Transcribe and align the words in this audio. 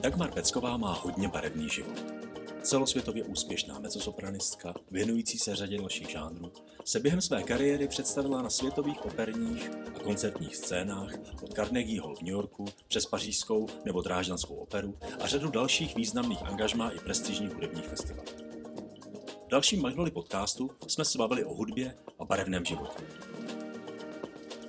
Dagmar 0.00 0.32
Pecková 0.32 0.76
má 0.76 0.92
hodně 0.92 1.28
barevný 1.28 1.68
život. 1.68 2.04
Celosvětově 2.62 3.24
úspěšná 3.24 3.78
mezzosopranistka, 3.78 4.74
věnující 4.90 5.38
se 5.38 5.56
řadě 5.56 5.78
dalších 5.78 6.10
žánrů, 6.10 6.52
se 6.84 7.00
během 7.00 7.20
své 7.20 7.42
kariéry 7.42 7.88
představila 7.88 8.42
na 8.42 8.50
světových 8.50 9.04
operních 9.04 9.70
a 9.96 9.98
koncertních 9.98 10.56
scénách 10.56 11.12
od 11.42 11.54
Carnegie 11.54 12.00
Hall 12.00 12.16
v 12.16 12.20
New 12.20 12.30
Yorku 12.30 12.64
přes 12.88 13.06
pařížskou 13.06 13.66
nebo 13.84 14.02
drážďanskou 14.02 14.54
operu 14.54 14.98
a 15.20 15.26
řadu 15.26 15.50
dalších 15.50 15.96
významných 15.96 16.42
angažmá 16.42 16.90
i 16.90 16.98
prestižních 16.98 17.54
hudebních 17.54 17.88
festivalů. 17.88 18.28
V 19.46 19.50
dalším 19.50 19.82
Magnoli 19.82 20.10
podcastu 20.10 20.70
jsme 20.86 21.04
se 21.04 21.18
bavili 21.18 21.44
o 21.44 21.54
hudbě 21.54 21.94
a 22.18 22.24
barevném 22.24 22.64
životě. 22.64 23.04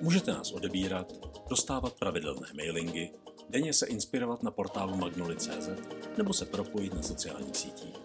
Můžete 0.02 0.32
nás 0.32 0.52
odebírat, 0.52 1.13
dostávat 1.50 1.93
pravidelné 1.93 2.48
mailingy, 2.54 3.11
denně 3.52 3.73
se 3.73 3.88
inspirovat 3.88 4.43
na 4.43 4.52
portálu 4.52 4.95
magnoli.cz 4.97 5.70
nebo 6.18 6.33
se 6.33 6.45
propojit 6.45 6.93
na 6.93 7.01
sociálních 7.01 7.55
sítích. 7.57 7.96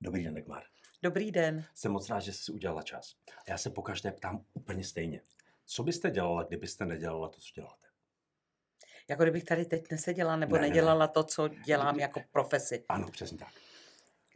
Dobrý 0.00 0.24
den, 0.24 0.34
Dagmar. 0.34 0.62
Dobrý 1.02 1.30
den. 1.30 1.64
Jsem 1.74 1.92
moc 1.92 2.08
rád, 2.08 2.20
že 2.20 2.32
jsi 2.32 2.44
si 2.44 2.52
udělala 2.52 2.82
čas. 2.82 3.14
A 3.38 3.42
já 3.48 3.58
se 3.58 3.70
pokaždé 3.70 4.12
ptám 4.12 4.44
úplně 4.54 4.84
stejně. 4.84 5.20
Co 5.66 5.82
byste 5.82 6.10
dělala, 6.10 6.42
kdybyste 6.42 6.86
nedělala 6.86 7.28
to, 7.28 7.40
co 7.40 7.52
děláte? 7.54 7.86
Jako 9.08 9.22
kdybych 9.22 9.44
tady 9.44 9.64
teď 9.64 9.90
neseděla 9.90 10.36
nebo 10.36 10.54
Ne, 10.54 10.60
ne, 10.60 10.66
ne. 10.66 10.68
nedělala 10.68 11.06
to, 11.08 11.24
co 11.24 11.48
dělám 11.48 12.00
jako 12.00 12.20
profesi. 12.32 12.84
Ano, 12.88 13.08
přesně 13.10 13.38
tak. 13.38 13.52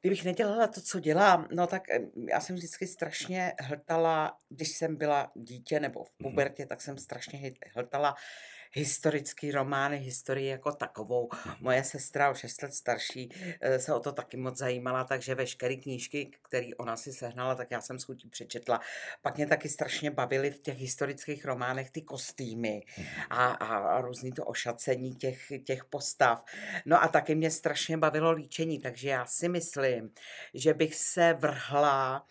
Kdybych 0.00 0.24
nedělala 0.24 0.66
to, 0.66 0.80
co 0.80 1.00
dělám, 1.00 1.48
no 1.54 1.66
tak 1.66 1.82
já 2.30 2.40
jsem 2.40 2.56
vždycky 2.56 2.86
strašně 2.86 3.52
hltala, 3.60 4.38
když 4.48 4.68
jsem 4.68 4.96
byla 4.96 5.32
dítě 5.34 5.80
nebo 5.80 6.04
v 6.04 6.10
pubertě, 6.22 6.66
tak 6.66 6.80
jsem 6.82 6.98
strašně 6.98 7.52
hltala 7.74 8.14
historický 8.72 9.50
romány, 9.50 9.96
historii 9.96 10.46
jako 10.46 10.72
takovou. 10.72 11.28
Mhm. 11.32 11.54
Moje 11.60 11.84
sestra 11.84 12.30
o 12.30 12.34
6 12.34 12.62
let 12.62 12.74
starší 12.74 13.28
eh, 13.60 13.78
se 13.78 13.94
o 13.94 14.00
to 14.00 14.12
taky 14.12 14.36
moc 14.36 14.58
zajímala, 14.58 15.04
takže 15.04 15.34
veškeré 15.34 15.76
knížky, 15.76 16.30
které 16.42 16.66
ona 16.78 16.96
si 16.96 17.12
sehnala, 17.12 17.54
tak 17.54 17.70
já 17.70 17.80
jsem 17.80 17.98
s 17.98 18.04
chutí 18.04 18.28
přečetla. 18.28 18.80
Pak 19.22 19.36
mě 19.36 19.46
taky 19.46 19.68
strašně 19.68 20.10
bavily 20.10 20.50
v 20.50 20.58
těch 20.58 20.78
historických 20.78 21.44
románech 21.44 21.90
ty 21.90 22.02
kostýmy 22.02 22.82
a, 23.30 23.46
a, 23.46 23.76
a 23.76 24.00
různý 24.00 24.32
to 24.32 24.44
ošacení 24.44 25.14
těch, 25.14 25.52
těch 25.64 25.84
postav. 25.84 26.44
No 26.86 27.02
a 27.02 27.08
taky 27.08 27.34
mě 27.34 27.50
strašně 27.50 27.96
bavilo 27.96 28.32
líčení, 28.32 28.78
takže 28.78 29.08
já 29.08 29.26
si 29.26 29.48
myslím, 29.48 30.10
že 30.54 30.74
bych 30.74 30.94
se 30.94 31.34
vrhla 31.34 32.26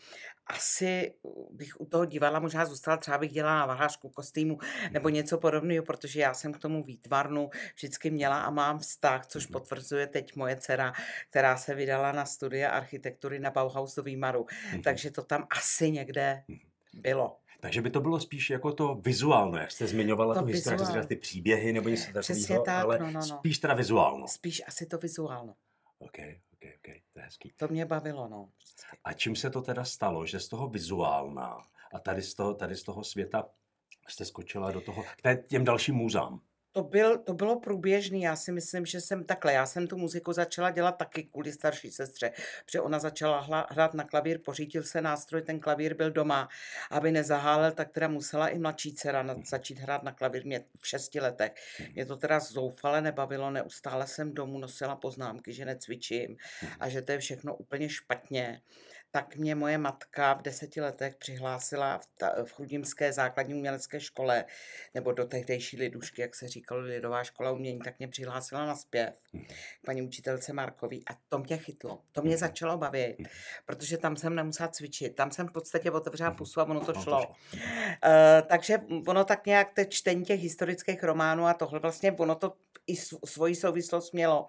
asi 0.50 1.14
bych 1.52 1.82
u 1.82 1.86
toho 1.86 2.06
divadla 2.06 2.40
možná 2.40 2.66
zůstala, 2.66 2.98
třeba 2.98 3.18
bych 3.18 3.32
dělala 3.32 3.66
varhařku 3.66 4.10
kostýmu 4.10 4.58
nebo 4.92 5.10
něco 5.10 5.38
podobného, 5.38 5.86
protože 5.86 6.20
já 6.20 6.34
jsem 6.34 6.54
k 6.54 6.60
tomu 6.60 6.84
výtvarnu 6.84 7.50
vždycky 7.76 8.12
měla 8.12 8.42
a 8.42 8.50
mám 8.50 8.80
vztah, 8.80 9.26
což 9.28 9.48
Mhm. 9.48 9.54
potvrzuje 9.54 10.08
teď 10.08 10.36
moje 10.36 10.56
dcera, 10.56 10.94
která 11.30 11.58
se 11.58 11.76
vydala 11.76 12.12
na 12.12 12.26
studia 12.26 12.70
architektury 12.72 13.40
na 13.40 13.52
Bauhaus 13.52 13.96
do 13.96 14.04
Výmaru. 14.04 14.46
Mhm. 14.72 14.82
Takže 14.82 15.12
to 15.12 15.24
tam 15.24 15.48
asi 15.58 15.92
někde 15.92 16.44
Mhm. 16.48 16.60
bylo. 16.94 17.38
Takže 17.60 17.82
by 17.82 17.90
to 17.90 18.02
bylo 18.02 18.20
spíš 18.20 18.50
jako 18.50 18.72
to 18.72 18.96
vizuálno, 18.96 19.58
jak 19.58 19.72
jste 19.72 19.88
zmiňovala 19.88 20.34
To 20.34 20.40
tu 20.40 20.46
historii, 20.46 20.56
jak 20.56 20.64
jste 20.64 20.72
vizuál. 20.72 20.88
říkala, 20.94 21.08
ty 21.08 21.16
příběhy 21.16 21.74
nebo 21.74 21.90
něco 21.90 22.12
takového, 22.14 22.64
tak, 22.64 22.84
ale 22.84 23.00
no, 23.00 23.06
no, 23.06 23.12
no. 23.12 23.22
spíš 23.22 23.58
teda 23.60 23.74
vizuálno. 23.74 24.28
Spíš 24.28 24.62
asi 24.68 24.86
to 24.86 24.98
vizuálno. 24.98 25.54
OK, 26.00 26.18
OK, 26.64 26.70
OK, 26.76 27.02
to 27.14 27.20
je 27.20 27.26
hezký. 27.26 27.54
To 27.56 27.68
mě 27.68 27.86
bavilo, 27.86 28.28
no. 28.28 28.50
vždycky. 28.58 28.98
A 29.04 29.14
čím 29.14 29.36
se 29.36 29.50
to 29.50 29.62
teda 29.62 29.86
stalo, 29.86 30.26
že 30.26 30.40
z 30.40 30.48
toho 30.48 30.68
vizuálna 30.68 31.58
a 31.94 32.00
tady 32.00 32.22
z 32.22 32.34
toho, 32.34 32.54
tady 32.54 32.76
z 32.76 32.84
toho 32.84 33.04
světa 33.04 33.50
jste 34.08 34.26
skočila 34.26 34.72
do 34.72 34.82
toho, 34.82 35.04
k 35.24 35.48
těm 35.48 35.66
dalším 35.66 35.96
můzám? 35.96 36.42
To, 36.78 36.84
byl, 36.84 37.18
to 37.18 37.34
bylo 37.34 37.60
průběžný, 37.60 38.22
já 38.22 38.36
si 38.36 38.52
myslím, 38.52 38.86
že 38.86 39.02
jsem 39.02 39.24
takhle, 39.24 39.54
já 39.54 39.66
jsem 39.66 39.88
tu 39.88 39.98
muziku 39.98 40.34
začala 40.34 40.72
dělat 40.72 40.92
taky 40.92 41.24
kvůli 41.24 41.52
starší 41.52 41.92
sestře, 41.92 42.32
protože 42.66 42.82
ona 42.82 43.00
začala 43.00 43.40
hla, 43.40 43.68
hrát 43.70 43.94
na 43.94 44.04
klavír, 44.04 44.40
pořídil 44.46 44.84
se 44.84 45.02
nástroj, 45.02 45.42
ten 45.42 45.60
klavír 45.60 45.96
byl 45.96 46.12
doma, 46.12 46.50
aby 46.92 47.12
nezahálel, 47.12 47.72
tak 47.72 47.92
teda 47.92 48.08
musela 48.08 48.48
i 48.48 48.60
mladší 48.60 48.94
dcera 48.94 49.24
na, 49.24 49.36
začít 49.50 49.80
hrát 49.80 50.04
na 50.04 50.12
klavír 50.12 50.46
mě 50.46 50.64
v 50.80 50.88
šesti 50.88 51.20
letech. 51.20 51.52
Mě 51.94 52.06
to 52.06 52.18
teda 52.18 52.40
zoufale 52.40 53.02
nebavilo, 53.02 53.52
neustále 53.52 54.08
jsem 54.08 54.34
domů 54.34 54.60
nosila 54.60 54.96
poznámky, 54.96 55.54
že 55.54 55.66
necvičím 55.66 56.38
a 56.80 56.90
že 56.90 57.02
to 57.02 57.12
je 57.12 57.20
všechno 57.20 57.56
úplně 57.56 57.90
špatně. 57.90 58.62
Tak 59.18 59.36
mě 59.36 59.56
moje 59.56 59.78
matka 59.78 60.34
v 60.34 60.42
deseti 60.42 60.82
letech 60.82 61.16
přihlásila 61.16 61.98
v, 61.98 62.08
ta, 62.18 62.44
v 62.46 62.52
Chrudimské 62.52 63.14
základní 63.14 63.54
umělecké 63.54 64.00
škole, 64.00 64.46
nebo 64.94 65.12
do 65.12 65.26
tehdejší 65.26 65.78
lidušky, 65.78 66.22
jak 66.22 66.36
se 66.36 66.48
říkalo, 66.48 66.82
lidová 66.82 67.24
škola 67.24 67.52
umění, 67.52 67.80
tak 67.80 68.00
mě 68.00 68.08
přihlásila 68.08 68.66
na 68.66 68.76
zpěv 68.76 69.14
k 69.82 69.86
paní 69.86 70.02
učitelce 70.02 70.54
Markový 70.54 71.04
a 71.12 71.18
to 71.30 71.40
mě 71.40 71.58
chytlo, 71.58 72.02
to 72.12 72.22
mě 72.22 72.38
začalo 72.38 72.78
bavit, 72.78 73.18
protože 73.66 73.98
tam 73.98 74.16
jsem 74.16 74.36
nemusela 74.36 74.70
cvičit, 74.70 75.16
tam 75.16 75.32
jsem 75.32 75.48
v 75.48 75.52
podstatě 75.52 75.92
otevřela 75.92 76.32
pusu 76.32 76.60
a 76.62 76.64
ono 76.64 76.80
to 76.80 76.92
Ono 76.92 77.02
šlo. 77.02 77.28
Uh, 77.28 77.58
takže 78.48 78.80
ono 79.08 79.24
tak 79.26 79.46
nějak 79.46 79.74
te 79.74 79.86
čtení 79.86 80.26
těch 80.26 80.40
historických 80.40 81.04
románů 81.04 81.46
a 81.46 81.54
tohle 81.54 81.80
vlastně 81.80 82.12
ono 82.12 82.36
to 82.36 82.54
i 82.88 82.94
sv- 82.94 83.20
svoji 83.26 83.56
souvislost 83.56 84.14
mělo, 84.14 84.48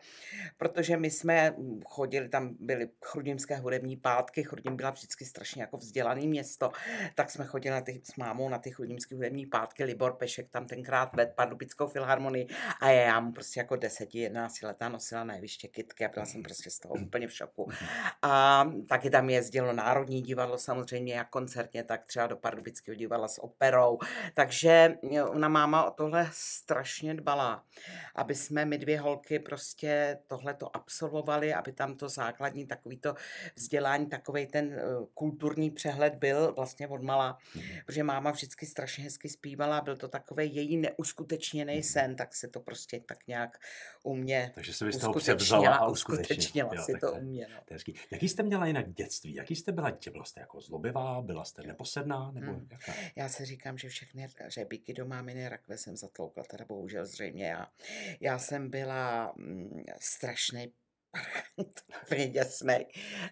protože 0.56 0.97
my 0.97 1.10
jsme 1.10 1.50
mm, 1.50 1.81
chodili, 1.87 2.28
tam 2.28 2.56
byly 2.60 2.88
chrudimské 3.04 3.56
hudební 3.56 3.97
pátky, 3.97 4.44
Chrudim 4.44 4.76
byla 4.76 4.91
vždycky 4.91 5.25
strašně 5.25 5.62
jako 5.62 5.76
vzdělané 5.76 6.26
město, 6.26 6.71
tak 7.15 7.31
jsme 7.31 7.44
chodili 7.44 7.75
na 7.75 7.81
ty, 7.81 8.00
s 8.04 8.16
mámou 8.16 8.48
na 8.48 8.59
ty 8.59 8.71
chrudimské 8.71 9.15
hudební 9.15 9.47
pátky, 9.47 9.84
Libor 9.84 10.12
Pešek 10.12 10.48
tam 10.50 10.66
tenkrát 10.66 11.16
vedl 11.16 11.32
Pardubickou 11.34 11.87
filharmonii 11.87 12.47
a 12.81 12.91
já 12.91 13.21
mu 13.21 13.32
prostě 13.32 13.60
jako 13.60 13.77
10, 13.77 14.15
11 14.15 14.62
letá 14.62 14.88
nosila 14.88 15.25
na 15.25 15.34
jeviště 15.34 15.69
kytky 15.69 16.04
a 16.04 16.09
byla 16.09 16.27
jsem 16.27 16.43
prostě 16.43 16.71
z 16.71 16.78
toho 16.78 16.94
úplně 16.94 17.28
v 17.28 17.32
šoku. 17.32 17.71
A 18.22 18.65
taky 18.88 19.10
tam 19.10 19.31
jezdilo 19.31 19.72
Národní 19.72 20.22
divadlo 20.22 20.59
samozřejmě 20.59 21.15
jak 21.15 21.31
koncertně, 21.31 21.84
tak 21.84 22.04
třeba 22.04 22.27
do 22.27 22.37
Pardubického 22.37 22.94
divadla 22.94 23.28
s 23.28 23.43
operou. 23.43 23.98
Takže 24.34 24.94
ona 25.31 25.48
máma 25.48 25.84
o 25.84 25.91
tohle 25.91 26.31
strašně 26.32 27.15
dbala, 27.15 27.65
aby 28.15 28.28
jsme 28.34 28.65
my 28.65 28.78
dvě 28.78 29.00
holky 29.00 29.39
prostě 29.39 30.19
tohle 30.27 30.55
to 30.55 30.77
absolvovali, 30.77 31.55
aby 31.55 31.72
tam 31.72 31.97
to 31.97 32.09
základní 32.09 32.66
takovýto 32.66 33.15
vzdělání, 33.56 34.06
takový 34.06 34.47
ten 34.47 34.72
eh, 34.72 34.83
kulturní 35.15 35.71
přehled 35.71 36.15
byl 36.15 36.53
vlastně 36.53 36.89
od 36.89 37.03
mala, 37.03 37.39
protože 37.87 38.03
máma 38.03 38.31
vždycky 38.31 38.66
strašně 38.66 39.05
hezky 39.05 39.28
zpívala, 39.28 39.81
byl 39.81 39.97
to 39.97 40.09
takový 40.09 40.55
její 40.55 40.77
neuskutečněný 40.77 41.83
sen, 41.83 42.16
tak 42.16 42.34
se 42.34 42.49
to 42.49 42.61
prostě 42.61 43.00
tak 43.00 43.27
nějak 43.27 43.59
u 44.03 44.15
mě 44.15 44.53
Takže 44.55 44.72
se 44.72 44.78
toho 44.78 44.95
uskutečnila, 44.95 45.37
převzala 45.37 45.77
a 45.77 45.89
uskutečnila 45.89 46.71
Jo, 46.75 46.83
si 46.83 46.93
to 47.00 47.12
u 47.12 47.21
mě. 47.21 47.47
No. 47.50 47.60
Hezký. 47.71 47.95
Jaký 48.10 48.28
jste 48.28 48.43
měla 48.43 48.66
jinak 48.66 48.93
dětství? 48.93 49.34
Jaký 49.34 49.56
jste 49.56 49.72
byla 49.72 49.91
dítě? 49.91 50.10
Byla 50.10 50.25
jste 50.25 50.41
jako 50.41 50.60
zlobivá? 50.60 51.22
Byla 51.22 51.45
jste 51.45 51.62
neposedná? 51.62 52.31
Nebo 52.31 52.53
Hmm. 52.53 52.69
jaká? 52.71 52.93
Já 53.16 53.28
se 53.28 53.45
říkám, 53.45 53.78
že 53.78 53.89
všechny 53.89 54.27
řebíky 54.47 54.95
do 54.95 55.06
máminy 55.06 55.49
rakve 55.49 55.78
jsem 55.78 55.97
zatloukla, 55.97 56.43
teda 56.45 56.65
bohužel 56.65 57.06
zřejmě 57.06 57.47
já. 57.47 57.66
Já 58.21 58.39
jsem 58.39 58.71
byla 58.71 59.33
mm, 59.37 59.84
strašný 60.01 60.73
úplně 61.56 62.29
děsnej, 62.29 62.87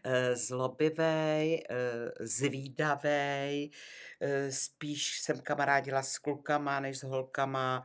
eh, 0.05 0.37
zlobivej, 0.37 1.65
eh, 1.71 2.27
zvídavej, 2.27 3.71
eh, 3.71 4.16
spíš 4.51 5.21
jsem 5.21 5.41
kamarádila 5.41 6.03
s 6.03 6.19
klukama 6.19 6.81
než 6.81 6.99
s 6.99 7.03
holkama, 7.03 7.85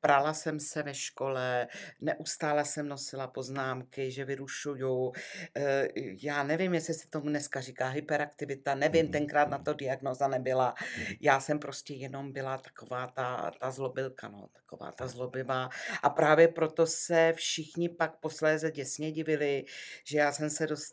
prala 0.00 0.34
jsem 0.34 0.60
se 0.60 0.82
ve 0.82 0.94
škole, 0.94 1.68
neustále 2.00 2.64
jsem 2.64 2.88
nosila 2.88 3.26
poznámky, 3.26 4.10
že 4.10 4.24
vyrušuju, 4.24 5.12
eh, 5.56 5.88
já 6.22 6.42
nevím, 6.42 6.74
jestli 6.74 6.94
se 6.94 7.08
tomu 7.08 7.28
dneska 7.28 7.60
říká 7.60 7.88
hyperaktivita, 7.88 8.74
nevím, 8.74 9.08
Mhm, 9.08 9.12
tenkrát 9.12 9.48
na 9.48 9.58
to 9.58 9.74
diagnoza 9.74 10.28
nebyla, 10.28 10.74
Mhm. 10.96 11.14
já 11.20 11.40
jsem 11.40 11.58
prostě 11.58 11.94
jenom 11.94 12.32
byla 12.32 12.58
taková 12.58 13.06
ta, 13.06 13.50
ta 13.60 13.70
zlobilka, 13.70 14.28
no, 14.28 14.48
taková 14.52 14.92
ta 14.92 15.06
zlobivá. 15.08 15.68
A 16.02 16.10
právě 16.10 16.48
proto 16.48 16.86
se 16.86 17.32
všichni 17.36 17.88
pak 17.88 18.16
posléze 18.20 18.70
děsně 18.70 19.12
divili, 19.12 19.64
že 20.04 20.18
já 20.18 20.32
jsem 20.32 20.50
se 20.50 20.66
dost, 20.66 20.92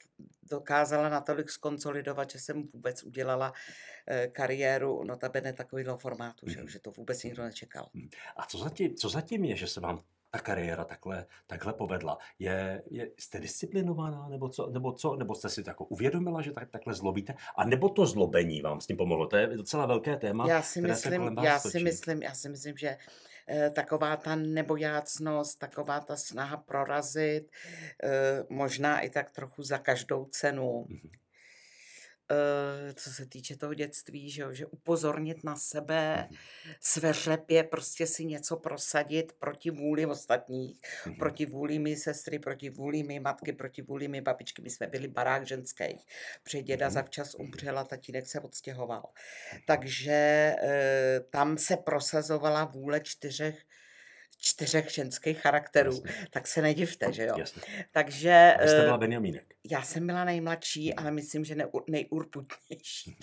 dokázala 0.52 1.10
natolik 1.10 1.50
skonsolidovat, 1.50 2.32
že 2.32 2.40
jsem 2.40 2.64
vůbec 2.74 3.04
udělala 3.04 3.54
eh, 4.08 4.28
kariéru 4.28 5.04
notabene 5.04 5.54
takového 5.54 5.98
formátu, 5.98 6.50
že, 6.50 6.60
Mhm. 6.60 6.68
že 6.70 6.80
to 6.80 6.92
vůbec 6.92 7.24
nikdo 7.24 7.44
nečekal. 7.44 7.90
A 8.38 8.46
co 8.46 8.58
zatím, 8.58 8.96
co 8.96 9.10
zatím 9.10 9.44
je, 9.46 9.56
že 9.56 9.68
se 9.68 9.80
vám 9.80 10.04
ta 10.32 10.40
kariéra 10.40 10.86
takhle, 10.86 11.26
takhle 11.48 11.74
povedla? 11.74 12.18
Je, 12.40 12.84
je, 12.92 13.12
jste 13.20 13.40
disciplinovaná, 13.40 14.28
nebo 14.30 14.50
co, 14.50 14.70
nebo 14.70 14.92
co? 14.92 15.16
Nebo 15.16 15.36
jste 15.36 15.50
si 15.50 15.64
to 15.64 15.70
jako 15.70 15.86
uvědomila, 15.86 16.42
že 16.42 16.52
tak, 16.52 16.70
takhle 16.70 16.94
zlobíte? 16.94 17.34
A 17.56 17.66
nebo 17.66 17.90
to 17.90 18.06
zlobení 18.06 18.62
vám 18.62 18.82
s 18.82 18.88
tím 18.88 18.98
pomohlo? 18.98 19.28
To 19.28 19.38
je 19.38 19.48
docela 19.48 19.86
velké 19.86 20.18
téma. 20.18 20.48
Já 20.50 20.62
si 20.62 20.82
myslím, 20.82 21.38
já 21.44 21.60
si 21.60 21.72
točí. 21.72 21.84
myslím, 21.84 22.22
já 22.24 22.34
si 22.34 22.50
myslím, 22.50 22.78
že 22.78 22.98
taková 23.76 24.18
ta 24.18 24.36
nebojácnost, 24.36 25.60
taková 25.60 26.00
ta 26.00 26.16
snaha 26.16 26.58
prorazit, 26.58 27.52
eh, 28.04 28.44
možná 28.50 29.00
i 29.02 29.10
tak 29.10 29.32
trochu 29.32 29.64
za 29.64 29.78
každou 29.78 30.26
cenu, 30.26 30.86
Mhm. 30.90 31.10
Eh, 32.32 32.94
co 32.94 33.10
se 33.10 33.26
týče 33.26 33.56
toho 33.56 33.74
dětství, 33.74 34.30
že, 34.30 34.46
že 34.52 34.66
upozornit 34.66 35.44
na 35.44 35.56
sebe, 35.56 36.28
mhm. 36.30 36.38
sveřepě 36.80 37.64
prostě 37.64 38.08
si 38.08 38.26
něco 38.26 38.58
prosadit 38.58 39.34
proti 39.40 39.72
vůli 39.72 40.06
ostatních, 40.06 40.80
mm-hmm. 40.82 41.18
proti 41.18 41.46
vůli 41.46 41.80
mý 41.80 41.96
sestry, 41.96 42.40
proti 42.40 42.70
vůli 42.70 43.04
mý 43.04 43.20
matky, 43.20 43.54
proti 43.54 43.82
vůli 43.82 44.08
mý 44.08 44.22
babičky. 44.22 44.62
My 44.62 44.70
jsme 44.70 44.88
byli 44.88 45.08
barák 45.08 45.48
ženských, 45.48 46.06
protože 46.44 46.62
děda 46.62 46.90
zavčas 46.90 47.36
umřel 47.36 47.80
a 47.80 47.84
tatínek 47.84 48.28
se 48.28 48.40
odstěhoval. 48.40 49.10
Takže 49.66 50.12
e, 50.12 51.20
tam 51.30 51.58
se 51.58 51.78
prosazovala 51.78 52.66
vůle 52.66 53.00
čtyřech 53.00 53.66
čtyřech 54.40 54.92
ženských 54.92 55.42
charakterů, 55.42 55.92
Jasně. 55.92 56.28
tak 56.32 56.48
se 56.48 56.62
nedivte, 56.62 57.14
že 57.14 57.26
jo. 57.26 57.36
Jasně. 57.38 57.62
Takže... 57.92 58.54
A 58.60 58.68
jste 58.68 58.82
byla 58.82 58.96
eh, 58.96 59.00
Benjamínek. 59.00 59.54
Já 59.72 59.82
jsem 59.82 60.08
byla 60.08 60.24
nejmladší, 60.24 60.94
ale 60.94 61.12
myslím, 61.12 61.46
že 61.46 61.56
ne, 61.56 61.68
nejurputnější. 61.88 63.18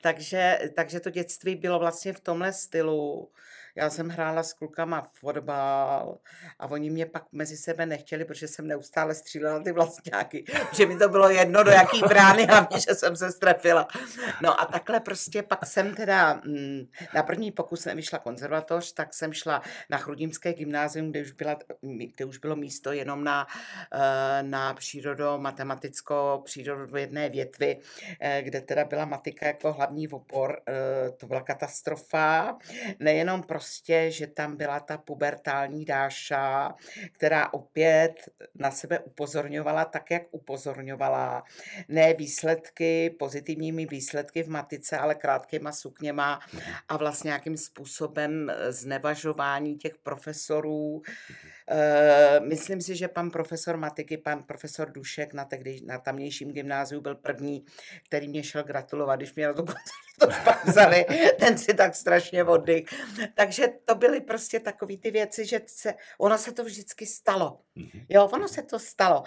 takže, 0.00 0.58
takže 0.76 1.00
to 1.00 1.10
dětství 1.10 1.56
bylo 1.56 1.78
vlastně 1.78 2.12
v 2.12 2.20
tomhle 2.20 2.52
stylu. 2.52 3.30
Já 3.76 3.90
jsem 3.90 4.08
hrála 4.08 4.42
s 4.42 4.52
klukama 4.52 5.06
fotbal 5.14 6.18
a 6.58 6.66
oni 6.66 6.90
mě 6.90 7.06
pak 7.06 7.24
mezi 7.32 7.56
sebe 7.56 7.86
nechtěli, 7.86 8.24
protože 8.24 8.48
jsem 8.48 8.66
neustále 8.66 9.14
střílela 9.14 9.62
ty 9.62 9.72
vlastňáky, 9.72 10.44
že 10.72 10.86
mi 10.86 10.96
to 10.96 11.08
bylo 11.08 11.30
jedno, 11.30 11.62
do 11.62 11.70
jaký 11.70 12.00
brány, 12.08 12.46
hlavně, 12.46 12.80
že 12.80 12.94
jsem 12.94 13.16
se 13.16 13.32
strefila. 13.32 13.88
No 14.42 14.60
a 14.60 14.64
takhle 14.64 15.00
prostě 15.00 15.42
pak 15.42 15.66
jsem 15.66 15.94
teda, 15.94 16.40
mm, 16.44 16.86
na 17.14 17.22
první 17.22 17.52
pokus 17.52 17.80
jsem 17.80 17.96
vyšla 17.96 18.18
konzervatoř, 18.18 18.92
tak 18.92 19.14
jsem 19.14 19.32
šla 19.32 19.62
na 19.90 19.98
Chrudimské 19.98 20.54
gymnázium, 20.54 21.10
kde 21.10 21.22
už, 21.22 21.32
byla, 21.32 21.56
kde 22.16 22.24
už 22.24 22.38
bylo 22.38 22.56
místo 22.56 22.92
jenom 22.92 23.24
na, 23.24 23.46
eh, 23.92 24.42
na 24.42 24.74
přírodo 24.74 25.38
matematicko 25.38 26.42
přírodovědné 26.44 27.28
větvy, 27.28 27.80
eh, 28.20 28.42
kde 28.42 28.60
teda 28.60 28.84
byla 28.84 29.04
matika 29.04 29.46
jako 29.46 29.72
hlavní 29.72 30.08
opor. 30.08 30.60
Eh, 30.68 31.10
to 31.10 31.26
byla 31.26 31.40
katastrofa, 31.40 32.58
nejenom 32.98 33.42
pro 33.42 33.59
prostě, 33.60 34.10
že 34.10 34.26
tam 34.26 34.56
byla 34.56 34.80
ta 34.80 34.98
pubertální 34.98 35.84
Dáša, 35.84 36.74
která 37.12 37.52
opět 37.52 38.12
na 38.54 38.70
sebe 38.70 38.98
upozorňovala 38.98 39.84
tak, 39.84 40.10
jak 40.10 40.22
upozorňovala. 40.30 41.44
Ne 41.88 42.14
výsledky, 42.14 43.10
pozitivními 43.18 43.86
výsledky 43.86 44.42
v 44.42 44.48
matice, 44.48 44.98
ale 44.98 45.14
krátkýma 45.14 45.72
sukněma 45.72 46.40
a 46.88 46.96
vlastně 46.96 47.28
nějakým 47.28 47.56
způsobem 47.56 48.52
znevažování 48.68 49.76
těch 49.76 49.98
profesorů. 50.02 51.02
Uh, 51.02 51.02
myslím 52.48 52.80
si, 52.80 52.96
že 52.96 53.08
pan 53.08 53.30
profesor 53.30 53.76
matiky, 53.76 54.18
pan 54.18 54.42
profesor 54.42 54.92
Dušek 54.92 55.34
na, 55.34 55.44
tehdy, 55.44 55.80
na 55.86 55.98
tamnějším 55.98 56.52
gymnáziu 56.52 57.00
byl 57.00 57.14
první, 57.14 57.64
který 58.06 58.28
mě 58.28 58.42
šel 58.42 58.62
gratulovat, 58.64 59.16
když 59.16 59.34
mě 59.34 59.46
na 59.46 59.52
to 59.52 59.64
to 60.20 60.26
pak 60.44 60.64
vzali, 60.64 61.06
ten 61.38 61.58
si 61.58 61.74
tak 61.74 61.94
strašně 61.94 62.44
oddych. 62.44 62.84
Takže 63.34 63.68
to 63.84 63.94
byly 63.94 64.20
prostě 64.20 64.60
takové 64.60 64.96
ty 64.96 65.10
věci, 65.10 65.46
že 65.46 65.60
se, 65.66 65.94
ono 66.18 66.38
se 66.38 66.52
to 66.52 66.64
vždycky 66.64 67.06
stalo. 67.06 67.58
Mhm. 67.74 68.06
Jo, 68.08 68.28
ono 68.32 68.48
se 68.48 68.62
to 68.62 68.78
stalo. 68.78 69.22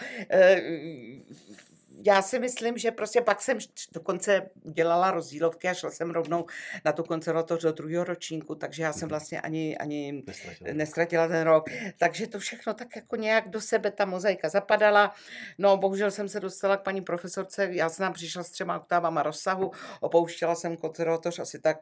Já 2.05 2.21
si 2.21 2.39
myslím, 2.39 2.77
že 2.77 2.91
prostě 2.91 3.21
pak 3.21 3.41
jsem 3.41 3.57
dokonce 3.93 4.49
dělala 4.55 5.11
rozdílovky 5.11 5.67
a 5.67 5.73
šla 5.73 5.91
jsem 5.91 6.11
rovnou 6.11 6.45
na 6.85 6.93
tu 6.93 7.03
konzervatoř 7.03 7.61
do 7.61 7.71
druhého 7.71 8.03
ročníku, 8.03 8.55
takže 8.55 8.83
já 8.83 8.93
jsem 8.93 9.05
mhm. 9.05 9.09
vlastně 9.09 9.41
ani, 9.41 9.77
ani 9.77 10.23
nestratila. 10.27 10.73
nestratila 10.73 11.27
ten 11.27 11.41
rok. 11.41 11.65
Takže 11.97 12.27
to 12.27 12.39
všechno 12.39 12.73
tak 12.73 12.95
jako 12.95 13.15
nějak 13.15 13.49
do 13.49 13.61
sebe 13.61 13.91
ta 13.91 14.05
mozaika 14.05 14.49
zapadala. 14.49 15.13
No, 15.57 15.77
bohužel 15.77 16.11
jsem 16.11 16.29
se 16.29 16.39
dostala 16.39 16.77
k 16.77 16.83
paní 16.83 17.01
profesorce, 17.01 17.69
já 17.71 17.89
jsem 17.89 18.13
přišla 18.13 18.43
s 18.43 18.49
třema 18.49 18.77
oktávama 18.77 19.23
rozsahu, 19.23 19.71
opouštěla 19.99 20.55
jsem 20.55 20.77
konzervatoř 20.77 21.39
asi 21.39 21.59
tak 21.59 21.77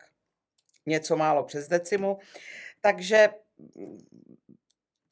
něco 0.86 1.18
málo 1.18 1.44
přes 1.44 1.68
decimu, 1.68 2.18
takže 2.82 3.30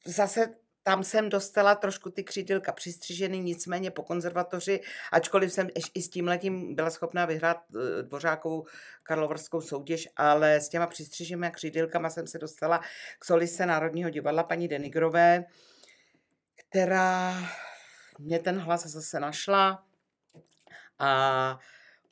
zase 0.05 0.55
tam 0.83 1.03
jsem 1.03 1.29
dostala 1.29 1.75
trošku 1.75 2.09
ty 2.09 2.23
křídilka 2.23 2.71
přistřiženy, 2.71 3.39
nicméně 3.39 3.91
po 3.91 4.03
konzervatoři, 4.03 4.81
ačkoliv 5.11 5.53
jsem 5.53 5.67
i 5.93 6.01
s 6.01 6.09
tím 6.09 6.27
letím 6.27 6.75
byla 6.75 6.89
schopná 6.89 7.25
vyhrát 7.25 7.57
eh, 7.57 8.03
dvořákovou 8.03 8.65
karlovarskou 9.03 9.61
soutěž, 9.61 10.07
ale 10.15 10.55
s 10.55 10.69
těma 10.69 10.87
přistřiženými 10.87 11.51
křídilkama 11.51 12.09
jsem 12.09 12.27
se 12.27 12.37
dostala 12.37 12.79
k 13.19 13.25
solise 13.25 13.65
Národního 13.65 14.09
divadla 14.09 14.43
paní 14.43 14.67
Denigrové, 14.67 15.45
která 16.55 17.35
mě 18.19 18.39
ten 18.39 18.59
hlas 18.59 18.85
zase 18.85 19.19
našla 19.19 19.83
a 20.99 21.59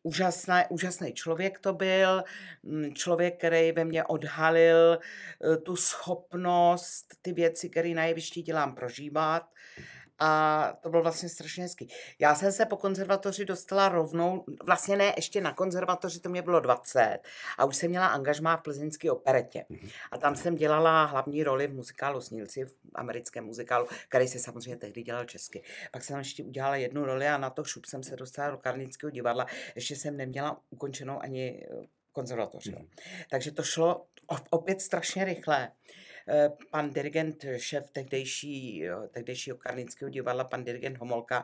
úžasný, 0.07 0.61
úžasný 0.69 1.13
člověk 1.13 1.59
to 1.59 1.73
byl, 1.73 2.23
mm, 2.63 2.93
člověk, 2.93 3.37
který 3.37 3.71
ve 3.71 3.85
mně 3.85 4.03
odhalil 4.03 4.99
eh, 4.99 5.57
tu 5.57 5.75
schopnost, 5.75 7.05
ty 7.21 7.33
věci, 7.33 7.69
které 7.69 7.89
na 7.89 8.05
jevišti 8.05 8.41
dělám, 8.41 8.75
prožívat 8.75 9.43
a 10.19 10.73
to 10.81 10.89
bylo 10.89 11.03
vlastně 11.03 11.29
strašně 11.29 11.63
hezký. 11.63 11.87
Já 12.19 12.35
jsem 12.35 12.51
se 12.51 12.65
po 12.65 12.77
konzervatoři 12.77 13.45
dostala 13.45 13.89
rovnou, 13.89 14.45
vlastně 14.63 14.97
ne, 14.97 15.13
ještě 15.15 15.41
na 15.41 15.53
konzervatoři 15.53 16.19
to 16.19 16.29
mě 16.29 16.41
bylo 16.41 16.59
20 16.59 17.19
a 17.57 17.65
už 17.65 17.75
jsem 17.75 17.89
měla 17.89 18.07
angažmá 18.07 18.57
v 18.57 18.61
plzeňské 18.61 19.11
operetě. 19.11 19.65
Mhm. 19.69 19.89
A 20.11 20.17
tam 20.17 20.35
jsem 20.35 20.55
dělala 20.55 21.05
hlavní 21.05 21.43
roli 21.43 21.67
v 21.67 21.73
muzikálu 21.73 22.21
Snílci, 22.21 22.65
v 22.65 22.73
americkém 22.95 23.45
muzikálu, 23.45 23.87
který 24.09 24.27
se 24.27 24.39
samozřejmě 24.39 24.77
tehdy 24.77 25.03
dělal 25.03 25.25
česky. 25.25 25.63
Pak 25.91 26.03
jsem 26.03 26.17
ještě 26.17 26.43
udělala 26.43 26.75
jednu 26.75 27.05
roli 27.05 27.27
a 27.27 27.37
na 27.37 27.49
to 27.49 27.63
šup 27.63 27.85
jsem 27.85 28.03
se 28.03 28.15
dostala 28.15 28.49
do 28.49 28.57
Karlínského 28.57 29.11
divadla. 29.11 29.45
Ještě 29.75 29.95
jsem 29.95 30.17
neměla 30.17 30.61
ukončenou 30.69 31.19
ani 31.21 31.67
eh, 31.71 31.87
konzervatoř. 32.11 32.67
Mm. 32.67 32.87
Takže 33.29 33.51
to 33.51 33.63
šlo 33.63 34.05
opět 34.49 34.81
strašně 34.81 35.25
rychle. 35.25 35.71
Eh, 35.71 36.06
pan 36.71 36.89
dirigent, 36.89 37.45
šéf 37.57 37.89
tehdejší, 37.91 38.83
tehdejšího 39.11 39.57
Karlínského 39.57 40.09
divadla, 40.09 40.43
pan 40.43 40.63
dirigent 40.63 40.97
Homolka, 40.97 41.43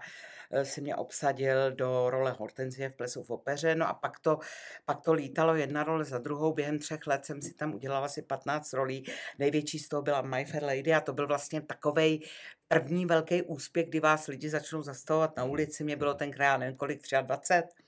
eh, 0.51 0.65
si 0.65 0.81
mě 0.81 0.95
obsadil 0.95 1.71
do 1.71 2.09
role 2.09 2.31
Hortenzie 2.31 2.89
v 2.89 2.93
plesu 2.93 3.23
v 3.23 3.29
opeře, 3.29 3.75
no 3.75 3.87
a 3.87 3.93
pak 3.93 4.19
to, 4.19 4.39
pak 4.85 5.01
to 5.01 5.13
lítalo 5.13 5.55
jedna 5.55 5.83
role 5.83 6.05
za 6.05 6.17
druhou, 6.17 6.53
během 6.53 6.79
třech 6.79 7.07
let 7.07 7.25
jsem 7.25 7.41
si 7.41 7.53
tam 7.53 7.73
udělala 7.75 8.05
asi 8.05 8.21
15 8.21 8.73
rolí, 8.73 9.05
největší 9.39 9.79
z 9.79 9.87
toho 9.87 10.01
byla 10.01 10.21
My 10.21 10.45
Fair 10.45 10.63
Lady 10.63 10.93
a 10.93 11.01
to 11.01 11.13
byl 11.13 11.27
vlastně 11.27 11.61
takovej 11.61 12.19
první 12.67 13.05
velký 13.05 13.41
úspěch, 13.41 13.89
kdy 13.89 13.99
vás 13.99 14.27
lidi 14.27 14.49
začnou 14.49 14.81
zastavovat 14.81 15.37
na 15.37 15.43
ulici, 15.43 15.83
mě 15.83 15.95
bylo 15.95 16.13
tenkrát, 16.13 16.57
nevím 16.57 16.77
kolik, 16.77 17.01
23, 17.21 17.82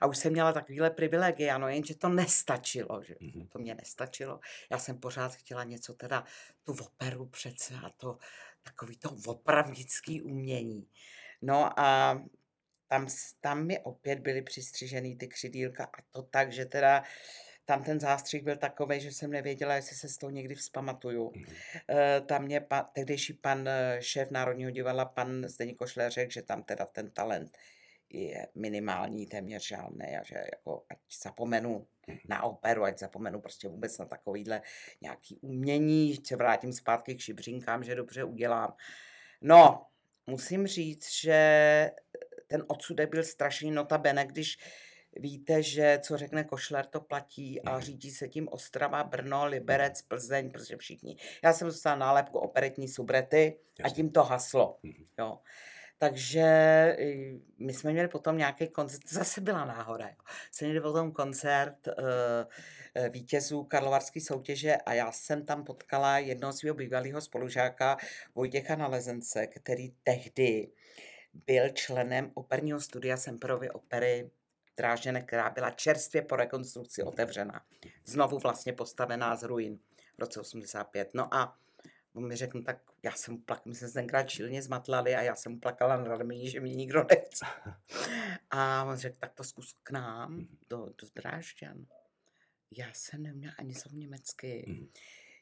a 0.00 0.06
už 0.06 0.18
jsem 0.18 0.32
měla 0.32 0.52
takovýhle 0.52 0.90
privilegie, 0.90 1.52
ano, 1.52 1.68
jenže 1.68 1.94
to 1.94 2.08
nestačilo, 2.08 3.02
že 3.02 3.14
mm-hmm. 3.14 3.48
to 3.48 3.58
mě 3.58 3.74
nestačilo. 3.74 4.40
Já 4.70 4.78
jsem 4.78 4.98
pořád 4.98 5.34
chtěla 5.34 5.64
něco 5.64 5.94
teda, 5.94 6.24
tu 6.64 6.72
operu 6.72 7.26
přece 7.26 7.74
a 7.74 7.90
to 7.90 8.18
takový 8.62 8.96
to 8.96 9.16
opravdický 9.26 10.22
umění. 10.22 10.88
No 11.42 11.80
a 11.80 12.20
tam, 12.88 13.06
tam 13.40 13.66
mi 13.66 13.78
opět 13.78 14.18
byly 14.18 14.42
přistřižený 14.42 15.16
ty 15.16 15.28
křidílka 15.28 15.84
a 15.84 16.02
to 16.10 16.22
tak, 16.22 16.52
že 16.52 16.64
teda 16.64 17.02
tam 17.64 17.84
ten 17.84 18.00
zástřih 18.00 18.42
byl 18.42 18.56
takový, 18.56 19.00
že 19.00 19.12
jsem 19.12 19.30
nevěděla, 19.30 19.74
jestli 19.74 19.96
se 19.96 20.08
s 20.08 20.18
tou 20.18 20.30
někdy 20.30 20.54
vzpamatuju. 20.54 21.32
Mm. 21.34 21.44
Tam 22.26 22.44
mě 22.44 22.60
pa, 22.60 22.82
tehdejší 22.82 23.32
pan 23.32 23.68
eh, 23.68 23.98
šéf 24.00 24.30
Národního 24.30 24.70
divadla, 24.70 25.04
pan 25.04 25.48
Zdeněk 25.48 25.76
Košler, 25.76 26.12
řekl, 26.12 26.32
že 26.32 26.42
tam 26.42 26.62
teda 26.62 26.86
ten 26.86 27.10
talent 27.10 27.58
je 28.10 28.48
minimální, 28.54 29.26
téměř 29.26 29.66
žádný 29.66 30.16
a 30.20 30.22
že 30.22 30.34
jako 30.34 30.84
ať 30.90 30.98
zapomenu 31.22 31.86
na 32.28 32.42
operu, 32.42 32.84
ať 32.84 32.98
zapomenu 32.98 33.40
prostě 33.40 33.68
vůbec 33.68 33.98
na 33.98 34.04
takovýhle 34.04 34.62
nějaký 35.00 35.38
umění, 35.40 36.16
se 36.26 36.36
vrátím 36.36 36.72
zpátky 36.72 37.14
k 37.14 37.20
šibřínkám, 37.20 37.84
že 37.84 37.94
dobře 37.94 38.24
udělám. 38.24 38.74
No, 39.40 39.86
musím 40.26 40.66
říct, 40.66 41.10
že 41.10 41.90
ten 42.46 42.64
odsudek 42.66 43.10
byl 43.10 43.24
strašný 43.24 43.70
notabene, 43.70 44.26
když 44.26 44.58
víte, 45.16 45.62
že 45.62 45.98
co 46.02 46.16
řekne 46.16 46.44
Košler, 46.44 46.86
to 46.86 47.00
platí 47.00 47.62
a 47.62 47.72
mhm. 47.72 47.80
řídí 47.80 48.10
se 48.10 48.28
tím 48.28 48.48
Ostrava, 48.48 49.04
Brno, 49.04 49.46
Liberec, 49.46 50.02
Plzeň, 50.02 50.50
prostě 50.50 50.76
všichni. 50.76 51.16
Já 51.44 51.52
jsem 51.52 51.68
dostala 51.68 51.96
nálepku 51.96 52.38
operetní 52.38 52.88
subrety 52.88 53.58
a 53.82 53.88
tím 53.88 54.10
to 54.10 54.24
haslo. 54.24 54.78
Mhm. 54.82 55.06
Jo. 55.18 55.38
Takže 56.02 56.46
my 57.58 57.74
jsme 57.74 57.92
měli 57.92 58.08
potom 58.08 58.38
nějaký 58.38 58.68
koncert, 58.68 59.08
zase 59.08 59.40
byla 59.40 59.64
náhoda, 59.64 60.08
jo. 60.08 60.14
Jsme 60.50 60.66
měli 60.66 60.80
potom 60.80 61.12
koncert 61.12 61.86
uh, 61.86 61.94
vítězů 63.10 63.64
Karlovarské 63.64 64.20
soutěže 64.20 64.76
a 64.76 64.92
já 64.92 65.12
jsem 65.12 65.46
tam 65.46 65.64
potkala 65.64 66.18
jednoho 66.18 66.52
svého 66.52 66.74
bývalého 66.74 67.20
spolužáka 67.20 67.96
Vojtěcha 68.34 68.76
Nalezence, 68.76 69.46
který 69.46 69.94
tehdy 70.02 70.72
byl 71.46 71.68
členem 71.68 72.30
operního 72.34 72.80
studia 72.80 73.16
Semperovy 73.16 73.70
opery 73.70 74.30
Drážděné, 74.76 75.22
která 75.22 75.50
byla 75.50 75.70
čerstvě 75.70 76.22
po 76.22 76.36
rekonstrukci 76.36 77.02
otevřena. 77.02 77.62
Znovu 78.04 78.38
vlastně 78.38 78.72
postavená 78.72 79.36
z 79.36 79.42
ruin 79.42 79.78
v 80.16 80.20
roce 80.20 80.40
85. 80.40 81.10
No 81.14 81.34
a 81.34 81.56
On 82.14 82.28
mi 82.28 82.36
řekl, 82.36 82.58
no 82.58 82.64
tak 82.64 82.78
já 83.02 83.12
jsem 83.12 83.38
plak, 83.38 83.66
my 83.66 83.74
jsme 83.74 83.88
se 83.88 83.94
tenkrát 83.94 84.22
čilně 84.22 84.62
zmatlali 84.62 85.14
a 85.14 85.22
já 85.22 85.34
jsem 85.34 85.60
plakala 85.60 85.96
na 85.96 86.04
rameni, 86.16 86.50
že 86.50 86.60
mě 86.60 86.74
nikdo 86.74 87.06
nechce. 87.10 87.46
A 88.50 88.84
on 88.84 88.96
řekl, 88.96 89.16
tak 89.20 89.34
to 89.34 89.44
zkus 89.44 89.76
k 89.82 89.90
nám, 89.90 90.32
Mhm. 90.32 90.46
do, 90.70 90.76
do 90.86 91.08
Drážďan. 91.14 91.86
Já 92.76 92.86
jsem 92.92 93.22
neměla 93.22 93.54
ani 93.58 93.74
slovo 93.74 93.96
německy. 93.96 94.64
Mhm. 94.68 94.88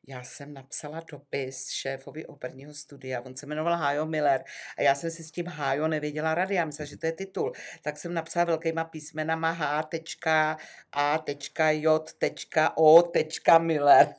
Já 0.08 0.22
jsem 0.22 0.52
napsala 0.54 1.00
dopis 1.12 1.68
šéfovi 1.70 2.26
operního 2.26 2.74
studia, 2.74 3.20
on 3.20 3.36
se 3.36 3.46
jmenoval 3.46 3.76
Hajo 3.76 4.06
Miller 4.06 4.44
a 4.78 4.82
já 4.82 4.94
jsem 4.94 5.10
si 5.10 5.24
s 5.24 5.30
tím 5.30 5.46
Hajo 5.46 5.88
nevěděla 5.88 6.34
rady, 6.34 6.54
já 6.54 6.64
myslela, 6.64 6.86
že 6.86 6.96
to 6.96 7.06
je 7.06 7.12
titul. 7.12 7.52
Tak 7.82 7.98
jsem 7.98 8.14
napsala 8.14 8.44
velkýma 8.44 8.84
písmenama 8.84 9.50
H, 9.50 9.82
tečka, 9.82 10.58
A, 10.92 11.18
tečka, 11.18 11.70
J, 11.70 12.12
tečka, 12.18 12.76
O, 12.76 13.02
tečka, 13.02 13.58
Miller. 13.58 14.14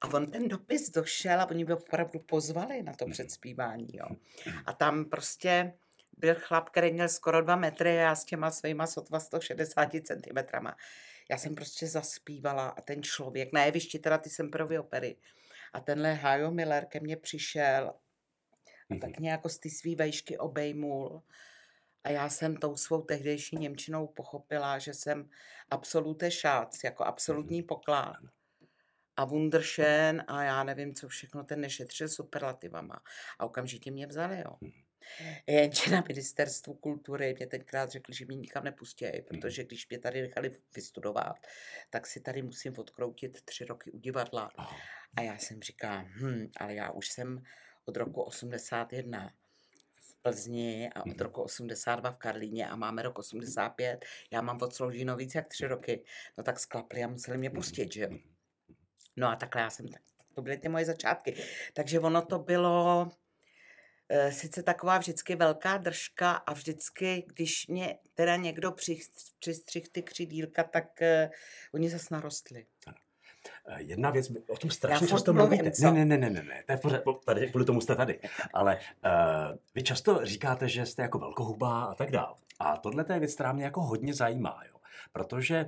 A 0.00 0.08
on 0.14 0.30
ten 0.30 0.48
dopis 0.48 0.90
došel 0.90 1.40
a 1.40 1.50
oni 1.50 1.64
mě 1.64 1.74
opravdu 1.74 2.18
pozvali 2.20 2.82
na 2.82 2.92
to 2.92 3.04
Mhm. 3.04 3.12
předspívání. 3.12 3.88
Jo. 3.92 4.06
A 4.66 4.72
tam 4.72 5.04
prostě 5.04 5.72
byl 6.18 6.34
chlap, 6.38 6.70
který 6.70 6.92
měl 6.92 7.08
skoro 7.08 7.42
dva 7.42 7.56
metry 7.56 7.90
a 7.90 8.02
já 8.02 8.14
s 8.14 8.24
těma 8.24 8.50
svýma 8.50 8.86
sotva 8.86 9.20
160 9.20 9.90
cm. 10.06 10.38
Já 11.30 11.38
jsem 11.38 11.54
prostě 11.54 11.86
zaspívala 11.86 12.68
a 12.68 12.80
ten 12.80 13.02
člověk, 13.02 13.52
na 13.52 13.64
jevišti 13.64 13.98
teda 13.98 14.18
ty 14.18 14.30
Semperovy 14.30 14.78
opery, 14.78 15.16
a 15.72 15.80
tenhle 15.80 16.14
Hajo 16.14 16.50
Miller 16.50 16.84
ke 16.86 17.00
mně 17.00 17.16
přišel 17.16 17.88
a 17.88 17.94
Mhm. 18.88 19.00
tak 19.00 19.18
nějak 19.18 19.40
z 19.46 19.58
ty 19.58 19.70
svý 19.70 19.96
vejšky 19.96 20.38
obejmul. 20.38 21.22
A 22.04 22.10
já 22.10 22.28
jsem 22.28 22.56
tou 22.56 22.76
svou 22.76 23.02
tehdejší 23.02 23.56
Němčinou 23.56 24.06
pochopila, 24.06 24.78
že 24.78 24.94
jsem 24.94 25.30
absolute 25.70 26.30
šác, 26.30 26.84
jako 26.84 27.04
absolutní 27.04 27.62
poklad. 27.62 28.16
A 29.18 29.24
wunderschön 29.24 30.24
a 30.26 30.42
já 30.42 30.64
nevím, 30.64 30.94
co 30.94 31.08
všechno, 31.08 31.44
ten 31.44 31.60
nešetřil 31.60 32.08
superlativama. 32.08 33.02
A 33.38 33.44
okamžitě 33.46 33.90
mě 33.90 34.06
vzali, 34.06 34.38
jo. 34.38 34.56
Mhm. 35.20 35.34
Jenže 35.46 35.90
na 35.90 36.04
ministerstvu 36.08 36.74
kultury 36.74 37.34
mě 37.38 37.46
tenkrát 37.46 37.90
řekli, 37.90 38.14
že 38.14 38.24
mě 38.26 38.36
nikam 38.36 38.64
nepustí, 38.64 39.06
protože 39.28 39.64
když 39.64 39.88
mě 39.88 39.98
tady 39.98 40.22
nechali 40.22 40.52
vystudovat, 40.76 41.36
tak 41.90 42.06
si 42.06 42.20
tady 42.20 42.42
musím 42.42 42.74
odkroutit 42.78 43.42
tři 43.42 43.64
roky 43.64 43.90
u 43.90 43.98
divadla. 43.98 44.50
A 45.16 45.20
já 45.22 45.38
jsem 45.38 45.62
říkala, 45.62 46.04
hm, 46.08 46.50
ale 46.60 46.74
já 46.74 46.90
už 46.90 47.08
jsem 47.08 47.42
od 47.84 47.96
roku 47.96 48.22
81 48.22 49.32
v 50.00 50.22
Plzni 50.22 50.90
a 50.94 51.00
od 51.00 51.06
Mhm. 51.06 51.16
roku 51.18 51.42
82 51.42 52.10
v 52.10 52.16
Karlíně 52.16 52.68
a 52.68 52.76
máme 52.76 53.02
rok 53.02 53.18
85. 53.18 54.04
Já 54.30 54.40
mám 54.42 54.58
odslouženo 54.62 55.16
víc 55.16 55.34
jak 55.34 55.48
tři 55.48 55.66
roky. 55.66 56.04
No 56.38 56.44
tak 56.44 56.60
sklapli 56.60 57.04
a 57.04 57.08
museli 57.08 57.38
mě 57.38 57.50
pustit, 57.50 57.92
že 57.92 58.02
jo. 58.02 58.08
No 59.18 59.28
a 59.28 59.36
takhle 59.36 59.62
já 59.62 59.70
jsem, 59.70 59.88
tak 59.88 60.02
to 60.34 60.42
byly 60.42 60.56
ty 60.58 60.68
moje 60.68 60.84
začátky. 60.84 61.34
Takže 61.74 62.00
ono 62.00 62.22
to 62.22 62.38
bylo 62.38 63.08
eh, 64.08 64.32
sice 64.32 64.62
taková 64.62 64.98
vždycky 64.98 65.36
velká 65.36 65.76
držka 65.76 66.30
a 66.32 66.52
vždycky, 66.52 67.24
když 67.26 67.66
mě 67.66 67.98
teda 68.14 68.36
někdo 68.36 68.70
přis- 68.70 69.32
přistřih 69.38 69.88
ty 69.88 70.02
křidílka, 70.02 70.64
tak 70.64 71.02
eh, 71.02 71.30
oni 71.74 71.90
zase 71.90 72.06
narostli. 72.14 72.66
Eh, 73.68 73.82
Jedna 73.82 74.10
věc, 74.10 74.30
o 74.48 74.56
tom 74.56 74.70
strašně 74.70 75.06
furt 75.06 75.16
často 75.16 75.32
mluvím, 75.32 75.58
mluvíte. 75.58 75.76
co? 75.76 75.90
Ne, 75.90 76.04
ne, 76.04 76.18
ne, 76.18 76.30
ne, 76.30 76.30
ne, 76.30 76.42
ne, 76.42 76.62
to 76.66 76.72
je 76.72 76.76
v 76.76 76.80
pořádku, 76.80 77.20
tady, 77.24 77.48
kvůli 77.50 77.64
tomu 77.64 77.80
jste 77.80 77.96
tady. 77.96 78.20
Ale 78.52 78.76
uh, 79.04 79.56
vy 79.74 79.82
často 79.82 80.20
říkáte, 80.26 80.68
že 80.68 80.86
jste 80.86 81.02
jako 81.02 81.18
velkohubá 81.18 81.84
a 81.84 81.94
tak 81.94 82.10
dále. 82.10 82.34
A 82.58 82.76
tohle 82.76 83.04
to 83.04 83.12
je 83.12 83.18
věc, 83.18 83.34
která 83.34 83.52
mě 83.52 83.64
jako 83.64 83.82
hodně 83.82 84.14
zajímá, 84.14 84.60
jo. 84.68 84.76
Protože 85.12 85.66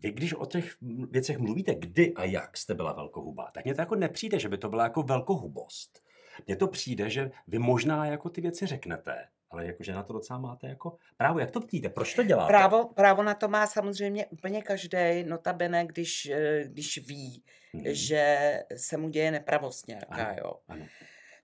vy, 0.00 0.10
když 0.12 0.34
o 0.34 0.46
těch 0.46 0.76
věcech 1.10 1.38
mluvíte, 1.38 1.74
kdy 1.74 2.14
a 2.14 2.24
jak 2.24 2.56
jste 2.56 2.74
byla 2.74 2.92
velkohubá, 2.92 3.50
tak 3.54 3.64
mně 3.64 3.74
to 3.74 3.80
jako 3.82 3.94
nepřijde, 3.94 4.38
že 4.38 4.48
by 4.48 4.58
to 4.58 4.68
byla 4.68 4.82
jako 4.84 5.02
velkohubost. 5.02 6.02
Mně 6.46 6.56
to 6.56 6.68
přijde, 6.68 7.10
že 7.10 7.30
vy 7.46 7.58
možná 7.58 8.06
jako 8.06 8.28
ty 8.30 8.40
věci 8.40 8.66
řeknete, 8.66 9.24
ale 9.50 9.66
jakože 9.66 9.92
na 9.92 10.02
to 10.02 10.12
docela 10.12 10.38
máte 10.38 10.68
jako 10.68 10.96
právo. 11.16 11.38
Jak 11.38 11.50
to 11.50 11.60
vidíte? 11.60 11.88
Proč 11.88 12.14
to 12.14 12.22
děláte? 12.22 12.48
Právo, 12.48 12.84
právo 12.88 13.22
na 13.22 13.34
to 13.34 13.48
má 13.48 13.66
samozřejmě 13.66 14.26
úplně 14.26 14.62
každý, 14.62 15.24
notabene, 15.26 15.86
když, 15.86 16.26
eh, 16.26 16.64
když 16.66 16.98
ví, 17.08 17.42
Mhm. 17.72 17.84
že 17.86 18.38
se 18.76 18.96
mu 18.96 19.08
děje 19.08 19.30
nepravost 19.30 19.88
nějaká, 19.88 20.24
Ano, 20.24 20.36
jo. 20.44 20.52
ano. 20.68 20.86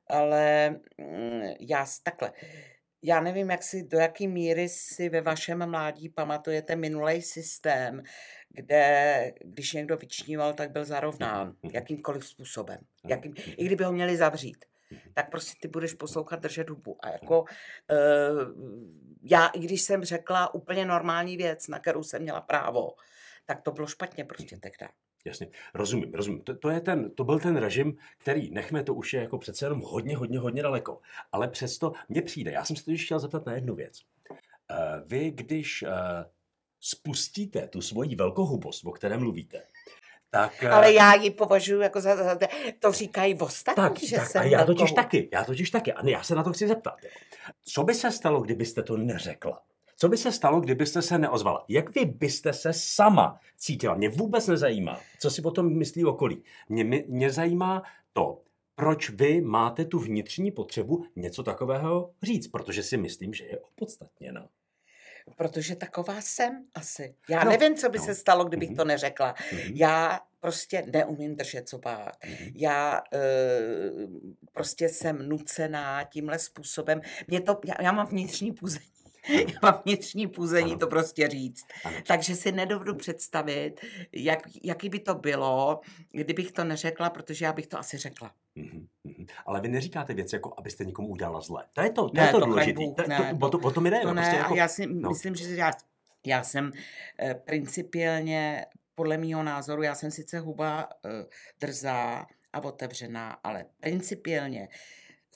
Ale 0.08 0.70
mm, 0.98 1.42
já 1.60 1.86
takhle, 2.02 2.32
já 3.06 3.20
nevím, 3.20 3.50
jak 3.50 3.62
si, 3.62 3.82
do 3.82 3.98
jaký 3.98 4.28
míry 4.28 4.68
si 4.68 5.08
ve 5.08 5.20
vašem 5.20 5.70
mládí 5.70 6.08
pamatujete 6.08 6.76
minulý 6.76 7.22
systém, 7.22 8.02
kde 8.50 9.32
když 9.44 9.72
někdo 9.72 9.96
vyčníval, 9.96 10.54
tak 10.54 10.70
byl 10.70 10.84
zarovnán 10.84 11.46
Mhm, 11.46 11.56
mhm. 11.62 11.72
jakýmkoliv 11.74 12.26
způsobem. 12.26 12.78
Ano, 13.04 13.10
Jakým, 13.10 13.34
mhm. 13.38 13.54
I 13.56 13.64
kdyby 13.66 13.84
ho 13.84 13.92
měli 13.92 14.16
zavřít, 14.16 14.64
Mhm. 14.90 15.00
tak 15.14 15.30
prostě 15.30 15.52
ty 15.60 15.68
budeš 15.68 15.94
poslouchat 15.94 16.40
držet 16.40 16.70
hubu. 16.70 16.96
A 17.02 17.08
jako 17.10 17.40
uh, 17.40 17.46
já, 19.22 19.46
i 19.46 19.58
když 19.60 19.82
jsem 19.82 20.04
řekla 20.04 20.54
úplně 20.54 20.84
normální 20.84 21.36
věc, 21.36 21.68
na 21.68 21.78
kterou 21.78 22.02
jsem 22.02 22.22
měla 22.22 22.40
právo, 22.40 22.94
tak 23.46 23.62
to 23.62 23.70
bylo 23.72 23.86
špatně 23.86 24.24
prostě 24.24 24.56
tehdy. 24.56 24.86
Jasně, 25.24 25.48
rozumím, 25.74 26.14
rozumím. 26.14 26.40
To, 26.40 26.56
to, 26.56 26.70
je 26.70 26.80
ten, 26.80 27.10
to 27.10 27.24
byl 27.24 27.38
ten 27.38 27.56
režim, 27.56 27.96
který, 28.18 28.50
nechme 28.50 28.82
to 28.82 28.94
už 28.94 29.12
je 29.12 29.20
jako 29.20 29.38
přece 29.38 29.66
jenom 29.66 29.80
hodně, 29.80 30.16
hodně, 30.16 30.38
hodně 30.38 30.62
daleko. 30.62 31.00
Ale 31.32 31.48
přesto 31.48 31.92
mně 32.08 32.22
přijde, 32.22 32.50
já 32.52 32.64
jsem 32.64 32.76
se 32.76 32.84
totiž 32.84 33.04
chtěl 33.04 33.18
zeptat 33.18 33.46
na 33.46 33.52
jednu 33.52 33.74
věc. 33.74 34.00
Uh, 34.30 34.76
vy, 35.06 35.30
když 35.30 35.82
uh, 35.82 35.88
spustíte 36.80 37.68
tu 37.68 37.80
svoji 37.80 38.16
velkohubost, 38.16 38.84
o 38.84 38.90
které 38.90 39.18
mluvíte, 39.18 39.62
tak... 40.30 40.62
eh, 40.62 40.70
Ale 40.70 40.92
já 40.92 41.14
ji 41.14 41.30
považuji 41.30 41.80
jako 41.80 42.00
za, 42.00 42.16
za 42.16 42.38
to 42.78 42.92
říkají 42.92 43.38
ostatní, 43.40 43.82
tak, 43.82 44.00
že 44.00 44.16
tak 44.16 44.26
jsem 44.26 44.42
a 44.42 44.44
já 44.44 44.64
totiž 44.64 44.92
taky, 44.92 45.28
já 45.32 45.44
totiž 45.44 45.70
taky. 45.70 45.92
A 45.92 46.08
já 46.08 46.22
se 46.22 46.34
na 46.34 46.42
to 46.42 46.52
chci 46.52 46.68
zeptat. 46.68 46.94
Co 47.64 47.84
by 47.84 47.94
se 47.94 48.10
stalo, 48.10 48.40
kdybyste 48.40 48.82
to 48.82 48.96
neřekla? 48.96 49.62
Co 50.04 50.08
by 50.08 50.16
se 50.16 50.32
stalo, 50.32 50.60
kdybyste 50.60 51.02
se 51.02 51.18
neozvala? 51.18 51.64
Jak 51.68 51.94
vy 51.94 52.04
byste 52.04 52.52
se 52.52 52.72
sama 52.72 53.40
cítila? 53.56 53.94
Mě 53.94 54.08
vůbec 54.08 54.46
nezajímá, 54.46 55.00
co 55.20 55.30
si 55.30 55.42
o 55.42 55.50
tom 55.50 55.76
myslí 55.78 56.04
okolí. 56.04 56.42
Mě, 56.68 56.84
mě, 56.84 57.04
mě 57.08 57.30
zajímá 57.30 57.82
to, 58.12 58.42
proč 58.74 59.10
vy 59.10 59.40
máte 59.40 59.84
tu 59.84 59.98
vnitřní 59.98 60.50
potřebu 60.50 61.06
něco 61.16 61.42
takového 61.42 62.10
říct, 62.22 62.48
protože 62.48 62.82
si 62.82 62.96
myslím, 62.96 63.34
že 63.34 63.44
je 63.44 63.58
opodstatněná. 63.58 64.48
Protože 65.36 65.76
taková 65.76 66.20
jsem 66.20 66.64
asi. 66.74 67.14
Já 67.30 67.44
No, 67.44 67.50
nevím, 67.50 67.74
co 67.76 67.88
by 67.88 67.98
no. 67.98 68.04
se 68.04 68.14
stalo, 68.14 68.44
kdybych 68.44 68.68
Mhm. 68.68 68.76
to 68.76 68.84
neřekla. 68.84 69.34
Mhm. 69.52 69.60
Já 69.74 70.20
prostě 70.40 70.84
neumím 70.92 71.36
držet 71.36 71.70
zobák. 71.70 72.14
Mhm. 72.26 72.52
Já 72.54 73.02
e, 73.12 73.20
prostě 74.52 74.88
jsem 74.88 75.28
nucená 75.28 76.04
tímhle 76.04 76.38
způsobem. 76.38 77.00
Mě 77.28 77.40
to, 77.40 77.60
já, 77.66 77.74
já 77.82 77.92
mám 77.92 78.06
vnitřní 78.06 78.52
puzení. 78.52 78.84
Já 79.28 79.58
mám 79.62 79.82
vnitřní 79.84 80.26
puzení 80.26 80.70
Ano. 80.70 80.78
to 80.78 80.86
prostě 80.86 81.28
říct. 81.28 81.66
Ano. 81.84 81.96
Takže 82.06 82.36
si 82.36 82.52
nedovedu 82.52 82.94
představit, 82.94 83.80
jak, 84.12 84.38
jaký 84.62 84.88
by 84.88 84.98
to 84.98 85.14
bylo, 85.14 85.80
kdybych 86.12 86.52
to 86.52 86.64
neřekla, 86.64 87.10
protože 87.10 87.44
já 87.44 87.52
bych 87.52 87.66
to 87.66 87.78
asi 87.78 87.98
řekla. 87.98 88.30
Mhm, 88.54 88.86
mhm. 89.04 89.26
Ale 89.46 89.60
vy 89.60 89.68
neříkáte 89.68 90.14
věci, 90.14 90.36
jako 90.36 90.54
abyste 90.58 90.84
někomu 90.84 91.08
udělala 91.08 91.40
zle. 91.40 91.64
To 91.72 91.80
je 91.80 91.90
to, 91.90 92.08
to, 92.08 92.14
Ne, 92.14 92.26
je 92.26 92.32
to 92.32 92.40
to 92.40 92.46
důležité. 92.46 92.80
To, 92.96 93.02
to, 93.40 93.58
to, 93.58 93.68
o 93.68 93.70
to 93.70 93.80
mi 93.80 93.90
jde. 93.90 94.00
To 94.00 94.08
jo, 94.08 94.14
ne, 94.14 94.22
prostě 94.22 94.36
jako, 94.36 94.54
já 94.54 94.68
si 94.68 94.86
no. 94.86 95.08
myslím, 95.08 95.34
že 95.34 95.54
já, 95.54 95.72
já 96.26 96.42
jsem 96.42 96.72
eh, 97.20 97.34
principiálně, 97.34 98.66
podle 98.94 99.18
mého 99.18 99.42
názoru, 99.42 99.82
já 99.82 99.94
jsem 99.94 100.10
sice 100.10 100.38
huba 100.38 100.88
eh, 101.06 101.10
drzá 101.60 102.26
a 102.52 102.64
otevřená, 102.64 103.38
ale 103.44 103.64
principiálně 103.80 104.68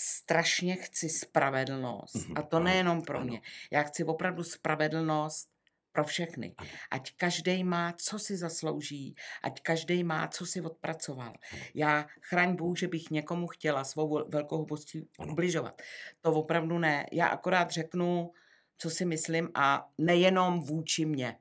strašně 0.00 0.76
chci 0.76 1.09
spravedlnost. 1.09 2.14
Mhm, 2.14 2.35
A 2.38 2.43
to 2.43 2.61
nejenom 2.61 3.02
pro 3.02 3.21
mě. 3.21 3.40
Já 3.71 3.83
chci 3.83 4.05
opravdu 4.05 4.45
spravedlnost 4.45 5.49
pro 5.93 6.05
všechny. 6.05 6.55
Ať 6.90 7.12
každý 7.17 7.64
má, 7.64 7.93
co 7.93 8.19
si 8.19 8.37
zaslouží, 8.37 9.14
ať 9.43 9.61
každý 9.62 10.05
má, 10.05 10.28
co 10.28 10.47
si 10.47 10.61
odpracoval. 10.61 11.33
Já 11.75 12.07
chraň 12.21 12.57
Bůh, 12.57 12.78
že 12.78 12.88
bych 12.88 13.11
někomu 13.11 13.47
chtěla 13.47 13.85
svou 13.85 14.09
vel- 14.14 14.25
velkohubostí 14.31 15.09
Ano. 15.19 15.33
ubližovat. 15.33 15.83
To 16.21 16.33
opravdu 16.33 16.78
ne. 16.78 17.07
Já 17.12 17.26
akorát 17.26 17.71
řeknu, 17.71 18.33
co 18.78 18.90
si 18.90 19.05
myslím 19.05 19.49
a 19.55 19.88
nejenom 19.99 20.61
vůči 20.61 21.05
mně. 21.07 21.38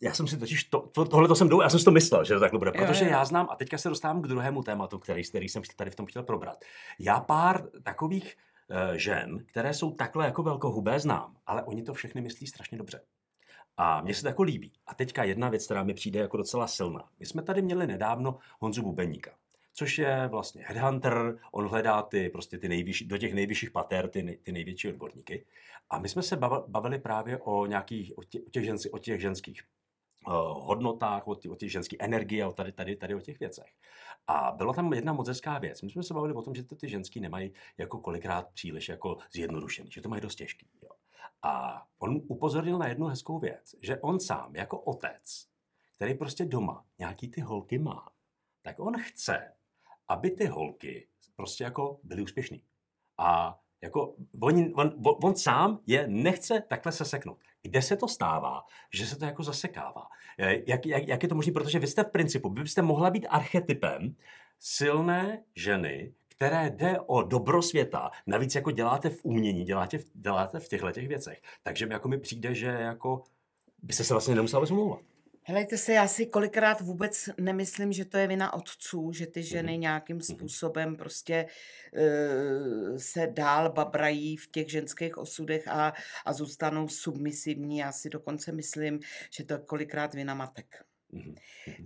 Já 0.00 0.14
jsem 0.14 0.26
si 0.26 0.36
totiž, 0.36 0.64
to, 0.64 0.80
to, 0.80 1.04
tohle 1.04 1.28
to 1.28 1.34
jsem 1.34 1.48
dou, 1.48 1.60
já 1.60 1.68
jsem 1.68 1.78
si 1.78 1.84
to 1.84 1.90
myslel, 1.90 2.24
že 2.24 2.34
to 2.34 2.40
takhle 2.40 2.58
bude, 2.58 2.72
Jo, 2.74 2.86
protože 2.86 3.04
jo. 3.04 3.10
já 3.10 3.24
znám, 3.24 3.48
a 3.50 3.56
teďka 3.56 3.78
se 3.78 3.88
dostávám 3.88 4.22
k 4.22 4.26
druhému 4.26 4.62
tématu, 4.62 4.98
který, 4.98 5.24
který 5.24 5.48
jsem 5.48 5.62
tady 5.76 5.90
v 5.90 5.94
tom 5.94 6.06
chtěl 6.06 6.22
probrat. 6.22 6.64
Já 6.98 7.20
pár 7.20 7.68
takových 7.82 8.36
uh, 8.70 8.96
žen, 8.96 9.44
které 9.46 9.74
jsou 9.74 9.90
takhle 9.90 10.24
jako 10.24 10.42
velkohubé, 10.42 11.00
znám, 11.00 11.36
ale 11.46 11.62
oni 11.62 11.82
to 11.82 11.94
všechny 11.94 12.20
myslí 12.20 12.46
strašně 12.46 12.78
dobře. 12.78 13.00
A 13.76 14.00
mně 14.00 14.14
se 14.14 14.22
to 14.22 14.28
jako 14.28 14.42
líbí. 14.42 14.72
A 14.86 14.94
teďka 14.94 15.24
jedna 15.24 15.48
věc, 15.48 15.64
která 15.64 15.82
mi 15.82 15.94
přijde 15.94 16.20
jako 16.20 16.36
docela 16.36 16.66
silná. 16.66 17.08
My 17.20 17.26
jsme 17.26 17.42
tady 17.42 17.62
měli 17.62 17.86
nedávno 17.86 18.38
Honzu 18.60 18.82
Bubeníka, 18.82 19.30
což 19.72 19.98
je 19.98 20.28
vlastně 20.28 20.64
headhunter, 20.66 21.38
on 21.52 21.68
hledá 21.68 22.02
ty, 22.02 22.28
prostě 22.28 22.58
ty 22.58 22.68
nejvyšší, 22.68 23.06
do 23.06 23.18
těch 23.18 23.34
nejvyšších 23.34 23.70
pater 23.70 24.08
ty, 24.08 24.38
ty 24.42 24.52
největší 24.52 24.88
odborníky. 24.88 25.44
A 25.90 25.98
my 25.98 26.08
jsme 26.08 26.22
se 26.22 26.36
bavili 26.66 26.98
právě 26.98 27.38
o 27.38 27.66
nějakých, 27.66 28.18
o 28.18 28.22
těch, 28.22 28.42
o 28.46 28.50
těch, 28.50 28.64
žensk, 28.64 28.94
o 28.94 28.98
těch 28.98 29.20
ženských 29.20 29.62
hodnotách, 30.34 31.28
o 31.28 31.34
ty, 31.34 31.48
o 31.48 31.56
ty 31.56 31.68
ženské 31.68 31.96
energie, 32.00 32.46
o 32.46 32.52
tady, 32.52 32.72
tady, 32.72 32.96
tady 32.96 33.14
o 33.14 33.20
těch 33.20 33.40
věcech. 33.40 33.72
A 34.26 34.52
byla 34.52 34.72
tam 34.72 34.92
jedna 34.92 35.12
moc 35.12 35.28
hezká 35.28 35.58
věc. 35.58 35.82
My 35.82 35.90
jsme 35.90 36.02
se 36.02 36.14
bavili 36.14 36.34
o 36.34 36.42
tom, 36.42 36.54
že 36.54 36.62
to 36.62 36.76
ty 36.76 36.88
ženský 36.88 37.20
nemají 37.20 37.52
jako 37.78 37.98
kolikrát 37.98 38.48
příliš 38.52 38.88
jako 38.88 39.18
zjednodušený, 39.32 39.90
že 39.90 40.00
to 40.00 40.08
mají 40.08 40.22
dost 40.22 40.34
těžký. 40.34 40.68
Jo. 40.82 40.90
A 41.42 41.82
on 41.98 42.20
upozornil 42.28 42.78
na 42.78 42.88
jednu 42.88 43.06
hezkou 43.06 43.38
věc, 43.38 43.74
že 43.82 44.00
on 44.00 44.20
sám 44.20 44.56
jako 44.56 44.80
otec, 44.80 45.46
který 45.94 46.14
prostě 46.14 46.44
doma 46.44 46.84
nějaký 46.98 47.28
ty 47.28 47.40
holky 47.40 47.78
má, 47.78 48.08
tak 48.62 48.80
on 48.80 48.94
chce, 48.98 49.52
aby 50.08 50.30
ty 50.30 50.46
holky 50.46 51.08
prostě 51.36 51.64
jako 51.64 52.00
byly 52.02 52.22
úspěšný. 52.22 52.62
A 53.18 53.60
jako 53.86 54.14
on, 54.40 54.72
on, 54.74 54.92
on 55.22 55.36
sám 55.36 55.78
je 55.86 56.06
nechce 56.08 56.62
takhle 56.68 56.92
se 56.92 57.04
seknout. 57.04 57.38
Kde 57.62 57.82
se 57.82 57.96
to 57.96 58.08
stává, 58.08 58.62
že 58.94 59.06
se 59.06 59.18
to 59.18 59.24
jako 59.24 59.42
zasekává? 59.42 60.06
Jak, 60.66 60.86
jak, 60.86 61.08
jak 61.08 61.22
je 61.22 61.28
to 61.28 61.34
možné? 61.34 61.52
Protože 61.52 61.78
vy 61.78 61.86
jste 61.86 62.04
v 62.04 62.10
principu, 62.10 62.50
vy 62.50 62.62
byste 62.62 62.82
mohla 62.82 63.10
být 63.10 63.26
archetypem 63.30 64.14
silné 64.58 65.42
ženy, 65.54 66.14
které 66.28 66.70
jde 66.70 67.00
o 67.00 67.22
dobro 67.22 67.62
světa, 67.62 68.10
navíc 68.26 68.54
jako 68.54 68.70
děláte 68.70 69.10
v 69.10 69.24
umění, 69.24 69.64
děláte 69.64 69.98
v, 69.98 70.04
děláte 70.14 70.60
v 70.60 70.68
těchto 70.68 70.92
těch 70.92 71.08
věcech. 71.08 71.42
Takže 71.62 71.86
mi 71.86 71.92
jako 71.92 72.08
mi 72.08 72.18
přijde, 72.18 72.54
že 72.54 72.66
jako 72.66 73.22
byste 73.82 74.04
se 74.04 74.14
vlastně 74.14 74.34
nemusela 74.34 74.60
bezmlouvat. 74.60 75.00
Helejte 75.48 75.76
se, 75.78 75.92
já 75.92 76.08
si 76.08 76.26
kolikrát 76.26 76.80
vůbec 76.80 77.28
nemyslím, 77.40 77.92
že 77.92 78.04
to 78.04 78.18
je 78.18 78.26
vina 78.26 78.54
otců, 78.54 79.12
že 79.12 79.26
ty 79.26 79.42
ženy 79.42 79.72
Mhm. 79.72 79.80
nějakým 79.80 80.16
Mhm. 80.16 80.22
způsobem 80.22 80.96
prostě 80.96 81.46
uh, 81.92 82.96
se 82.96 83.26
dál 83.26 83.72
babrají 83.72 84.36
v 84.36 84.46
těch 84.50 84.70
ženských 84.70 85.18
osudech 85.18 85.68
a, 85.68 85.92
a 86.24 86.32
zůstanou 86.32 86.88
submisivní. 86.88 87.78
Já 87.78 87.92
si 87.92 88.08
dokonce 88.10 88.52
myslím, 88.52 89.00
že 89.30 89.44
to 89.44 89.54
je 89.54 89.60
kolikrát 89.66 90.14
vina 90.14 90.34
matek. 90.34 90.84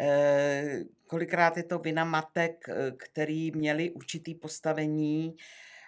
Eh, 0.00 0.78
kolikrát 1.06 1.56
je 1.56 1.62
to 1.62 1.78
vina 1.78 2.04
matek, 2.04 2.68
eh, 2.68 2.90
který 2.96 3.50
měli 3.50 3.90
určitý 3.90 4.34
postavení 4.34 5.36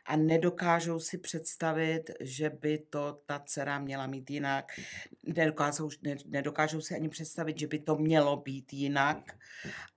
a 0.05 0.17
nedokážou 0.17 1.01
si 1.01 1.19
představit, 1.19 2.11
že 2.21 2.51
by 2.51 2.79
to 2.79 3.21
ta 3.27 3.43
dcera 3.47 3.79
měla 3.79 4.07
mít 4.07 4.31
jinak. 4.31 4.73
Nedokážou, 5.27 5.89
ne, 6.03 6.17
nedokážou 6.27 6.81
si 6.81 6.95
ani 6.95 7.09
představit, 7.09 7.59
že 7.59 7.67
by 7.67 7.79
to 7.79 7.97
mělo 7.97 8.37
být 8.37 8.73
jinak. 8.73 9.33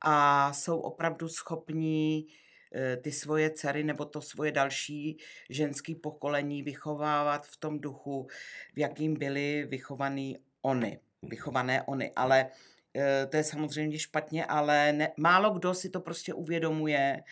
A 0.02 0.54
jsou 0.54 0.80
opravdu 0.80 1.30
schopní 1.30 2.28
eh, 2.76 2.98
ty 2.98 3.12
svoje 3.12 3.50
dcery 3.50 3.84
nebo 3.84 4.06
to 4.06 4.22
svoje 4.22 4.52
další 4.52 5.18
ženské 5.50 5.96
pokolení 5.96 6.64
vychovávat 6.64 7.48
v 7.48 7.58
tom 7.58 7.80
duchu, 7.80 8.28
v 8.76 8.80
jakým 8.80 9.14
byly 9.14 9.66
vychovaný 9.70 10.38
oni, 10.62 11.00
vychované 11.22 11.84
oni. 11.84 12.12
Ale 12.16 12.50
eh, 12.96 13.26
to 13.26 13.38
je 13.38 13.44
samozřejmě 13.44 14.00
špatně, 14.00 14.46
ale 14.46 14.94
ne, 14.94 15.12
málo 15.18 15.50
kdo 15.50 15.74
si 15.74 15.90
to 15.90 16.00
prostě 16.00 16.34
uvědomuje, 16.34 17.24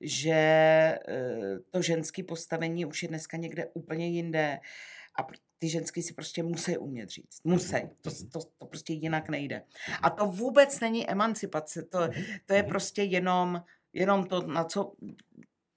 že 0.00 0.32
eh, 0.32 1.58
to 1.70 1.82
ženské 1.82 2.22
postavení 2.22 2.86
už 2.86 3.02
je 3.02 3.08
dneska 3.08 3.36
někde 3.36 3.66
úplně 3.74 4.08
jinde 4.08 4.60
a 5.18 5.26
ty 5.58 5.68
ženský 5.68 6.02
si 6.02 6.14
prostě 6.14 6.42
musí 6.42 6.78
umět 6.78 7.10
říct. 7.10 7.40
Musí. 7.44 7.76
To, 8.00 8.10
to, 8.32 8.40
to 8.58 8.66
prostě 8.66 8.92
jinak 8.92 9.28
nejde. 9.28 9.62
A 10.02 10.10
to 10.10 10.26
vůbec 10.26 10.80
není 10.80 11.10
emancipace, 11.10 11.82
to, 11.82 11.98
to 12.46 12.54
je 12.54 12.62
prostě 12.62 13.02
jenom, 13.02 13.62
jenom 13.92 14.24
to, 14.24 14.46
na 14.46 14.64
co 14.64 14.92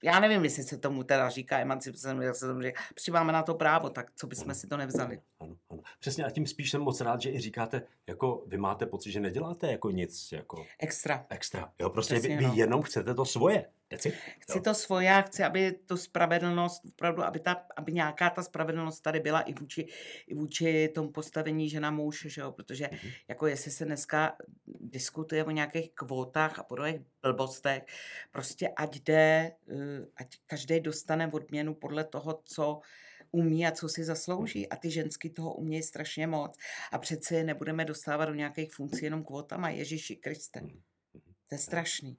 já 0.03 0.19
nevím, 0.19 0.43
jestli 0.43 0.63
se 0.63 0.77
tomu 0.77 1.03
teda 1.03 1.29
říká 1.29 1.59
emancipace, 1.59 2.15
jak 2.21 2.35
se 2.35 2.47
tomu 2.47 2.61
říká. 2.61 2.81
Prostě 2.89 3.11
máme 3.11 3.33
na 3.33 3.43
to 3.43 3.55
právo, 3.55 3.89
tak 3.89 4.11
co 4.15 4.27
bychom 4.27 4.55
si 4.55 4.67
to 4.67 4.77
nevzali. 4.77 5.21
Ano, 5.39 5.55
ano. 5.69 5.81
Přesně 5.99 6.23
a 6.25 6.29
tím 6.29 6.47
spíš 6.47 6.71
jsem 6.71 6.81
moc 6.81 7.01
rád, 7.01 7.21
že 7.21 7.31
i 7.31 7.39
říkáte, 7.39 7.81
jako 8.07 8.43
vy 8.47 8.57
máte 8.57 8.85
pocit, 8.85 9.11
že 9.11 9.19
neděláte 9.19 9.71
jako 9.71 9.91
nic 9.91 10.31
jako 10.31 10.65
Extra. 10.79 11.25
extra. 11.29 11.73
Jo, 11.79 11.89
prostě 11.89 12.13
vy, 12.13 12.19
Přesně, 12.19 12.37
vy 12.37 12.45
no. 12.45 12.53
jenom 12.55 12.81
chcete 12.81 13.13
to 13.13 13.25
svoje. 13.25 13.65
Deci? 13.89 14.13
Chci 14.39 14.61
to 14.61 14.73
svoje 14.73 15.23
chci, 15.27 15.43
aby 15.43 15.71
tu 15.71 15.97
spravedlnost, 15.97 16.85
opravdu, 16.85 17.23
aby, 17.23 17.39
ta, 17.39 17.65
aby 17.75 17.91
nějaká 17.91 18.29
ta 18.29 18.43
spravedlnost 18.43 19.01
tady 19.01 19.19
byla 19.19 19.41
i 19.41 19.53
vůči, 19.53 19.87
i 20.27 20.35
vůči 20.35 20.89
tomu 20.95 21.11
postavení 21.11 21.69
žena 21.69 21.91
muž, 21.91 22.25
že 22.29 22.41
jo? 22.41 22.51
protože 22.51 22.89
Mhm. 22.91 23.11
jako 23.27 23.47
jestli 23.47 23.71
se 23.71 23.85
dneska 23.85 24.37
diskutuje 24.67 25.43
o 25.45 25.51
nějakých 25.51 25.91
kvótách 25.95 26.59
a 26.59 26.63
podobných 26.63 27.01
blbostech, 27.21 27.85
prostě 28.31 28.69
ať 28.69 28.99
jde, 28.99 29.51
eh, 29.71 30.05
ať 30.15 30.35
každý 30.45 30.79
dostane 30.79 31.31
odměnu 31.31 31.75
podle 31.75 32.03
toho, 32.03 32.41
co 32.45 32.79
umí 33.31 33.67
a 33.67 33.71
co 33.71 33.89
si 33.89 34.03
zaslouží. 34.03 34.69
A 34.69 34.75
ty 34.75 34.91
ženský 34.91 35.29
toho 35.29 35.53
umějí 35.53 35.83
strašně 35.83 36.27
moc. 36.27 36.57
A 36.91 36.97
přece 36.97 37.35
je 37.35 37.43
nebudeme 37.43 37.85
dostávat 37.85 38.25
do 38.25 38.33
nějakých 38.33 38.73
funkcí 38.73 39.05
jenom 39.05 39.23
kvótama. 39.23 39.69
Ježíši 39.69 40.15
Kriste. 40.15 40.61
Mhm. 40.61 40.81
To 41.47 41.55
je 41.55 41.59
strašný. 41.59 42.17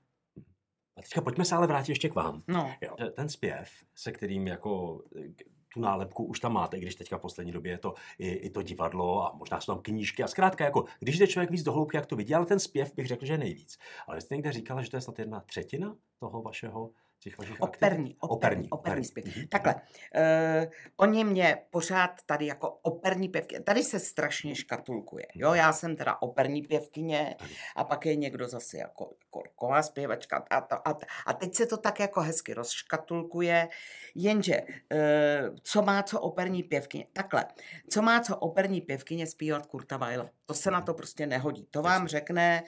A 0.98 1.02
teďka 1.02 1.20
pojďme 1.20 1.44
se 1.44 1.54
ale 1.54 1.66
vrátit 1.66 1.92
ještě 1.92 2.08
k 2.08 2.14
vám. 2.14 2.42
No. 2.48 2.74
Jo. 2.80 2.96
Ten 3.16 3.28
zpěv, 3.28 3.70
se 3.94 4.12
kterým 4.12 4.46
jako 4.46 5.02
eh, 5.16 5.44
tu 5.74 5.80
nálepku 5.80 6.24
už 6.24 6.40
tam 6.40 6.52
máte, 6.52 6.78
když 6.78 6.94
teďka 6.94 7.18
v 7.18 7.20
poslední 7.20 7.52
době 7.52 7.72
je 7.72 7.78
to 7.78 7.94
i, 8.18 8.28
i 8.28 8.50
to 8.50 8.62
divadlo 8.62 9.26
a 9.26 9.36
možná 9.36 9.60
jsou 9.60 9.72
tam 9.72 9.82
knížky 9.82 10.22
a 10.22 10.28
zkrátka 10.28 10.64
jako, 10.64 10.84
když 11.00 11.18
jde 11.18 11.26
člověk 11.26 11.50
víc 11.50 11.62
do 11.62 11.72
hloubky, 11.72 11.96
jak 11.96 12.06
to 12.06 12.16
vidí, 12.16 12.34
ale 12.34 12.46
ten 12.46 12.60
zpěv 12.60 12.94
bych 12.94 13.06
řekl, 13.06 13.26
že 13.26 13.32
je 13.32 13.38
nejvíc. 13.38 13.78
Ale 14.06 14.16
vy 14.16 14.20
jste 14.20 14.34
někde 14.34 14.52
říkala, 14.52 14.82
že 14.82 14.90
to 14.90 14.96
je 14.96 15.00
snad 15.00 15.18
jedna 15.18 15.40
třetina 15.40 15.96
toho 16.18 16.42
vašeho, 16.42 16.90
těch 17.18 17.38
vašich 17.38 17.60
Operní, 17.60 17.98
aktivit? 17.98 18.16
operní, 18.20 18.70
operní 18.70 19.04
zpěv. 19.04 19.26
Mhm. 19.26 19.48
Takhle, 19.48 19.74
uh, 19.74 20.70
oni 20.96 21.24
mě 21.24 21.58
pořád 21.70 22.10
tady 22.26 22.46
jako 22.46 22.70
operní 22.82 23.28
pěvky, 23.28 23.60
tady 23.60 23.82
se 23.82 24.00
strašně 24.00 24.54
škatulkuje, 24.54 25.26
jo, 25.34 25.54
já 25.54 25.72
jsem 25.72 25.96
teda 25.96 26.16
operní 26.22 26.62
pěvkyně 26.62 27.36
a 27.76 27.84
pak 27.84 28.06
je 28.06 28.16
někdo 28.16 28.48
zase 28.48 28.78
jako 28.78 29.14
korková 29.30 29.82
zpěvačka 29.82 30.44
a, 30.50 30.60
to, 30.60 30.88
a, 30.88 30.98
a 31.26 31.32
teď 31.32 31.54
se 31.54 31.66
to 31.66 31.76
tak 31.76 32.00
jako 32.00 32.20
hezky 32.20 32.54
rozškatulkuje, 32.54 33.68
jenže 34.14 34.62
uh, 34.62 35.56
co 35.62 35.82
má 35.82 36.02
co 36.02 36.20
operní 36.20 36.62
pěvkyně, 36.62 37.06
takhle, 37.12 37.44
co 37.90 38.02
má 38.02 38.20
co 38.20 38.36
operní 38.36 38.80
pěvkyně 38.80 39.26
zpívat 39.26 39.66
Kurta 39.66 39.96
Weill, 39.96 40.30
to 40.46 40.54
se 40.54 40.70
na 40.70 40.80
to 40.80 40.94
prostě 40.94 41.26
nehodí, 41.26 41.66
to 41.70 41.82
vám 41.82 42.08
řekne 42.08 42.62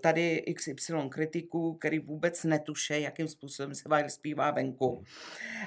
tady 0.00 0.44
XY 0.56 0.94
kritiků, 1.08 1.74
který 1.74 1.98
vůbec 1.98 2.44
netuše, 2.44 3.00
jakým 3.00 3.28
způsobem 3.28 3.74
se 3.74 3.88
Weill 3.88 4.10
zpívá 4.10 4.50
venku. 4.50 5.04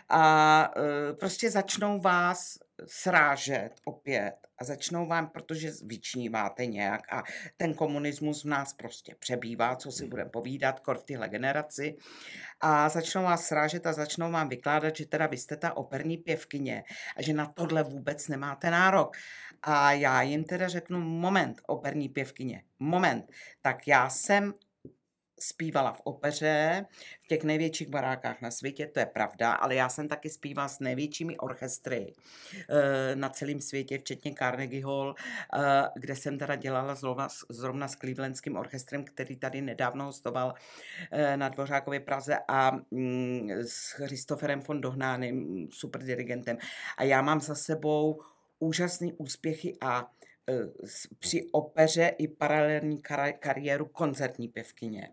A 0.10 0.74
eh, 0.78 1.13
prostě 1.13 1.52
začnou 1.52 2.02
vás 2.02 2.60
srážet 2.86 3.70
opět 3.86 4.36
a 4.58 4.63
začnou 4.63 5.08
vám, 5.08 5.28
protože 5.28 5.72
vyčníváte 5.84 6.66
nějak 6.66 7.13
a 7.13 7.24
ten 7.58 7.74
komunismus 7.74 8.44
v 8.44 8.48
nás 8.48 8.74
prostě 8.74 9.16
přebývá, 9.20 9.76
co 9.76 9.92
si 9.92 10.08
budeme 10.08 10.30
povídat, 10.30 10.80
kor 10.80 10.98
v 10.98 11.04
téhle 11.04 11.30
generaci. 11.30 11.98
A 12.62 12.90
začnou 12.90 13.24
vás 13.24 13.46
srážet 13.46 13.88
a 13.88 13.94
začnou 13.94 14.32
vám 14.32 14.50
vykládat, 14.50 14.96
že 14.96 15.06
teda 15.06 15.28
vy 15.28 15.38
jste 15.38 15.58
ta 15.58 15.78
operní 15.78 16.18
pěvkyně 16.18 16.84
a 17.18 17.22
že 17.22 17.34
na 17.34 17.46
tohle 17.46 17.84
vůbec 17.84 18.28
nemáte 18.28 18.72
nárok. 18.72 19.18
A 19.62 19.92
já 19.92 20.22
jim 20.22 20.44
teda 20.44 20.68
řeknu, 20.68 21.00
moment, 21.00 21.62
operní 21.68 22.10
pěvkyně, 22.10 22.63
moment, 22.80 23.32
tak 23.62 23.88
já 23.88 24.10
jsem 24.10 24.54
zpívala 25.39 25.93
v 25.93 26.02
opeře, 26.04 26.86
v 27.21 27.28
těch 27.28 27.43
největších 27.43 27.89
barákách 27.89 28.41
na 28.41 28.52
světě, 28.52 28.88
to 28.88 29.00
je 29.00 29.06
pravda, 29.06 29.54
ale 29.54 29.76
já 29.76 29.89
jsem 29.89 30.08
taky 30.08 30.30
zpívala 30.30 30.67
s 30.67 30.80
největšími 30.80 31.38
orchestry 31.38 32.13
eh, 32.69 33.15
na 33.15 33.30
celém 33.30 33.62
světě, 33.62 33.97
včetně 33.97 34.34
Carnegie 34.38 34.86
Hall, 34.86 35.15
eh, 35.54 35.60
kde 35.95 36.15
jsem 36.15 36.38
teda 36.38 36.56
dělala 36.56 36.95
zrovna, 36.95 37.28
zrovna 37.50 37.88
s 37.88 37.95
Clevelandským 37.95 38.56
orchestrem, 38.56 39.04
který 39.04 39.36
tady 39.36 39.62
nedávno 39.62 40.06
hostoval 40.06 40.54
eh, 41.12 41.38
na 41.38 41.50
Dvořákově 41.50 42.00
Praze 42.00 42.38
a 42.47 42.71
mm, 42.91 43.50
s 43.52 43.91
Christopherem 43.91 44.60
von 44.60 44.82
Dohnánem, 44.82 45.67
super 45.71 46.04
dirigentem. 46.04 46.58
A 46.97 47.04
já 47.04 47.21
mám 47.21 47.41
za 47.41 47.56
sebou 47.56 48.21
úžasné 48.60 49.08
úspěchy 49.17 49.78
a 49.82 50.12
při 51.19 51.49
opeře 51.51 52.07
i 52.17 52.27
paralelní 52.27 53.01
kariéru 53.39 53.86
koncertní 53.86 54.47
pěvkyně. 54.47 55.10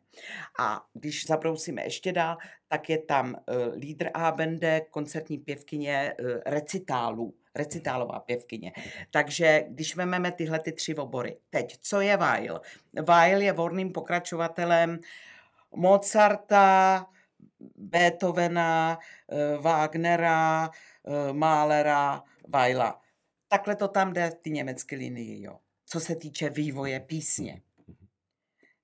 A 0.60 0.84
když 0.92 1.26
zabrousíme 1.26 1.84
ještě 1.84 2.12
dál, 2.12 2.36
tak 2.68 2.90
je 2.90 2.98
tam 2.98 3.34
uh, 3.34 3.74
lídr 3.74 4.10
Abende, 4.14 4.80
koncertní 4.90 5.38
pěvkyně 5.38 6.14
uh, 6.20 6.26
recitálů, 6.46 7.34
recitálová 7.54 8.20
pěvkyně. 8.20 8.72
Takže 9.10 9.64
když 9.68 9.96
vezmeme 9.96 10.32
tyhle 10.32 10.58
ty 10.58 10.72
tři 10.72 10.94
obory. 10.94 11.36
Teď, 11.50 11.78
co 11.80 12.00
je 12.00 12.16
Weil? 12.16 12.60
Weil 13.02 13.42
je 13.42 13.52
vorným 13.52 13.92
pokračovatelem 13.92 14.98
Mozarta, 15.76 17.06
Beethovena, 17.76 18.98
eh, 19.28 19.58
Wagnera, 19.60 20.70
eh, 21.04 21.32
Mahlera, 21.32 22.22
Weila. 22.48 23.00
Takhle 23.54 23.76
to 23.76 23.88
tam 23.88 24.12
jde 24.12 24.30
v 24.30 24.34
ty 24.34 24.50
německé 24.50 24.96
linii, 24.96 25.42
jo. 25.42 25.58
Co 25.86 26.00
se 26.00 26.16
týče 26.16 26.50
vývoje 26.50 27.00
písně. 27.00 27.62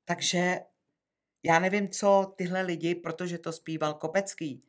Takže 0.04 0.60
já 1.42 1.58
nevím, 1.58 1.88
co 1.88 2.32
tyhle 2.36 2.62
lidi, 2.62 2.94
protože 2.94 3.38
to 3.38 3.52
zpíval 3.52 3.94
Kopecký, 3.94 4.62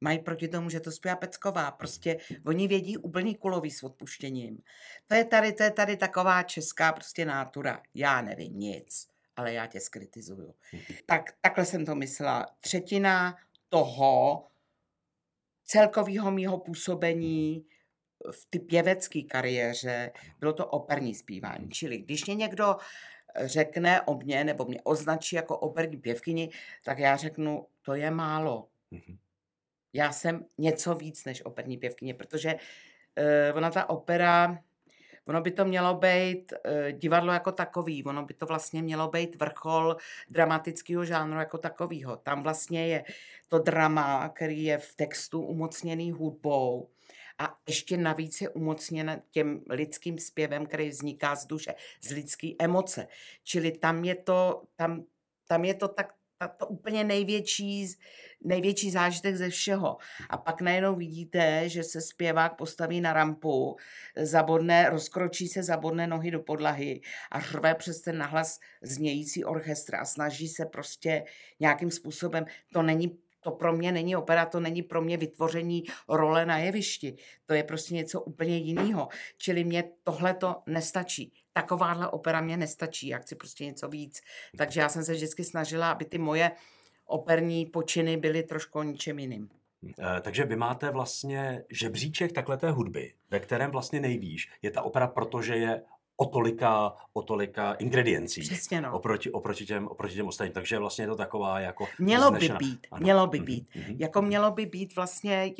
Mají 0.00 0.18
proti 0.18 0.48
tomu, 0.48 0.70
že 0.70 0.80
to 0.80 0.92
zpívá 0.92 1.16
Pecková. 1.16 1.70
Prostě 1.70 2.16
oni 2.46 2.68
vědí 2.68 2.96
úplný 2.96 3.34
kulový 3.34 3.70
s 3.70 3.82
odpuštěním. 3.82 4.58
To 5.06 5.14
je 5.14 5.24
tady, 5.24 5.52
to 5.52 5.62
je 5.62 5.70
tady 5.70 5.96
taková 5.96 6.42
česká 6.42 6.92
prostě 6.92 7.24
nátura. 7.24 7.82
Já 7.94 8.22
nevím 8.22 8.58
nic, 8.58 9.08
ale 9.36 9.52
já 9.52 9.66
tě 9.66 9.80
skritizuju. 9.80 10.54
Tak, 11.06 11.32
takhle 11.40 11.64
jsem 11.64 11.86
to 11.86 11.94
myslela. 11.94 12.46
Třetina 12.60 13.36
toho 13.68 14.46
celkového 15.64 16.30
mýho 16.30 16.58
působení 16.58 17.66
v 18.30 18.46
ty 18.50 18.58
pěvecké 18.58 19.22
kariéře 19.22 20.12
bylo 20.40 20.52
to 20.52 20.66
operní 20.66 21.14
zpívání. 21.14 21.68
Čili 21.70 21.98
když 21.98 22.26
mě 22.26 22.34
někdo 22.34 22.76
řekne 23.44 24.02
o 24.02 24.16
mě 24.16 24.44
nebo 24.44 24.64
mě 24.64 24.80
označí 24.82 25.36
jako 25.36 25.58
operní 25.58 25.96
pěvkyni, 25.96 26.50
tak 26.84 26.98
já 26.98 27.16
řeknu, 27.16 27.66
to 27.82 27.94
je 27.94 28.10
málo. 28.10 28.68
Mhm. 28.90 29.18
Já 29.92 30.12
jsem 30.12 30.44
něco 30.58 30.94
víc 30.94 31.24
než 31.24 31.44
operní 31.44 31.76
pěvkyně, 31.76 32.14
protože 32.14 32.54
uh, 32.54 33.56
ona 33.56 33.70
ta 33.70 33.90
opera, 33.90 34.58
ono 35.26 35.40
by 35.40 35.50
to 35.50 35.64
mělo 35.64 35.94
být 35.94 36.52
uh, 36.52 36.98
divadlo 36.98 37.32
jako 37.32 37.52
takový, 37.52 38.04
ono 38.04 38.24
by 38.24 38.34
to 38.34 38.46
vlastně 38.46 38.82
mělo 38.82 39.08
být 39.08 39.36
vrchol 39.36 39.96
dramatického 40.30 41.04
žánru 41.04 41.38
jako 41.38 41.58
takového. 41.58 42.16
Tam 42.16 42.42
vlastně 42.42 42.86
je 42.88 43.04
to 43.48 43.58
drama, 43.58 44.28
který 44.28 44.64
je 44.64 44.78
v 44.78 44.94
textu 44.94 45.42
umocněný 45.42 46.12
hudbou, 46.12 46.88
a 47.38 47.58
ještě 47.68 47.96
navíc 47.96 48.40
je 48.40 48.48
umocněna 48.48 49.22
těm 49.30 49.64
lidským 49.70 50.18
zpěvem, 50.18 50.66
který 50.66 50.88
vzniká 50.88 51.36
z 51.36 51.46
duše, 51.46 51.74
z 52.00 52.10
lidské 52.10 52.48
emoce. 52.58 53.08
Čili 53.44 53.72
tam 53.72 54.04
je 54.04 54.14
to, 54.14 54.62
tam, 54.76 55.04
tam 55.46 55.64
je 55.64 55.74
to 55.74 55.88
tak 55.88 56.16
ta, 56.38 56.48
to 56.48 56.66
úplně 56.66 57.04
největší, 57.04 57.88
největší 58.44 58.90
zážitek 58.90 59.36
ze 59.36 59.48
všeho. 59.48 59.96
A 60.30 60.36
pak 60.36 60.60
najednou 60.60 60.94
vidíte, 60.94 61.68
že 61.68 61.84
se 61.84 62.00
zpěvák 62.00 62.56
postaví 62.56 63.00
na 63.00 63.12
rampu, 63.12 63.76
zabodne, 64.16 64.90
rozkročí 64.90 65.48
se, 65.48 65.62
zabodne 65.62 66.06
nohy 66.06 66.30
do 66.30 66.40
podlahy 66.40 67.00
a 67.30 67.40
řve 67.40 67.74
přes 67.74 68.00
ten 68.00 68.18
nahlas 68.18 68.60
znějící 68.82 69.44
orchestr 69.44 69.96
a 69.96 70.04
snaží 70.04 70.48
se 70.48 70.66
prostě 70.66 71.24
nějakým 71.60 71.90
způsobem, 71.90 72.44
to 72.72 72.82
není 72.82 73.18
to 73.46 73.52
pro 73.52 73.72
mě 73.72 73.92
není 73.92 74.16
opera, 74.16 74.46
to 74.46 74.60
není 74.60 74.82
pro 74.82 75.02
mě 75.02 75.16
vytvoření 75.16 75.84
role 76.08 76.46
na 76.46 76.58
jevišti. 76.58 77.16
To 77.46 77.54
je 77.54 77.64
prostě 77.64 77.94
něco 77.94 78.20
úplně 78.20 78.56
jiného. 78.56 79.08
Čili 79.38 79.64
mě 79.64 79.84
tohle 80.02 80.34
to 80.34 80.56
nestačí. 80.66 81.32
Takováhle 81.52 82.08
opera 82.08 82.40
mě 82.40 82.56
nestačí. 82.56 83.08
Já 83.08 83.18
chci 83.18 83.34
prostě 83.34 83.66
něco 83.66 83.88
víc. 83.88 84.20
Takže 84.58 84.80
já 84.80 84.88
jsem 84.88 85.04
se 85.04 85.12
vždycky 85.12 85.44
snažila, 85.44 85.90
aby 85.90 86.04
ty 86.04 86.18
moje 86.18 86.50
operní 87.04 87.66
počiny 87.66 88.16
byly 88.16 88.42
trošku 88.42 88.82
ničem 88.82 89.18
jiným. 89.18 89.48
E, 89.98 90.20
takže 90.20 90.44
vy 90.44 90.56
máte 90.56 90.90
vlastně 90.90 91.64
žebříček 91.70 92.32
takhle 92.32 92.56
té 92.56 92.70
hudby, 92.70 93.14
ve 93.30 93.40
kterém 93.40 93.70
vlastně 93.70 94.00
nejvíš. 94.00 94.50
Je 94.62 94.70
ta 94.70 94.82
opera, 94.82 95.06
protože 95.06 95.56
je 95.56 95.82
o 96.16 96.26
tolika, 96.26 96.96
o 97.12 97.22
tolika 97.22 97.72
ingrediencí. 97.74 98.40
Přesně 98.40 98.80
no. 98.80 98.92
Oproti, 98.96 99.30
oproti, 99.32 99.66
těm, 99.66 99.88
oproti 99.88 100.14
těm 100.14 100.26
ostatním. 100.26 100.52
Takže 100.52 100.78
vlastně 100.78 101.02
je 101.04 101.08
to 101.08 101.16
taková 101.16 101.60
jako... 101.60 101.86
Mělo 101.98 102.30
by 102.30 102.48
být, 102.58 102.86
ano. 102.90 103.02
mělo 103.02 103.26
by 103.26 103.38
Mhm, 103.38 103.46
být. 103.46 103.68
mhm. 103.74 103.96
Jako 103.98 104.22
mělo 104.22 104.50
by 104.50 104.66
být 104.66 104.96
vlastně 104.96 105.54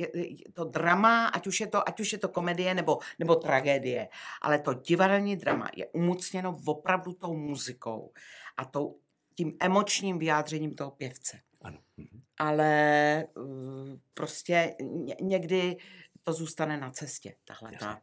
to 0.53 0.65
drama, 0.65 1.27
ať 1.27 1.47
už 1.47 1.61
je 1.61 1.67
to, 1.67 1.89
ať 1.89 2.01
už 2.01 2.13
je 2.13 2.19
to 2.19 2.29
komedie 2.29 2.75
nebo, 2.75 2.99
nebo 3.19 3.35
tragédie, 3.35 4.09
ale 4.43 4.59
to 4.59 4.75
divadelní 4.75 5.37
drama 5.37 5.69
je 5.77 5.87
umocněno 5.87 6.57
opravdu 6.67 7.13
tou 7.13 7.37
muzikou 7.37 8.13
a 8.57 8.65
tou, 8.65 8.99
tím 9.35 9.57
emočním 9.61 10.19
vyjádřením 10.19 10.75
toho 10.75 10.91
pěvce. 10.91 11.41
Ano. 11.63 11.79
mhm. 11.97 12.23
Ale 12.39 13.25
uh, 13.37 13.99
prostě 14.15 14.75
ně- 14.81 15.17
někdy 15.21 15.77
to 16.23 16.33
zůstane 16.33 16.77
na 16.77 16.91
cestě, 16.91 17.35
tahle 17.45 17.73
ta 17.81 18.01